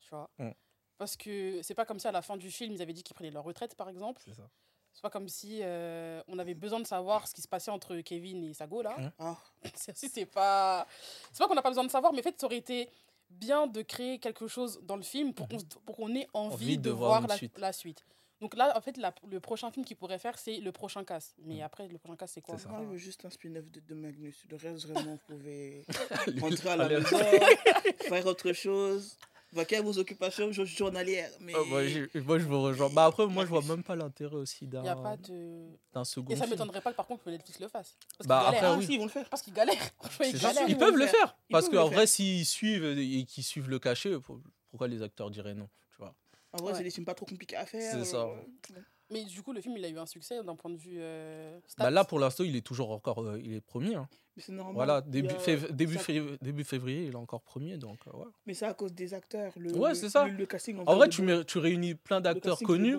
Tu 0.00 0.08
vois? 0.10 0.30
Mm. 0.38 0.50
Parce 0.96 1.16
que 1.16 1.60
c'est 1.62 1.74
pas 1.74 1.84
comme 1.84 1.98
si 1.98 2.08
à 2.08 2.12
la 2.12 2.22
fin 2.22 2.36
du 2.36 2.50
film, 2.50 2.74
ils 2.74 2.82
avaient 2.82 2.92
dit 2.92 3.02
qu'ils 3.02 3.14
prenaient 3.14 3.30
leur 3.30 3.44
retraite, 3.44 3.74
par 3.74 3.88
exemple. 3.88 4.22
C'est 4.24 4.34
ça. 4.34 4.48
C'est 4.92 5.02
pas 5.02 5.10
comme 5.10 5.28
si 5.28 5.60
euh, 5.62 6.22
on 6.26 6.38
avait 6.38 6.54
besoin 6.54 6.80
de 6.80 6.86
savoir 6.86 7.28
ce 7.28 7.34
qui 7.34 7.42
se 7.42 7.46
passait 7.46 7.70
entre 7.70 7.96
Kevin 8.00 8.42
et 8.42 8.54
Sago, 8.54 8.82
là. 8.82 8.96
Mm. 8.98 9.12
Ah. 9.18 9.36
C'est 9.74 10.26
pas. 10.26 10.86
C'est 11.32 11.38
pas 11.38 11.48
qu'on 11.48 11.54
n'a 11.54 11.62
pas 11.62 11.70
besoin 11.70 11.84
de 11.84 11.90
savoir, 11.90 12.12
mais 12.12 12.20
en 12.20 12.22
fait, 12.22 12.40
ça 12.40 12.46
aurait 12.46 12.56
été 12.56 12.90
bien 13.28 13.66
de 13.66 13.82
créer 13.82 14.18
quelque 14.18 14.48
chose 14.48 14.80
dans 14.82 14.96
le 14.96 15.02
film 15.02 15.34
pour 15.34 15.46
mm. 15.46 15.92
qu'on 15.92 16.14
ait 16.14 16.28
envie, 16.32 16.78
de, 16.78 16.90
voir, 16.90 17.26
la, 17.26 17.36
suite. 17.36 17.58
la, 17.58 17.72
suite. 17.72 18.04
Donc 18.40 18.56
là, 18.56 18.72
en 18.76 18.80
fait, 18.80 18.98
le 19.30 19.40
prochain 19.40 19.70
film 19.70 19.84
qu'il 19.84 19.96
pourrait 19.96 20.18
faire, 20.18 20.38
c'est 20.38 20.60
le 20.60 20.70
prochain 20.70 21.04
casse. 21.04 21.34
Mais 21.44 21.60
après, 21.62 21.88
le 21.88 21.98
prochain 21.98 22.16
casse, 22.16 22.32
c'est 22.34 22.40
quoi 22.40 22.56
Moi, 22.68 22.80
je 22.82 22.88
veux 22.88 22.96
juste 22.96 23.24
un 23.24 23.30
spin-off 23.30 23.70
de, 23.70 23.80
de, 23.80 23.94
Magnus. 23.94 24.44
Le 24.48 24.56
reste, 24.56 24.86
vraiment, 24.86 25.12
vous 25.12 25.36
pouvez 25.36 25.84
rentrer 26.40 26.70
à 26.70 26.76
la 26.76 26.88
maison, 26.88 27.18
faire 28.08 28.26
autre 28.26 28.52
chose. 28.52 29.16
Vaquer 29.50 29.80
vos 29.80 29.98
occupations? 29.98 30.52
Journalières. 30.52 31.30
Mais... 31.40 31.54
Oh, 31.56 31.64
moi, 31.64 31.82
je, 31.86 32.18
moi, 32.20 32.38
je 32.38 32.44
vous 32.44 32.60
rejoins. 32.60 32.90
Bah, 32.90 33.06
après, 33.06 33.26
moi, 33.26 33.44
je 33.44 33.48
vois 33.48 33.62
même 33.62 33.82
pas 33.82 33.96
l'intérêt 33.96 34.36
aussi 34.36 34.66
d'un 34.66 34.82
de... 35.16 36.04
second 36.04 36.30
Et 36.30 36.36
ça 36.36 36.46
m'étonnerait 36.46 36.82
pas, 36.82 36.92
par 36.92 37.06
contre, 37.06 37.24
que 37.24 37.30
Netflix 37.30 37.58
le 37.58 37.68
fasse. 37.68 37.96
Parce 38.18 38.28
bah, 38.28 38.44
après, 38.48 38.66
ah, 38.66 38.76
oui. 38.76 38.86
ils 38.90 38.98
vont 38.98 39.06
le 39.06 39.10
faire. 39.10 39.28
Parce 39.28 39.42
qu'ils 39.42 39.54
galèrent. 39.54 39.74
Ils, 40.20 40.38
galèrent. 40.38 40.68
ils, 40.68 40.76
peuvent 40.76 40.96
le 40.96 41.06
faire. 41.06 41.34
Parce 41.50 41.68
qu'en 41.70 41.88
vrai, 41.88 42.06
s'ils 42.06 42.44
suivent 42.44 42.84
et 42.84 43.24
qu'ils 43.24 43.44
suivent 43.44 43.70
le 43.70 43.78
cachet, 43.78 44.12
pourquoi 44.70 44.86
les 44.86 45.02
acteurs 45.02 45.30
diraient 45.30 45.54
non? 45.54 45.68
En 46.60 46.64
vrai, 46.64 46.74
c'est 46.74 46.82
des 46.82 46.90
films 46.90 47.06
pas 47.06 47.14
trop 47.14 47.26
compliqués 47.26 47.56
à 47.56 47.66
faire. 47.66 47.92
C'est 47.92 48.04
ça. 48.04 48.24
Euh, 48.24 48.80
mais 49.10 49.24
du 49.24 49.42
coup, 49.42 49.52
le 49.52 49.60
film, 49.60 49.76
il 49.76 49.84
a 49.84 49.88
eu 49.88 49.98
un 49.98 50.06
succès 50.06 50.42
d'un 50.42 50.54
point 50.54 50.70
de 50.70 50.76
vue. 50.76 50.98
Euh, 50.98 51.58
bah 51.78 51.90
là, 51.90 52.04
pour 52.04 52.18
l'instant, 52.18 52.44
il 52.44 52.54
est 52.56 52.66
toujours 52.66 52.90
encore. 52.90 53.22
Euh, 53.22 53.40
il 53.42 53.54
est 53.54 53.60
premier. 53.60 53.94
Hein. 53.94 54.08
Mais 54.36 54.42
c'est 54.42 54.52
normal. 54.52 54.74
Voilà, 54.74 55.00
début, 55.00 55.28
début, 55.70 55.96
février, 55.96 56.36
début 56.42 56.64
février, 56.64 57.04
il 57.06 57.12
est 57.12 57.16
encore 57.16 57.40
premier. 57.40 57.78
Donc, 57.78 57.98
euh, 58.06 58.16
ouais. 58.18 58.26
Mais 58.46 58.52
c'est 58.52 58.66
à 58.66 58.74
cause 58.74 58.92
des 58.92 59.14
acteurs. 59.14 59.52
Le, 59.56 59.74
ouais, 59.76 59.94
c'est 59.94 60.10
ça. 60.10 60.26
Le, 60.26 60.44
casting, 60.44 60.78
en, 60.86 60.94
vrai, 60.94 61.08
tu, 61.08 61.22
tu, 61.46 61.58
réunis 61.58 61.94
plein 61.94 62.20
d'acteurs 62.20 62.58
connus. 62.58 62.98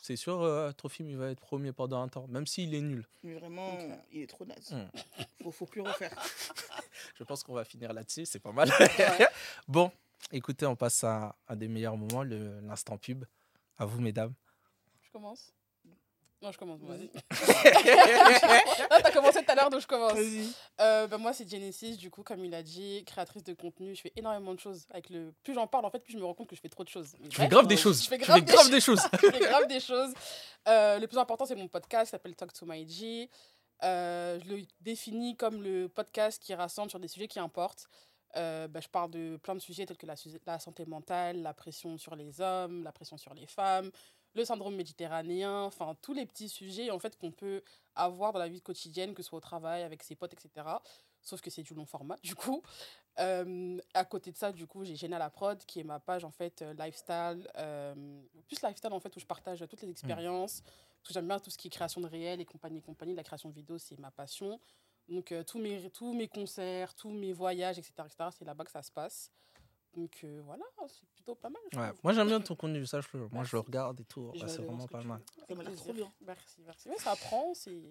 C'est 0.00 0.16
sûr, 0.16 0.40
ton 0.76 0.88
film, 0.88 1.10
il 1.10 1.16
va 1.16 1.30
être 1.30 1.38
premier 1.38 1.70
pendant 1.70 2.02
un 2.02 2.08
temps, 2.08 2.26
même 2.28 2.46
s'il 2.46 2.74
est 2.74 2.80
nul. 2.80 3.06
Mais 3.22 3.34
vraiment, 3.34 3.78
il 4.10 4.22
est 4.22 4.26
trop 4.26 4.44
naze. 4.44 4.70
Il 4.72 4.76
hmm. 4.78 5.44
faut, 5.44 5.52
faut 5.52 5.66
plus 5.66 5.80
refaire. 5.80 6.10
Je 7.14 7.22
pense 7.22 7.44
qu'on 7.44 7.54
va 7.54 7.64
finir 7.64 7.92
là-dessus, 7.92 8.26
c'est 8.26 8.40
pas 8.40 8.50
mal. 8.50 8.68
bon, 9.68 9.92
écoutez, 10.30 10.66
on 10.66 10.76
passe 10.76 11.04
à 11.04 11.36
un 11.48 11.56
des 11.56 11.68
meilleurs 11.68 11.96
moments, 11.96 12.22
l'instant 12.22 12.98
pub. 12.98 13.24
À 13.78 13.84
vous, 13.84 14.00
mesdames. 14.00 14.34
Je 15.00 15.10
commence? 15.10 15.52
Non, 16.42 16.50
je 16.50 16.58
commence. 16.58 16.80
Vas-y. 16.80 17.08
ah, 18.90 19.00
t'as 19.00 19.12
commencé 19.12 19.44
tout 19.44 19.50
à 19.52 19.54
l'heure, 19.54 19.70
donc 19.70 19.80
je 19.80 19.86
commence. 19.86 20.18
Euh, 20.80 21.06
bah, 21.06 21.16
moi, 21.16 21.32
c'est 21.32 21.48
Genesis, 21.48 21.96
du 21.96 22.10
coup, 22.10 22.24
comme 22.24 22.44
il 22.44 22.52
a 22.52 22.64
dit, 22.64 23.04
créatrice 23.06 23.44
de 23.44 23.54
contenu. 23.54 23.94
Je 23.94 24.00
fais 24.00 24.12
énormément 24.16 24.52
de 24.52 24.58
choses. 24.58 24.86
Avec 24.90 25.08
le... 25.10 25.32
Plus 25.44 25.54
j'en 25.54 25.68
parle, 25.68 25.84
en 25.84 25.90
fait, 25.90 26.00
plus 26.00 26.14
je 26.14 26.18
me 26.18 26.24
rends 26.24 26.34
compte 26.34 26.48
que 26.48 26.56
je 26.56 26.60
fais 26.60 26.68
trop 26.68 26.82
de 26.82 26.88
choses. 26.88 27.14
Je 27.30 27.36
fais 27.36 27.46
grave 27.46 27.68
des 27.68 27.76
choses. 27.76 28.02
Je 28.02 28.08
fais 28.08 28.18
grave, 28.18 28.42
des, 28.70 28.80
choses. 28.80 29.00
je 29.12 29.30
fais 29.30 29.38
grave 29.38 29.68
des 29.68 29.78
choses. 29.78 30.12
Euh, 30.66 30.98
le 30.98 31.06
plus 31.06 31.18
important, 31.18 31.46
c'est 31.46 31.54
mon 31.54 31.68
podcast, 31.68 32.10
s'appelle 32.10 32.34
Talk 32.34 32.52
to 32.52 32.66
My 32.66 32.88
G. 32.88 33.30
Euh, 33.84 34.40
je 34.44 34.54
le 34.54 34.62
définis 34.80 35.36
comme 35.36 35.62
le 35.62 35.88
podcast 35.88 36.42
qui 36.42 36.54
rassemble 36.54 36.90
sur 36.90 36.98
des 36.98 37.08
sujets 37.08 37.28
qui 37.28 37.38
importent. 37.38 37.88
Euh, 38.36 38.68
bah, 38.68 38.80
je 38.80 38.88
parle 38.88 39.10
de 39.10 39.36
plein 39.42 39.54
de 39.54 39.60
sujets 39.60 39.84
tels 39.86 39.96
que 39.96 40.06
la, 40.06 40.14
la, 40.46 40.58
santé 40.58 40.86
mentale, 40.86 41.42
la 41.42 41.52
pression 41.52 41.98
sur 41.98 42.16
les 42.16 42.40
hommes, 42.40 42.82
la 42.82 42.92
pression 42.92 43.18
sur 43.18 43.34
les 43.34 43.46
femmes, 43.46 43.90
le 44.34 44.44
syndrome 44.44 44.74
méditerranéen, 44.74 45.64
enfin 45.64 45.94
tous 46.00 46.14
les 46.14 46.24
petits 46.24 46.48
sujets 46.48 46.90
en 46.90 46.98
fait 46.98 47.18
qu'on 47.18 47.30
peut 47.30 47.62
avoir 47.94 48.32
dans 48.32 48.38
la 48.38 48.48
vie 48.48 48.62
quotidienne, 48.62 49.14
que 49.14 49.22
ce 49.22 49.28
soit 49.28 49.38
au 49.38 49.42
travail, 49.42 49.82
avec 49.82 50.02
ses 50.02 50.14
potes, 50.14 50.32
etc. 50.32 50.66
Sauf 51.20 51.40
que 51.40 51.50
c'est 51.50 51.62
du 51.62 51.74
long 51.74 51.86
format, 51.86 52.16
du 52.22 52.34
coup. 52.34 52.62
Euh, 53.18 53.78
à 53.94 54.04
côté 54.04 54.32
de 54.32 54.36
ça, 54.36 54.52
du 54.52 54.66
coup, 54.66 54.84
j'ai 54.84 54.96
Géna 54.96 55.18
la 55.18 55.30
prod, 55.30 55.62
qui 55.66 55.80
est 55.80 55.84
ma 55.84 56.00
page 56.00 56.24
en 56.24 56.30
fait 56.30 56.62
euh, 56.62 56.74
lifestyle, 56.74 57.46
euh, 57.58 57.94
plus 58.48 58.62
lifestyle 58.62 58.92
en 58.92 59.00
fait 59.00 59.14
où 59.14 59.20
je 59.20 59.26
partage 59.26 59.64
toutes 59.68 59.82
les 59.82 59.90
expériences. 59.90 60.62
Parce 60.62 61.08
que 61.08 61.14
j'aime 61.14 61.28
bien 61.28 61.38
tout 61.38 61.50
ce 61.50 61.58
qui 61.58 61.68
est 61.68 61.70
création 61.70 62.00
de 62.00 62.06
réel 62.06 62.40
et 62.40 62.44
compagnie 62.44 62.80
compagnie. 62.80 63.14
La 63.14 63.24
création 63.24 63.48
de 63.50 63.54
vidéos, 63.54 63.78
c'est 63.78 63.98
ma 63.98 64.10
passion. 64.10 64.58
Donc 65.08 65.34
tous 65.46 65.58
mes 65.58 65.90
tous 65.90 66.12
mes 66.14 66.28
concerts, 66.28 66.94
tous 66.94 67.10
mes 67.10 67.32
voyages, 67.32 67.78
etc., 67.78 67.92
etc. 68.06 68.30
C'est 68.36 68.44
là-bas 68.44 68.64
que 68.64 68.70
ça 68.70 68.82
se 68.82 68.90
passe. 68.90 69.30
Donc 69.94 70.24
voilà, 70.44 70.64
c'est 70.88 71.06
plutôt 71.10 71.34
pas 71.34 71.50
mal. 71.50 71.94
Moi 72.02 72.12
j'aime 72.12 72.28
bien 72.28 72.40
ton 72.40 72.54
contenu, 72.54 72.86
ça, 72.86 73.00
moi 73.30 73.44
je 73.44 73.54
le 73.56 73.60
regarde 73.60 74.00
et 74.00 74.04
tout. 74.04 74.32
c'est 74.46 74.62
vraiment 74.62 74.86
pas 74.86 75.02
mal. 75.02 75.20
Merci, 76.20 76.62
merci. 76.64 76.88
ça 76.98 77.16
prend, 77.16 77.52
c'est 77.54 77.82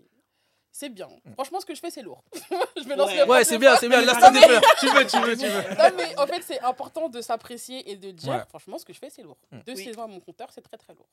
c'est 0.71 0.89
bien. 0.89 1.09
Mm. 1.25 1.33
Franchement, 1.33 1.59
ce 1.59 1.65
que 1.65 1.75
je 1.75 1.79
fais, 1.79 1.91
c'est 1.91 2.01
lourd. 2.01 2.23
je 2.33 2.87
me 2.87 2.95
lance 2.95 3.11
ouais, 3.11 3.27
ouais 3.27 3.43
c'est 3.43 3.57
bien, 3.57 3.75
c'est 3.75 3.89
bien. 3.89 4.01
Laisse 4.01 4.15
tu 4.79 4.87
veux, 4.87 5.05
tu 5.05 5.19
veux, 5.19 5.37
tu 5.37 5.47
veux. 5.47 5.75
Non, 5.75 5.95
mais 5.97 6.17
en 6.17 6.25
fait, 6.27 6.41
c'est 6.41 6.61
important 6.61 7.09
de 7.09 7.21
s'apprécier 7.21 7.91
et 7.91 7.97
de 7.97 8.11
dire, 8.11 8.45
franchement, 8.47 8.77
ce 8.77 8.85
que 8.85 8.93
je 8.93 8.99
fais, 8.99 9.09
c'est 9.09 9.23
lourd. 9.23 9.37
Mm. 9.51 9.59
Deux 9.65 9.75
saisons 9.75 10.03
à 10.03 10.07
mon 10.07 10.19
compteur, 10.19 10.49
c'est 10.51 10.61
très, 10.61 10.77
très 10.77 10.93
lourd. 10.93 11.09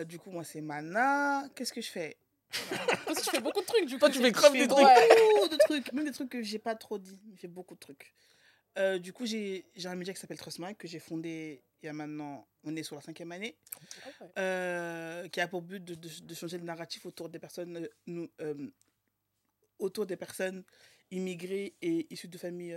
Euh, 0.00 0.04
du 0.04 0.18
coup, 0.18 0.30
moi, 0.30 0.42
c'est 0.42 0.60
Mana. 0.60 1.44
Qu'est-ce 1.54 1.72
que 1.72 1.80
je 1.80 1.90
fais? 1.90 2.16
Parce 3.06 3.18
que 3.18 3.24
je 3.24 3.30
fais 3.30 3.40
beaucoup 3.40 3.60
de 3.60 3.66
trucs, 3.66 3.86
du 3.86 3.94
coup. 3.94 4.00
Toi, 4.00 4.10
tu 4.10 4.20
fais 4.20 4.32
grave 4.32 4.52
des 4.52 4.68
trucs. 4.68 4.86
Beaucoup 4.86 5.48
de 5.48 5.56
trucs. 5.56 5.92
Même 5.92 6.04
des 6.04 6.12
trucs 6.12 6.30
que 6.30 6.42
j'ai 6.42 6.58
pas 6.58 6.74
trop 6.74 6.98
dit. 6.98 7.20
Je 7.34 7.40
fais 7.40 7.48
beaucoup 7.48 7.74
de 7.74 7.80
trucs. 7.80 8.14
Euh, 8.76 8.98
du 8.98 9.12
coup, 9.12 9.24
j'ai 9.24 9.64
un 9.84 9.94
média 9.94 10.12
qui 10.12 10.20
s'appelle 10.20 10.38
Trustmike 10.38 10.78
que 10.78 10.88
j'ai 10.88 10.98
fondé 10.98 11.62
il 11.82 11.86
y 11.86 11.88
a 11.88 11.92
maintenant, 11.92 12.48
on 12.62 12.74
est 12.76 12.82
sur 12.82 12.96
la 12.96 13.02
cinquième 13.02 13.30
année, 13.30 13.58
ah 14.02 14.24
euh, 14.38 15.28
qui 15.28 15.38
a 15.42 15.46
pour 15.46 15.60
but 15.60 15.84
de, 15.84 15.94
de, 15.94 16.34
changer 16.34 16.56
le 16.56 16.64
narratif 16.64 17.04
autour 17.04 17.28
des 17.28 17.38
personnes, 17.38 17.76
euh, 17.76 17.88
nous, 18.06 18.30
autour 19.78 20.06
des 20.06 20.16
personnes 20.16 20.64
immigrées 21.10 21.76
et 21.82 22.06
issues 22.10 22.28
de 22.28 22.38
familles 22.38 22.76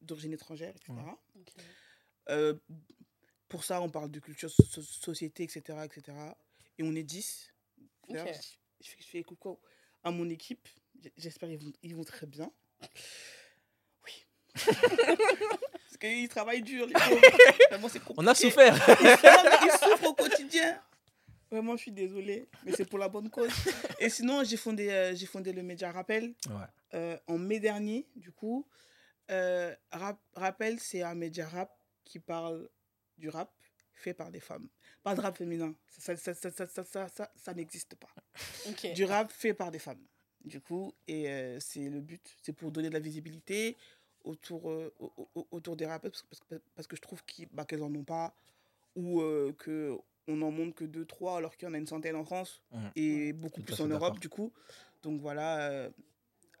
d'origine 0.00 0.32
étrangère, 0.32 0.74
etc. 0.74 0.92
pour 3.46 3.62
ça, 3.62 3.80
on 3.80 3.90
parle 3.90 4.10
de 4.10 4.18
culture, 4.18 4.50
société, 4.50 5.44
etc., 5.44 5.78
etc. 5.84 6.18
Et 6.78 6.82
on 6.82 6.96
est 6.96 7.04
10. 7.04 7.54
Je, 8.80 8.90
fais, 9.04 9.22
coucou 9.22 9.58
à 10.02 10.10
mon 10.10 10.28
équipe. 10.28 10.68
J'espère 11.16 11.48
qu'ils 11.48 11.58
vont, 11.58 11.72
ils 11.82 11.94
vont 11.94 12.04
très 12.04 12.26
bien. 12.26 12.50
Parce 14.54 15.98
qu'ils 16.00 16.28
travaillent 16.28 16.62
dur, 16.62 16.86
les 16.86 16.94
On 18.16 18.26
a 18.26 18.34
souffert. 18.34 18.74
ils, 19.00 19.70
souffrent 19.72 20.06
au 20.06 20.14
quotidien. 20.14 20.80
Vraiment, 21.50 21.76
je 21.76 21.82
suis 21.82 21.92
désolée, 21.92 22.48
mais 22.64 22.72
c'est 22.72 22.84
pour 22.84 22.98
la 22.98 23.08
bonne 23.08 23.30
cause. 23.30 23.52
Et 24.00 24.10
sinon, 24.10 24.42
j'ai 24.42 24.56
fondé, 24.56 24.90
euh, 24.90 25.14
j'ai 25.14 25.26
fondé 25.26 25.52
le 25.52 25.62
média 25.62 25.92
Rappel 25.92 26.34
euh, 26.94 27.16
en 27.26 27.38
mai 27.38 27.60
dernier, 27.60 28.06
du 28.16 28.32
coup. 28.32 28.66
Euh, 29.30 29.74
Rappel, 30.34 30.80
c'est 30.80 31.02
un 31.02 31.14
média 31.14 31.46
rap 31.46 31.70
qui 32.04 32.18
parle 32.18 32.68
du 33.16 33.28
rap 33.28 33.52
fait 33.94 34.14
par 34.14 34.30
des 34.30 34.40
femmes. 34.40 34.68
Pas 35.06 35.14
de 35.14 35.20
rap 35.20 35.36
féminin, 35.36 35.72
ça, 35.86 36.16
ça, 36.16 36.34
ça, 36.34 36.50
ça, 36.50 36.66
ça, 36.66 37.08
ça, 37.08 37.30
ça 37.36 37.54
n'existe 37.54 37.94
pas. 37.94 38.08
Du 38.94 39.04
rap 39.04 39.30
fait 39.30 39.54
par 39.54 39.70
des 39.70 39.78
femmes, 39.78 40.04
du 40.44 40.60
coup. 40.60 40.92
Et 41.06 41.26
c'est 41.60 41.88
le 41.88 42.00
but, 42.00 42.36
c'est 42.42 42.52
pour 42.52 42.72
donner 42.72 42.88
de 42.88 42.94
la 42.94 43.00
visibilité, 43.00 43.76
autour, 44.26 44.70
euh, 44.70 44.92
autour 45.50 45.76
des 45.76 45.86
rappeurs 45.86 46.10
parce 46.10 46.40
que, 46.40 46.60
parce 46.74 46.86
que 46.86 46.96
je 46.96 47.00
trouve 47.00 47.22
bah, 47.52 47.64
qu'elles 47.64 47.78
bah, 47.78 47.86
en 47.86 47.94
ont 47.94 48.04
pas 48.04 48.34
ou 48.94 49.20
euh, 49.20 49.54
que 49.58 49.96
on 50.28 50.42
en 50.42 50.50
montre 50.50 50.74
que 50.74 50.84
2-3 50.84 51.38
alors 51.38 51.56
qu'il 51.56 51.68
y 51.68 51.70
en 51.70 51.74
a 51.74 51.78
une 51.78 51.86
centaine 51.86 52.16
en 52.16 52.24
France 52.24 52.60
mmh. 52.72 52.86
et 52.96 53.32
beaucoup 53.32 53.62
plus 53.62 53.80
en 53.80 53.86
Europe 53.86 54.18
du 54.18 54.28
coup. 54.28 54.52
Donc 55.02 55.20
voilà 55.20 55.70
euh, 55.70 55.90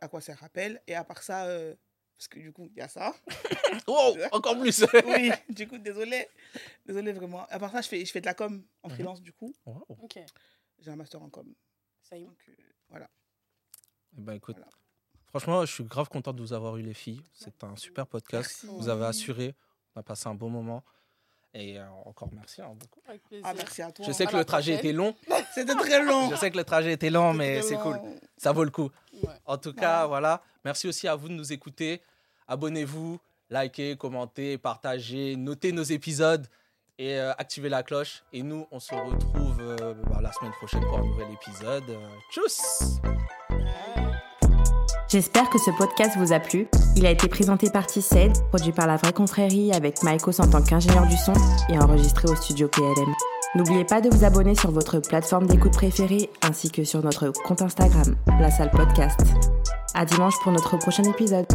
à 0.00 0.08
quoi 0.08 0.20
ça 0.20 0.34
rappelle. 0.34 0.80
Et 0.86 0.94
à 0.94 1.02
part 1.02 1.22
ça, 1.22 1.48
parce 2.16 2.28
que 2.28 2.38
du 2.38 2.52
coup, 2.52 2.68
il 2.70 2.78
y 2.78 2.80
a 2.80 2.88
ça. 2.88 3.14
oh, 3.86 4.16
encore 4.32 4.58
plus 4.58 4.84
Oui, 5.06 5.30
du 5.48 5.68
coup, 5.68 5.78
désolé. 5.78 6.28
Désolé 6.84 7.12
vraiment. 7.12 7.46
À 7.48 7.58
part 7.58 7.72
ça, 7.72 7.80
je 7.82 7.88
fais, 7.88 8.04
je 8.04 8.10
fais 8.10 8.20
de 8.20 8.26
la 8.26 8.34
com 8.34 8.64
en 8.82 8.88
mmh 8.88 8.90
freelance 8.92 9.22
du 9.22 9.32
coup. 9.32 9.54
J'ai 10.78 10.90
un 10.90 10.96
master 10.96 11.22
en 11.22 11.28
com. 11.28 11.54
Ça 12.02 12.16
y 12.16 12.22
est. 12.22 12.26
Donc 12.26 12.50
voilà. 12.88 13.08
Eh 14.16 14.20
ben, 14.20 14.34
écoute, 14.34 14.56
Franchement, 15.28 15.66
je 15.66 15.72
suis 15.72 15.84
grave 15.84 16.08
content 16.08 16.32
de 16.32 16.40
vous 16.40 16.54
avoir 16.54 16.78
eu, 16.78 16.82
les 16.82 16.94
filles. 16.94 17.22
C'est 17.32 17.62
un 17.62 17.76
super 17.76 18.06
podcast. 18.06 18.64
Vous 18.64 18.88
avez 18.88 19.04
assuré. 19.04 19.54
On 19.94 20.00
a 20.00 20.02
passé 20.02 20.28
un 20.28 20.34
bon 20.34 20.48
moment. 20.48 20.82
Et 21.54 21.78
euh, 21.78 21.84
encore 22.04 22.28
merci 22.34 22.60
hein, 22.60 22.74
beaucoup. 22.74 23.00
Ah, 23.42 23.54
merci 23.54 23.82
à 23.82 23.90
toi. 23.90 24.04
Je 24.06 24.12
sais 24.12 24.26
que 24.26 24.36
le 24.36 24.44
trajet 24.44 24.74
était 24.74 24.92
long. 24.92 25.14
C'était 25.54 25.74
très 25.74 26.02
long. 26.04 26.30
Je 26.30 26.36
sais 26.36 26.50
que 26.50 26.56
le 26.56 26.64
trajet 26.64 26.92
était 26.92 27.10
long, 27.10 27.32
mais 27.32 27.62
c'est 27.62 27.76
cool. 27.76 27.98
Ça 28.36 28.52
vaut 28.52 28.64
le 28.64 28.70
coup. 28.70 28.90
En 29.46 29.56
tout 29.56 29.72
cas, 29.72 30.06
voilà. 30.06 30.42
Merci 30.64 30.88
aussi 30.88 31.08
à 31.08 31.14
vous 31.14 31.28
de 31.28 31.34
nous 31.34 31.52
écouter. 31.52 32.02
Abonnez-vous, 32.48 33.18
likez, 33.50 33.96
commentez, 33.96 34.58
partagez, 34.58 35.36
notez 35.36 35.72
nos 35.72 35.82
épisodes 35.82 36.46
et 36.98 37.18
euh, 37.18 37.32
activez 37.38 37.68
la 37.68 37.82
cloche. 37.82 38.22
Et 38.32 38.42
nous, 38.42 38.66
on 38.70 38.78
se 38.78 38.94
retrouve 38.94 39.60
euh, 39.60 39.94
bah, 40.10 40.20
la 40.22 40.32
semaine 40.32 40.52
prochaine 40.52 40.82
pour 40.82 40.98
un 40.98 41.04
nouvel 41.06 41.28
épisode. 41.32 41.96
tchuss 42.30 43.00
J'espère 45.16 45.48
que 45.48 45.56
ce 45.58 45.70
podcast 45.70 46.14
vous 46.18 46.34
a 46.34 46.40
plu. 46.40 46.68
Il 46.94 47.06
a 47.06 47.10
été 47.10 47.26
présenté 47.26 47.70
par 47.70 47.86
Tissed, 47.86 48.32
produit 48.50 48.72
par 48.72 48.86
La 48.86 48.96
Vraie 48.96 49.14
Confrérie 49.14 49.72
avec 49.72 50.02
Maïkos 50.02 50.42
en 50.42 50.46
tant 50.46 50.60
qu'ingénieur 50.60 51.06
du 51.06 51.16
son 51.16 51.32
et 51.70 51.78
enregistré 51.78 52.28
au 52.28 52.36
studio 52.36 52.68
PLM. 52.68 53.14
N'oubliez 53.54 53.86
pas 53.86 54.02
de 54.02 54.14
vous 54.14 54.26
abonner 54.26 54.54
sur 54.54 54.70
votre 54.72 55.00
plateforme 55.00 55.46
d'écoute 55.46 55.72
préférée 55.72 56.28
ainsi 56.42 56.70
que 56.70 56.84
sur 56.84 57.02
notre 57.02 57.30
compte 57.30 57.62
Instagram, 57.62 58.14
La 58.38 58.50
Salle 58.50 58.70
Podcast. 58.70 59.18
À 59.94 60.04
dimanche 60.04 60.34
pour 60.42 60.52
notre 60.52 60.76
prochain 60.76 61.04
épisode. 61.04 61.46